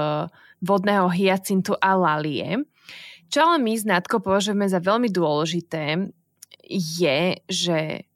vodného 0.63 1.11
hyacintu 1.11 1.75
a 1.81 1.97
lalie. 1.97 2.63
Čo 3.27 3.49
ale 3.49 3.57
my 3.65 3.73
z 3.73 3.83
Natko 3.89 4.21
považujeme 4.21 4.69
za 4.69 4.77
veľmi 4.77 5.09
dôležité, 5.09 6.13
je, 6.73 7.19
že 7.49 8.07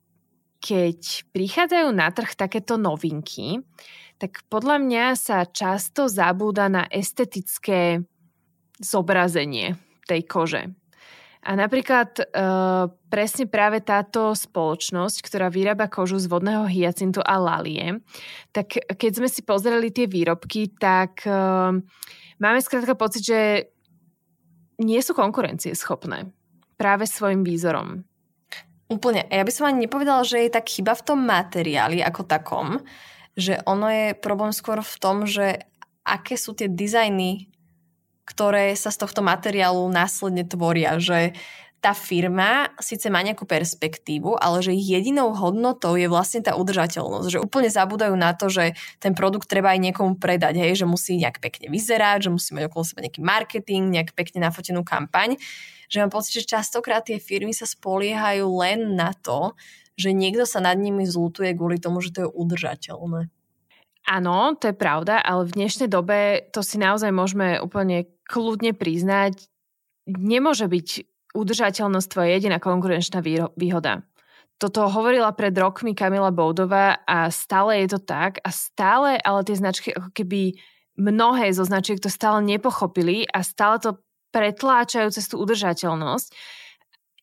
keď 0.62 1.00
prichádzajú 1.34 1.90
na 1.94 2.10
trh 2.10 2.34
takéto 2.34 2.80
novinky, 2.80 3.62
tak 4.18 4.42
podľa 4.50 4.82
mňa 4.82 5.06
sa 5.14 5.46
často 5.46 6.10
zabúda 6.10 6.66
na 6.70 6.90
estetické 6.90 8.02
zobrazenie 8.82 9.78
tej 10.10 10.22
kože. 10.26 10.64
A 11.46 11.54
napríklad 11.54 12.18
e, 12.18 12.24
presne 13.08 13.46
práve 13.46 13.80
táto 13.86 14.34
spoločnosť, 14.34 15.18
ktorá 15.22 15.48
vyrába 15.54 15.86
kožu 15.86 16.18
z 16.18 16.28
vodného 16.28 16.66
hyacintu 16.66 17.22
a 17.22 17.38
lalie, 17.38 18.02
tak 18.52 18.82
keď 18.98 19.12
sme 19.22 19.30
si 19.30 19.46
pozreli 19.46 19.94
tie 19.94 20.10
výrobky, 20.10 20.74
tak 20.76 21.24
e, 21.24 21.32
máme 22.42 22.60
skrátka 22.60 22.98
pocit, 22.98 23.24
že 23.24 23.40
nie 24.82 25.02
sú 25.02 25.14
konkurencieschopné 25.14 26.30
práve 26.78 27.10
svojim 27.10 27.42
výzorom. 27.42 28.06
Úplne. 28.88 29.28
Ja 29.28 29.44
by 29.44 29.52
som 29.52 29.68
ani 29.68 29.84
nepovedala, 29.84 30.24
že 30.24 30.48
je 30.48 30.54
tak 30.54 30.72
chyba 30.72 30.96
v 30.96 31.04
tom 31.04 31.20
materiáli 31.28 32.00
ako 32.00 32.24
takom, 32.24 32.80
že 33.36 33.60
ono 33.68 33.92
je 33.92 34.16
problém 34.16 34.56
skôr 34.56 34.80
v 34.80 34.96
tom, 34.98 35.28
že 35.28 35.68
aké 36.08 36.40
sú 36.40 36.56
tie 36.56 36.72
dizajny, 36.72 37.52
ktoré 38.28 38.76
sa 38.76 38.92
z 38.92 39.08
tohto 39.08 39.24
materiálu 39.24 39.88
následne 39.88 40.44
tvoria, 40.44 41.00
že 41.00 41.32
tá 41.78 41.94
firma 41.94 42.74
síce 42.82 43.08
má 43.08 43.22
nejakú 43.22 43.46
perspektívu, 43.46 44.36
ale 44.42 44.66
že 44.66 44.74
jedinou 44.74 45.32
hodnotou 45.38 45.94
je 45.94 46.10
vlastne 46.10 46.42
tá 46.42 46.58
udržateľnosť. 46.58 47.38
Že 47.38 47.44
úplne 47.46 47.70
zabúdajú 47.70 48.18
na 48.18 48.34
to, 48.34 48.50
že 48.50 48.74
ten 48.98 49.14
produkt 49.14 49.46
treba 49.46 49.72
aj 49.72 49.80
niekomu 49.80 50.18
predať, 50.18 50.58
hej, 50.58 50.84
že 50.84 50.90
musí 50.90 51.22
nejak 51.22 51.38
pekne 51.38 51.70
vyzerať, 51.70 52.28
že 52.28 52.34
musí 52.34 52.50
mať 52.58 52.68
okolo 52.68 52.84
seba 52.84 53.06
nejaký 53.06 53.22
marketing, 53.22 53.94
nejak 53.94 54.18
pekne 54.18 54.50
nafotenú 54.50 54.82
kampaň. 54.82 55.38
Že 55.88 56.04
mám 56.04 56.12
pocit, 56.12 56.42
že 56.42 56.50
častokrát 56.50 57.06
tie 57.06 57.22
firmy 57.22 57.54
sa 57.54 57.70
spoliehajú 57.70 58.44
len 58.58 58.98
na 58.98 59.14
to, 59.14 59.54
že 59.96 60.12
niekto 60.12 60.50
sa 60.50 60.60
nad 60.60 60.76
nimi 60.76 61.06
zlutuje 61.06 61.54
kvôli 61.54 61.78
tomu, 61.78 62.02
že 62.02 62.12
to 62.12 62.28
je 62.28 62.30
udržateľné. 62.34 63.30
Áno, 64.08 64.56
to 64.56 64.72
je 64.72 64.76
pravda, 64.76 65.20
ale 65.20 65.44
v 65.44 65.56
dnešnej 65.60 65.92
dobe 65.92 66.48
to 66.56 66.64
si 66.64 66.80
naozaj 66.80 67.12
môžeme 67.12 67.60
úplne 67.60 68.08
kľudne 68.28 68.76
priznať. 68.76 69.48
Nemôže 70.08 70.68
byť 70.68 70.88
udržateľnosť 71.36 72.08
tvoja 72.08 72.30
jediná 72.40 72.58
konkurenčná 72.60 73.20
výhoda. 73.56 74.04
Toto 74.58 74.90
hovorila 74.90 75.30
pred 75.38 75.54
rokmi 75.54 75.94
Kamila 75.94 76.34
Boudová 76.34 77.06
a 77.06 77.30
stále 77.30 77.86
je 77.86 77.94
to 77.94 78.00
tak 78.02 78.42
a 78.42 78.50
stále, 78.50 79.22
ale 79.22 79.46
tie 79.46 79.54
značky 79.54 79.94
ako 79.94 80.10
keby 80.18 80.58
mnohé 80.98 81.54
zo 81.54 81.62
značiek 81.62 82.02
to 82.02 82.10
stále 82.10 82.42
nepochopili 82.42 83.30
a 83.30 83.46
stále 83.46 83.78
to 83.78 84.02
pretláčajú 84.34 85.14
cez 85.14 85.30
tú 85.30 85.38
udržateľnosť 85.38 86.34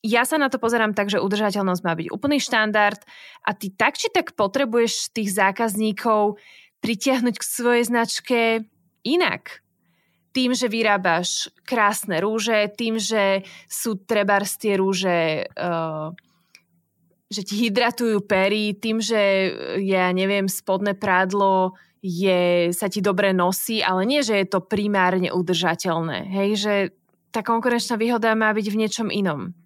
ja 0.04 0.28
sa 0.28 0.36
na 0.36 0.52
to 0.52 0.60
pozerám 0.60 0.92
tak, 0.92 1.08
že 1.08 1.16
udržateľnosť 1.16 1.80
má 1.80 1.96
byť 1.96 2.12
úplný 2.12 2.36
štandard 2.36 3.00
a 3.40 3.56
ty 3.56 3.72
tak 3.72 3.96
či 3.96 4.12
tak 4.12 4.36
potrebuješ 4.36 5.16
tých 5.16 5.32
zákazníkov 5.32 6.36
pritiahnuť 6.84 7.34
k 7.40 7.44
svojej 7.44 7.84
značke 7.88 8.38
inak. 9.00 9.63
Tým, 10.34 10.50
že 10.50 10.66
vyrábaš 10.66 11.46
krásne 11.62 12.18
rúže, 12.18 12.66
tým, 12.74 12.98
že 12.98 13.46
sú 13.70 14.02
trebárs 14.02 14.58
tie 14.58 14.74
rúže, 14.74 15.46
uh, 15.46 16.10
že 17.30 17.46
ti 17.46 17.70
hydratujú 17.70 18.26
pery, 18.26 18.74
tým, 18.74 18.98
že 18.98 19.54
ja 19.78 20.10
neviem, 20.10 20.50
spodné 20.50 20.98
prádlo 20.98 21.78
je, 22.04 22.68
sa 22.74 22.92
ti 22.92 23.00
dobre 23.00 23.32
nosí, 23.32 23.80
ale 23.80 24.04
nie, 24.04 24.20
že 24.20 24.42
je 24.42 24.46
to 24.50 24.60
primárne 24.60 25.32
udržateľné. 25.32 26.28
Hej, 26.28 26.50
že 26.60 26.74
tá 27.32 27.40
konkurenčná 27.40 27.96
výhoda 27.96 28.36
má 28.36 28.52
byť 28.52 28.66
v 28.68 28.78
niečom 28.78 29.08
inom. 29.08 29.56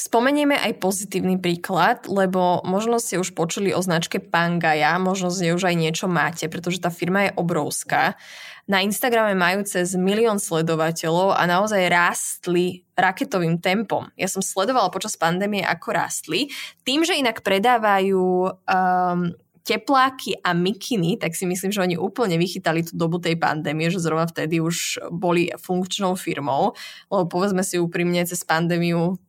Spomenieme 0.00 0.56
aj 0.56 0.80
pozitívny 0.80 1.36
príklad, 1.36 2.08
lebo 2.08 2.64
možno 2.64 2.96
ste 2.96 3.20
už 3.20 3.36
počuli 3.36 3.76
o 3.76 3.84
značke 3.84 4.16
Pangaja, 4.16 4.96
možno 4.96 5.28
z 5.28 5.44
nej 5.44 5.52
už 5.52 5.68
aj 5.68 5.76
niečo 5.76 6.08
máte, 6.08 6.48
pretože 6.48 6.80
tá 6.80 6.88
firma 6.88 7.28
je 7.28 7.36
obrovská. 7.36 8.16
Na 8.64 8.80
Instagrame 8.80 9.36
majú 9.36 9.60
cez 9.68 9.92
milión 10.00 10.40
sledovateľov 10.40 11.36
a 11.36 11.44
naozaj 11.44 11.92
rástli 11.92 12.88
raketovým 12.96 13.60
tempom. 13.60 14.08
Ja 14.16 14.24
som 14.24 14.40
sledovala 14.40 14.88
počas 14.88 15.20
pandémie, 15.20 15.60
ako 15.60 15.92
rástli. 15.92 16.48
Tým, 16.80 17.04
že 17.04 17.20
inak 17.20 17.44
predávajú 17.44 18.56
um, 18.56 19.36
tepláky 19.68 20.40
a 20.40 20.56
mikiny, 20.56 21.20
tak 21.20 21.36
si 21.36 21.44
myslím, 21.44 21.76
že 21.76 21.84
oni 21.84 22.00
úplne 22.00 22.40
vychytali 22.40 22.88
tú 22.88 22.96
dobu 22.96 23.20
tej 23.20 23.36
pandémie, 23.36 23.92
že 23.92 24.00
zrovna 24.00 24.24
vtedy 24.24 24.64
už 24.64 25.12
boli 25.12 25.52
funkčnou 25.60 26.16
firmou, 26.16 26.72
lebo 27.12 27.28
povedzme 27.28 27.60
si 27.60 27.76
úprimne, 27.76 28.24
cez 28.24 28.40
pandémiu 28.48 29.20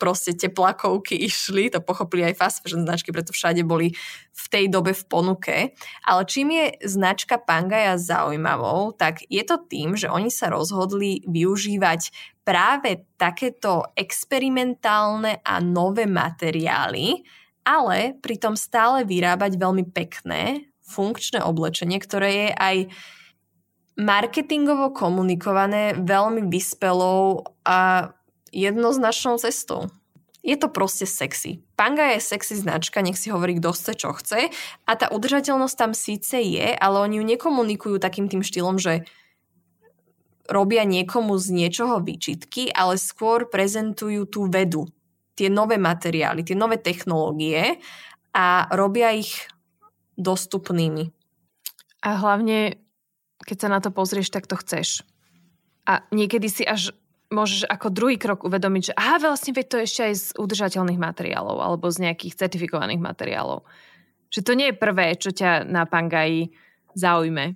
proste 0.00 0.32
teplákovky 0.32 1.12
išli, 1.12 1.68
to 1.68 1.84
pochopili 1.84 2.24
aj 2.32 2.40
fast 2.40 2.56
fashion 2.64 2.88
značky, 2.88 3.12
preto 3.12 3.36
všade 3.36 3.60
boli 3.60 3.92
v 4.32 4.46
tej 4.48 4.72
dobe 4.72 4.96
v 4.96 5.04
ponuke. 5.04 5.56
Ale 6.08 6.24
čím 6.24 6.56
je 6.56 6.66
značka 6.88 7.36
Pangaja 7.36 8.00
zaujímavou, 8.00 8.96
tak 8.96 9.20
je 9.28 9.44
to 9.44 9.60
tým, 9.68 10.00
že 10.00 10.08
oni 10.08 10.32
sa 10.32 10.48
rozhodli 10.48 11.20
využívať 11.28 12.08
práve 12.40 13.04
takéto 13.20 13.84
experimentálne 13.92 15.44
a 15.44 15.60
nové 15.60 16.08
materiály, 16.08 17.20
ale 17.68 18.16
pritom 18.24 18.56
stále 18.56 19.04
vyrábať 19.04 19.60
veľmi 19.60 19.84
pekné, 19.92 20.72
funkčné 20.80 21.44
oblečenie, 21.44 22.00
ktoré 22.00 22.30
je 22.32 22.48
aj 22.56 22.76
marketingovo 24.00 24.96
komunikované 24.96 25.92
veľmi 26.00 26.48
vyspelou 26.48 27.44
a 27.68 28.10
jednoznačnou 28.50 29.38
cestou. 29.38 29.88
Je 30.40 30.56
to 30.56 30.72
proste 30.72 31.04
sexy. 31.04 31.60
Panga 31.76 32.16
je 32.16 32.24
sexy 32.24 32.56
značka, 32.56 33.04
nech 33.04 33.20
si 33.20 33.28
hovorí 33.28 33.60
kto 33.60 33.76
chce, 33.76 33.92
čo 33.92 34.10
chce 34.16 34.40
a 34.88 34.92
tá 34.96 35.12
udržateľnosť 35.12 35.76
tam 35.76 35.92
síce 35.92 36.40
je, 36.40 36.72
ale 36.72 36.96
oni 36.96 37.20
ju 37.20 37.24
nekomunikujú 37.28 37.96
takým 38.00 38.32
tým 38.32 38.40
štýlom, 38.40 38.80
že 38.80 39.04
robia 40.48 40.82
niekomu 40.88 41.36
z 41.36 41.46
niečoho 41.54 42.00
výčitky, 42.00 42.72
ale 42.72 42.96
skôr 42.96 43.46
prezentujú 43.46 44.26
tú 44.26 44.48
vedu, 44.48 44.88
tie 45.38 45.52
nové 45.52 45.76
materiály, 45.76 46.42
tie 46.42 46.58
nové 46.58 46.80
technológie 46.80 47.78
a 48.34 48.66
robia 48.74 49.14
ich 49.14 49.46
dostupnými. 50.16 51.12
A 52.00 52.16
hlavne, 52.16 52.80
keď 53.44 53.56
sa 53.60 53.68
na 53.68 53.78
to 53.84 53.92
pozrieš, 53.92 54.32
tak 54.32 54.48
to 54.48 54.56
chceš. 54.56 55.04
A 55.84 56.00
niekedy 56.12 56.48
si 56.48 56.64
až 56.64 56.96
môžeš 57.30 57.66
ako 57.70 57.94
druhý 57.94 58.18
krok 58.18 58.42
uvedomiť, 58.42 58.92
že 58.92 58.96
aha, 58.98 59.22
vlastne 59.22 59.54
veď 59.54 59.66
to 59.66 59.76
je 59.80 59.86
ešte 59.86 60.02
aj 60.02 60.14
z 60.14 60.26
udržateľných 60.36 61.00
materiálov 61.00 61.56
alebo 61.62 61.86
z 61.88 62.10
nejakých 62.10 62.36
certifikovaných 62.36 62.98
materiálov. 62.98 63.62
Že 64.30 64.40
to 64.42 64.52
nie 64.58 64.68
je 64.70 64.76
prvé, 64.76 65.06
čo 65.14 65.30
ťa 65.30 65.66
na 65.66 65.86
Pangaji 65.86 66.50
zaujme. 66.94 67.54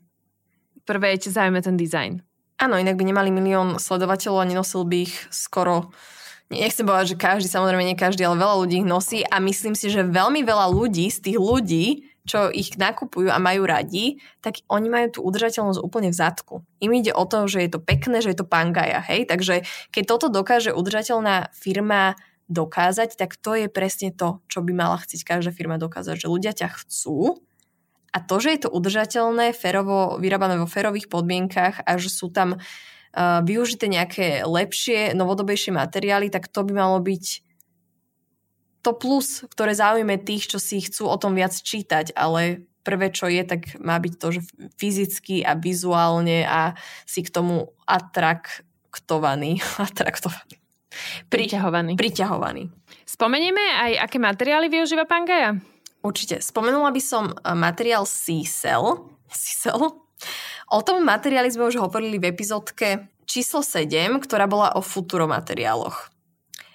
Prvé 0.86 1.18
ťa 1.18 1.30
zaujme 1.42 1.58
ten 1.62 1.74
dizajn. 1.74 2.22
Áno, 2.62 2.78
inak 2.78 2.94
by 2.94 3.04
nemali 3.04 3.34
milión 3.34 3.82
sledovateľov 3.82 4.46
a 4.46 4.50
nenosil 4.50 4.86
by 4.86 5.10
ich 5.10 5.14
skoro 5.34 5.90
nechcem 6.52 6.86
povedať, 6.86 7.16
že 7.16 7.20
každý, 7.20 7.48
samozrejme 7.50 7.82
nie 7.82 7.98
každý, 7.98 8.22
ale 8.22 8.38
veľa 8.38 8.54
ľudí 8.62 8.84
ich 8.84 8.86
nosí 8.86 9.26
a 9.26 9.42
myslím 9.42 9.74
si, 9.74 9.90
že 9.90 10.06
veľmi 10.06 10.44
veľa 10.46 10.70
ľudí 10.70 11.08
z 11.10 11.18
tých 11.18 11.38
ľudí, 11.40 12.13
čo 12.24 12.48
ich 12.48 12.80
nakupujú 12.80 13.28
a 13.28 13.36
majú 13.36 13.68
radi, 13.68 14.16
tak 14.40 14.64
oni 14.72 14.88
majú 14.88 15.08
tú 15.12 15.20
udržateľnosť 15.28 15.80
úplne 15.84 16.08
v 16.08 16.16
zadku. 16.16 16.54
Im 16.80 16.92
ide 16.96 17.12
o 17.12 17.28
to, 17.28 17.44
že 17.44 17.60
je 17.68 17.70
to 17.76 17.80
pekné, 17.84 18.24
že 18.24 18.32
je 18.32 18.38
to 18.40 18.48
pangaja, 18.48 19.04
hej? 19.04 19.28
Takže 19.28 19.68
keď 19.92 20.04
toto 20.08 20.26
dokáže 20.32 20.72
udržateľná 20.72 21.52
firma 21.52 22.16
dokázať, 22.48 23.16
tak 23.20 23.36
to 23.36 23.56
je 23.56 23.68
presne 23.68 24.12
to, 24.12 24.40
čo 24.48 24.64
by 24.64 24.72
mala 24.72 25.00
chcieť 25.00 25.36
každá 25.36 25.52
firma 25.52 25.76
dokázať, 25.76 26.24
že 26.24 26.32
ľudia 26.32 26.52
ťa 26.56 26.68
chcú 26.80 27.40
a 28.14 28.18
to, 28.22 28.36
že 28.38 28.48
je 28.56 28.60
to 28.64 28.70
udržateľné, 28.70 29.50
ferovo, 29.56 30.16
vyrábané 30.22 30.60
vo 30.60 30.70
ferových 30.70 31.10
podmienkach 31.10 31.82
a 31.82 31.98
že 31.98 32.12
sú 32.12 32.30
tam 32.30 32.56
uh, 32.56 33.40
využité 33.42 33.90
nejaké 33.90 34.46
lepšie, 34.46 35.18
novodobejšie 35.18 35.74
materiály, 35.74 36.30
tak 36.30 36.46
to 36.46 36.62
by 36.62 36.72
malo 36.78 37.02
byť 37.02 37.43
to 38.84 38.92
plus, 38.92 39.48
ktoré 39.48 39.72
zaujíme 39.72 40.20
tých, 40.20 40.52
čo 40.52 40.60
si 40.60 40.84
chcú 40.84 41.08
o 41.08 41.16
tom 41.16 41.32
viac 41.32 41.56
čítať, 41.56 42.12
ale 42.12 42.68
prvé, 42.84 43.08
čo 43.08 43.32
je, 43.32 43.40
tak 43.40 43.80
má 43.80 43.96
byť 43.96 44.14
to, 44.20 44.28
že 44.36 44.40
fyzicky 44.76 45.40
a 45.40 45.56
vizuálne 45.56 46.44
a 46.44 46.76
si 47.08 47.24
k 47.24 47.32
tomu 47.32 47.72
atraktovaný. 47.88 49.64
atraktovaný. 49.88 50.60
Pri, 51.26 51.48
priťahovaný. 51.48 51.98
Priťahovaný. 51.98 52.70
Spomenieme 53.08 53.64
aj, 53.74 54.06
aké 54.06 54.22
materiály 54.22 54.70
využíva 54.70 55.08
Pangaja? 55.08 55.58
Určite. 56.04 56.44
Spomenula 56.44 56.92
by 56.92 57.02
som 57.02 57.32
e, 57.32 57.34
materiál 57.56 58.04
Cell. 58.04 59.08
O 60.72 60.80
tom 60.80 61.04
materiáli 61.04 61.52
sme 61.52 61.68
už 61.68 61.76
hovorili 61.76 62.16
v 62.16 62.32
epizódke 62.32 63.12
číslo 63.28 63.60
7, 63.60 64.16
ktorá 64.24 64.48
bola 64.48 64.72
o 64.72 64.80
futuromateriáloch. 64.80 66.13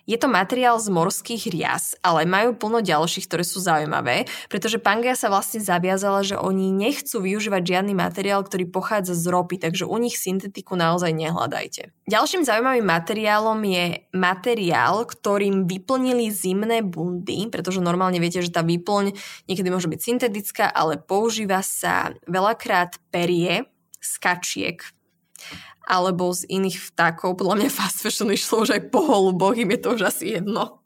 Je 0.10 0.18
to 0.18 0.26
materiál 0.26 0.82
z 0.82 0.90
morských 0.90 1.54
rias, 1.54 1.94
ale 2.02 2.26
majú 2.26 2.58
plno 2.58 2.82
ďalších, 2.82 3.30
ktoré 3.30 3.46
sú 3.46 3.62
zaujímavé, 3.62 4.26
pretože 4.50 4.82
Pangea 4.82 5.14
sa 5.14 5.30
vlastne 5.30 5.62
zaviazala, 5.62 6.26
že 6.26 6.34
oni 6.34 6.74
nechcú 6.74 7.22
využívať 7.22 7.62
žiadny 7.62 7.94
materiál, 7.94 8.42
ktorý 8.42 8.66
pochádza 8.74 9.14
z 9.14 9.30
ropy, 9.30 9.62
takže 9.62 9.86
u 9.86 9.94
nich 10.02 10.18
syntetiku 10.18 10.74
naozaj 10.74 11.14
nehľadajte. 11.14 11.94
Ďalším 12.10 12.42
zaujímavým 12.42 12.90
materiálom 12.90 13.62
je 13.62 13.86
materiál, 14.18 15.06
ktorým 15.06 15.70
vyplnili 15.70 16.34
zimné 16.34 16.82
bundy, 16.82 17.46
pretože 17.54 17.78
normálne 17.78 18.18
viete, 18.18 18.42
že 18.42 18.50
tá 18.50 18.66
výplň 18.66 19.14
niekedy 19.46 19.70
môže 19.70 19.94
byť 19.94 20.02
syntetická, 20.02 20.74
ale 20.74 20.98
používa 20.98 21.62
sa 21.62 22.18
veľakrát 22.26 22.98
perie 23.14 23.70
z 24.02 24.12
kačiek 24.18 24.82
alebo 25.90 26.30
z 26.30 26.46
iných 26.46 26.94
vtákov. 26.94 27.42
Podľa 27.42 27.66
mňa 27.66 27.70
fast 27.74 28.06
fashion 28.06 28.30
išlo 28.30 28.62
už 28.62 28.78
aj 28.78 28.82
po 28.94 29.02
holuboch, 29.02 29.58
im 29.58 29.74
je 29.74 29.80
to 29.82 29.98
už 29.98 30.02
asi 30.06 30.38
jedno. 30.38 30.80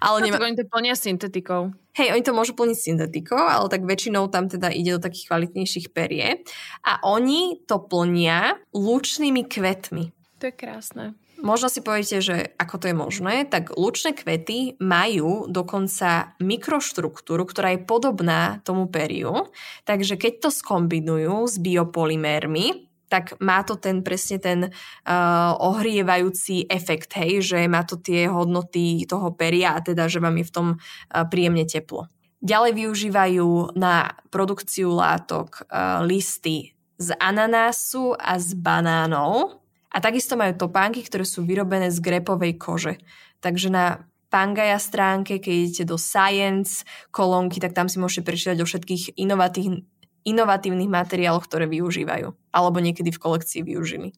Ale 0.00 0.20
no, 0.20 0.24
nema... 0.28 0.36
oni 0.44 0.56
to 0.56 0.64
plnia 0.68 0.96
syntetikou. 0.96 1.72
Hej, 1.92 2.16
oni 2.16 2.24
to 2.24 2.32
môžu 2.32 2.56
plniť 2.56 2.78
syntetikou, 2.78 3.36
ale 3.36 3.68
tak 3.68 3.84
väčšinou 3.84 4.32
tam 4.32 4.48
teda 4.48 4.72
ide 4.72 4.96
do 4.96 5.04
takých 5.04 5.28
kvalitnejších 5.28 5.86
perie. 5.92 6.40
A 6.88 7.00
oni 7.04 7.60
to 7.68 7.80
plnia 7.84 8.56
lučnými 8.72 9.44
kvetmi. 9.44 10.08
To 10.40 10.48
je 10.48 10.54
krásne. 10.56 11.04
Možno 11.42 11.66
si 11.66 11.82
poviete, 11.82 12.22
že 12.22 12.54
ako 12.54 12.74
to 12.78 12.86
je 12.86 12.96
možné, 12.96 13.34
tak 13.50 13.74
lučné 13.74 14.14
kvety 14.14 14.78
majú 14.78 15.50
dokonca 15.50 16.38
mikroštruktúru, 16.38 17.42
ktorá 17.50 17.74
je 17.74 17.82
podobná 17.82 18.62
tomu 18.62 18.86
periu, 18.86 19.50
takže 19.82 20.14
keď 20.14 20.38
to 20.38 20.48
skombinujú 20.54 21.42
s 21.50 21.58
biopolymérmi, 21.58 22.91
tak 23.12 23.36
má 23.44 23.60
to 23.60 23.76
ten 23.76 24.00
presne 24.00 24.40
ten 24.40 24.60
uh, 24.72 25.52
ohrievajúci 25.60 26.64
efekt, 26.64 27.12
hej, 27.20 27.44
že 27.44 27.68
má 27.68 27.84
to 27.84 28.00
tie 28.00 28.24
hodnoty 28.24 29.04
toho 29.04 29.36
peria 29.36 29.76
a 29.76 29.84
teda, 29.84 30.08
že 30.08 30.16
vám 30.16 30.40
je 30.40 30.48
v 30.48 30.54
tom 30.56 30.68
uh, 30.72 31.28
príjemne 31.28 31.68
teplo. 31.68 32.08
Ďalej 32.40 32.72
využívajú 32.74 33.76
na 33.76 34.16
produkciu 34.32 34.96
látok 34.96 35.68
uh, 35.68 36.00
listy 36.00 36.72
z 36.96 37.12
ananásu 37.20 38.16
a 38.16 38.40
z 38.40 38.56
banánov 38.56 39.60
a 39.92 40.00
takisto 40.00 40.40
majú 40.40 40.56
topánky, 40.56 41.04
ktoré 41.04 41.28
sú 41.28 41.44
vyrobené 41.44 41.92
z 41.92 42.00
grepovej 42.00 42.56
kože. 42.56 42.96
Takže 43.44 43.68
na 43.68 44.08
Pangaja 44.32 44.80
stránke, 44.80 45.36
keď 45.36 45.52
idete 45.52 45.84
do 45.84 46.00
Science 46.00 46.88
kolónky, 47.12 47.60
tak 47.60 47.76
tam 47.76 47.92
si 47.92 48.00
môžete 48.00 48.24
prečítať 48.24 48.64
o 48.64 48.66
všetkých 48.66 49.20
inovatívnych 49.20 49.91
inovatívnych 50.26 50.90
materiáloch, 50.90 51.46
ktoré 51.46 51.66
využívajú 51.66 52.32
alebo 52.52 52.78
niekedy 52.78 53.08
v 53.10 53.22
kolekcii 53.22 53.60
využili. 53.64 54.12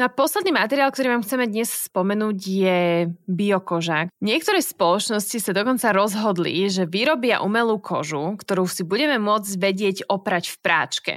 No 0.00 0.08
posledný 0.08 0.56
materiál, 0.56 0.88
ktorý 0.88 1.12
vám 1.12 1.22
chceme 1.28 1.44
dnes 1.44 1.68
spomenúť, 1.68 2.38
je 2.40 2.80
biokoža. 3.28 4.08
Niektoré 4.24 4.64
spoločnosti 4.64 5.36
sa 5.36 5.52
dokonca 5.52 5.92
rozhodli, 5.92 6.64
že 6.72 6.88
vyrobia 6.88 7.44
umelú 7.44 7.76
kožu, 7.76 8.32
ktorú 8.40 8.64
si 8.64 8.80
budeme 8.80 9.20
môcť 9.20 9.52
vedieť 9.60 9.96
oprať 10.08 10.56
v 10.56 10.60
práčke. 10.64 11.12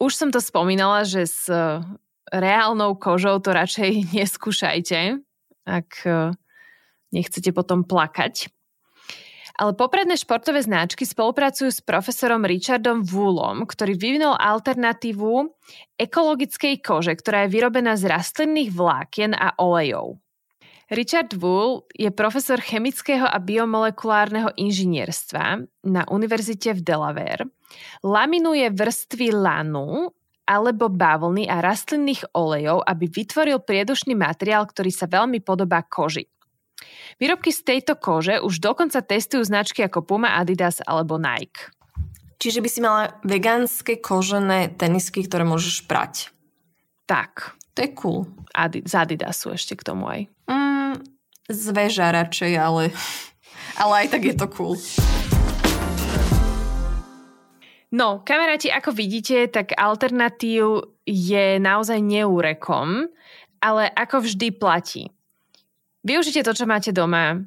Už 0.00 0.16
som 0.16 0.32
to 0.32 0.40
spomínala, 0.40 1.04
že 1.04 1.28
s 1.28 1.52
reálnou 2.32 2.96
kožou 2.96 3.36
to 3.44 3.52
radšej 3.52 4.08
neskúšajte, 4.16 5.20
ak 5.68 5.90
nechcete 7.12 7.52
potom 7.52 7.84
plakať. 7.84 8.48
Ale 9.60 9.76
popredné 9.76 10.16
športové 10.16 10.64
značky 10.64 11.04
spolupracujú 11.04 11.68
s 11.68 11.84
profesorom 11.84 12.48
Richardom 12.48 13.04
Woolom, 13.04 13.68
ktorý 13.68 13.92
vyvinul 13.92 14.32
alternatívu 14.32 15.52
ekologickej 16.00 16.80
kože, 16.80 17.12
ktorá 17.12 17.44
je 17.44 17.52
vyrobená 17.60 17.92
z 18.00 18.08
rastlinných 18.08 18.72
vlákien 18.72 19.36
a 19.36 19.52
olejov. 19.60 20.16
Richard 20.88 21.36
Wool 21.36 21.84
je 21.92 22.08
profesor 22.08 22.56
chemického 22.56 23.28
a 23.28 23.36
biomolekulárneho 23.36 24.56
inžinierstva 24.56 25.60
na 25.86 26.02
univerzite 26.08 26.74
v 26.74 26.80
Delaware. 26.80 27.44
Laminuje 28.00 28.64
vrstvy 28.72 29.28
lanu 29.30 30.08
alebo 30.48 30.88
bavlny 30.88 31.46
a 31.46 31.60
rastlinných 31.60 32.32
olejov, 32.32 32.80
aby 32.88 33.06
vytvoril 33.06 33.60
priedušný 33.60 34.16
materiál, 34.16 34.64
ktorý 34.64 34.88
sa 34.88 35.04
veľmi 35.04 35.44
podobá 35.44 35.84
koži. 35.84 36.26
Výrobky 37.20 37.52
z 37.52 37.60
tejto 37.66 38.00
kože 38.00 38.40
už 38.40 38.60
dokonca 38.64 39.04
testujú 39.04 39.44
značky 39.44 39.84
ako 39.84 40.04
Puma, 40.04 40.40
Adidas 40.40 40.80
alebo 40.84 41.20
Nike. 41.20 41.68
Čiže 42.40 42.64
by 42.64 42.68
si 42.72 42.80
mala 42.80 43.20
vegánske 43.20 44.00
kožené 44.00 44.72
tenisky, 44.72 45.28
ktoré 45.28 45.44
môžeš 45.44 45.84
prať. 45.84 46.32
Tak. 47.04 47.60
To 47.76 47.84
je 47.84 47.90
cool. 48.00 48.20
Adi- 48.56 48.80
z 48.88 48.92
Adidasu 48.96 49.52
ešte 49.52 49.76
k 49.76 49.84
tomu 49.84 50.08
aj. 50.08 50.20
Mm, 50.48 51.04
z 51.52 51.64
veža 51.76 52.08
radšej, 52.16 52.52
ale, 52.56 52.96
ale 53.76 53.92
aj 54.04 54.06
tak 54.08 54.22
je 54.24 54.34
to 54.34 54.46
cool. 54.56 54.74
No, 57.90 58.22
kamaráti, 58.22 58.70
ako 58.70 58.94
vidíte, 58.94 59.50
tak 59.50 59.74
alternatív 59.74 60.94
je 61.04 61.58
naozaj 61.58 61.98
neúrekom, 61.98 63.10
ale 63.58 63.90
ako 63.90 64.22
vždy 64.24 64.48
platí. 64.54 65.10
Využite 66.00 66.40
to, 66.40 66.52
čo 66.56 66.64
máte 66.64 66.96
doma. 66.96 67.44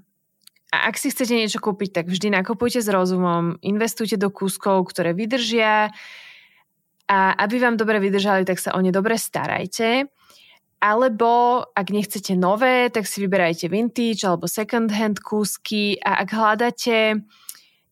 A 0.74 0.90
ak 0.90 0.98
si 0.98 1.14
chcete 1.14 1.38
niečo 1.38 1.62
kúpiť, 1.62 2.02
tak 2.02 2.06
vždy 2.10 2.34
nakupujte 2.34 2.82
s 2.82 2.90
rozumom, 2.90 3.62
investujte 3.62 4.18
do 4.18 4.34
kúskov, 4.34 4.90
ktoré 4.90 5.14
vydržia 5.14 5.94
a 7.06 7.18
aby 7.38 7.62
vám 7.62 7.78
dobre 7.78 8.02
vydržali, 8.02 8.42
tak 8.42 8.58
sa 8.58 8.74
o 8.74 8.82
ne 8.82 8.90
dobre 8.90 9.22
starajte. 9.22 10.10
Alebo 10.82 11.64
ak 11.78 11.88
nechcete 11.94 12.34
nové, 12.34 12.90
tak 12.90 13.06
si 13.06 13.22
vyberajte 13.22 13.70
vintage 13.70 14.26
alebo 14.26 14.50
second 14.50 14.90
hand 14.90 15.22
kúsky 15.22 16.02
a 16.02 16.26
ak 16.26 16.30
hľadáte 16.34 17.22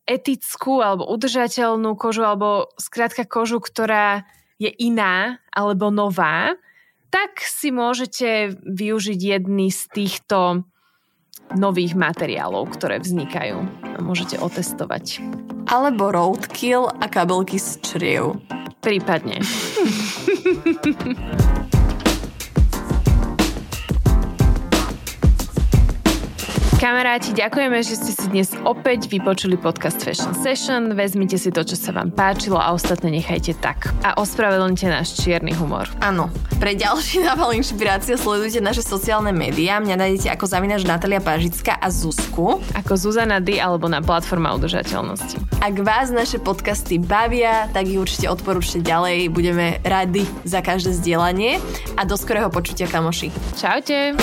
etickú 0.10 0.82
alebo 0.82 1.08
udržateľnú 1.08 1.96
kožu 1.96 2.26
alebo 2.26 2.74
skrátka 2.82 3.24
kožu, 3.30 3.62
ktorá 3.62 4.26
je 4.58 4.74
iná 4.82 5.38
alebo 5.54 5.94
nová, 5.94 6.58
tak 7.12 7.44
si 7.44 7.70
môžete 7.70 8.56
využiť 8.64 9.20
jedný 9.20 9.70
z 9.70 9.82
týchto 9.92 10.64
nových 11.54 12.00
materiálov, 12.00 12.72
ktoré 12.72 13.04
vznikajú 13.04 13.60
a 13.84 14.00
môžete 14.00 14.40
otestovať. 14.40 15.20
Alebo 15.68 16.10
roadkill 16.10 16.88
a 16.88 17.06
kabelky 17.12 17.60
z 17.60 17.84
čriev. 17.84 18.40
Prípadne. 18.80 19.44
Kamaráti, 26.82 27.38
ďakujeme, 27.38 27.78
že 27.86 27.94
ste 27.94 28.10
si 28.10 28.26
dnes 28.26 28.50
opäť 28.66 29.06
vypočuli 29.06 29.54
podcast 29.54 30.02
Fashion 30.02 30.34
Session. 30.34 30.98
Vezmite 30.98 31.38
si 31.38 31.54
to, 31.54 31.62
čo 31.62 31.78
sa 31.78 31.94
vám 31.94 32.10
páčilo 32.10 32.58
a 32.58 32.74
ostatné 32.74 33.22
nechajte 33.22 33.54
tak. 33.62 33.94
A 34.02 34.18
ospravedlňte 34.18 34.90
náš 34.90 35.14
čierny 35.22 35.54
humor. 35.54 35.86
Áno. 36.02 36.34
Pre 36.58 36.74
ďalší 36.74 37.22
nával 37.22 37.54
inšpirácie 37.54 38.18
sledujte 38.18 38.66
naše 38.66 38.82
sociálne 38.82 39.30
médiá. 39.30 39.78
Mňa 39.78 39.94
nájdete 39.94 40.34
ako 40.34 40.50
zavinač 40.50 40.82
Natalia 40.82 41.22
Pážická 41.22 41.78
a 41.78 41.94
Zuzku. 41.94 42.58
Ako 42.74 42.98
Zuzana 42.98 43.38
D 43.38 43.62
alebo 43.62 43.86
na 43.86 44.02
platforma 44.02 44.50
udržateľnosti. 44.58 45.38
Ak 45.62 45.78
vás 45.86 46.10
naše 46.10 46.42
podcasty 46.42 46.98
bavia, 46.98 47.70
tak 47.78 47.94
ich 47.94 48.02
určite 48.02 48.26
odporúčte 48.26 48.82
ďalej. 48.82 49.30
Budeme 49.30 49.78
radi 49.86 50.26
za 50.50 50.66
každé 50.66 50.98
zdieľanie 50.98 51.62
a 51.94 52.10
do 52.10 52.18
skorého 52.18 52.50
počutia, 52.50 52.90
kamoši. 52.90 53.30
Čaute. 53.54 54.18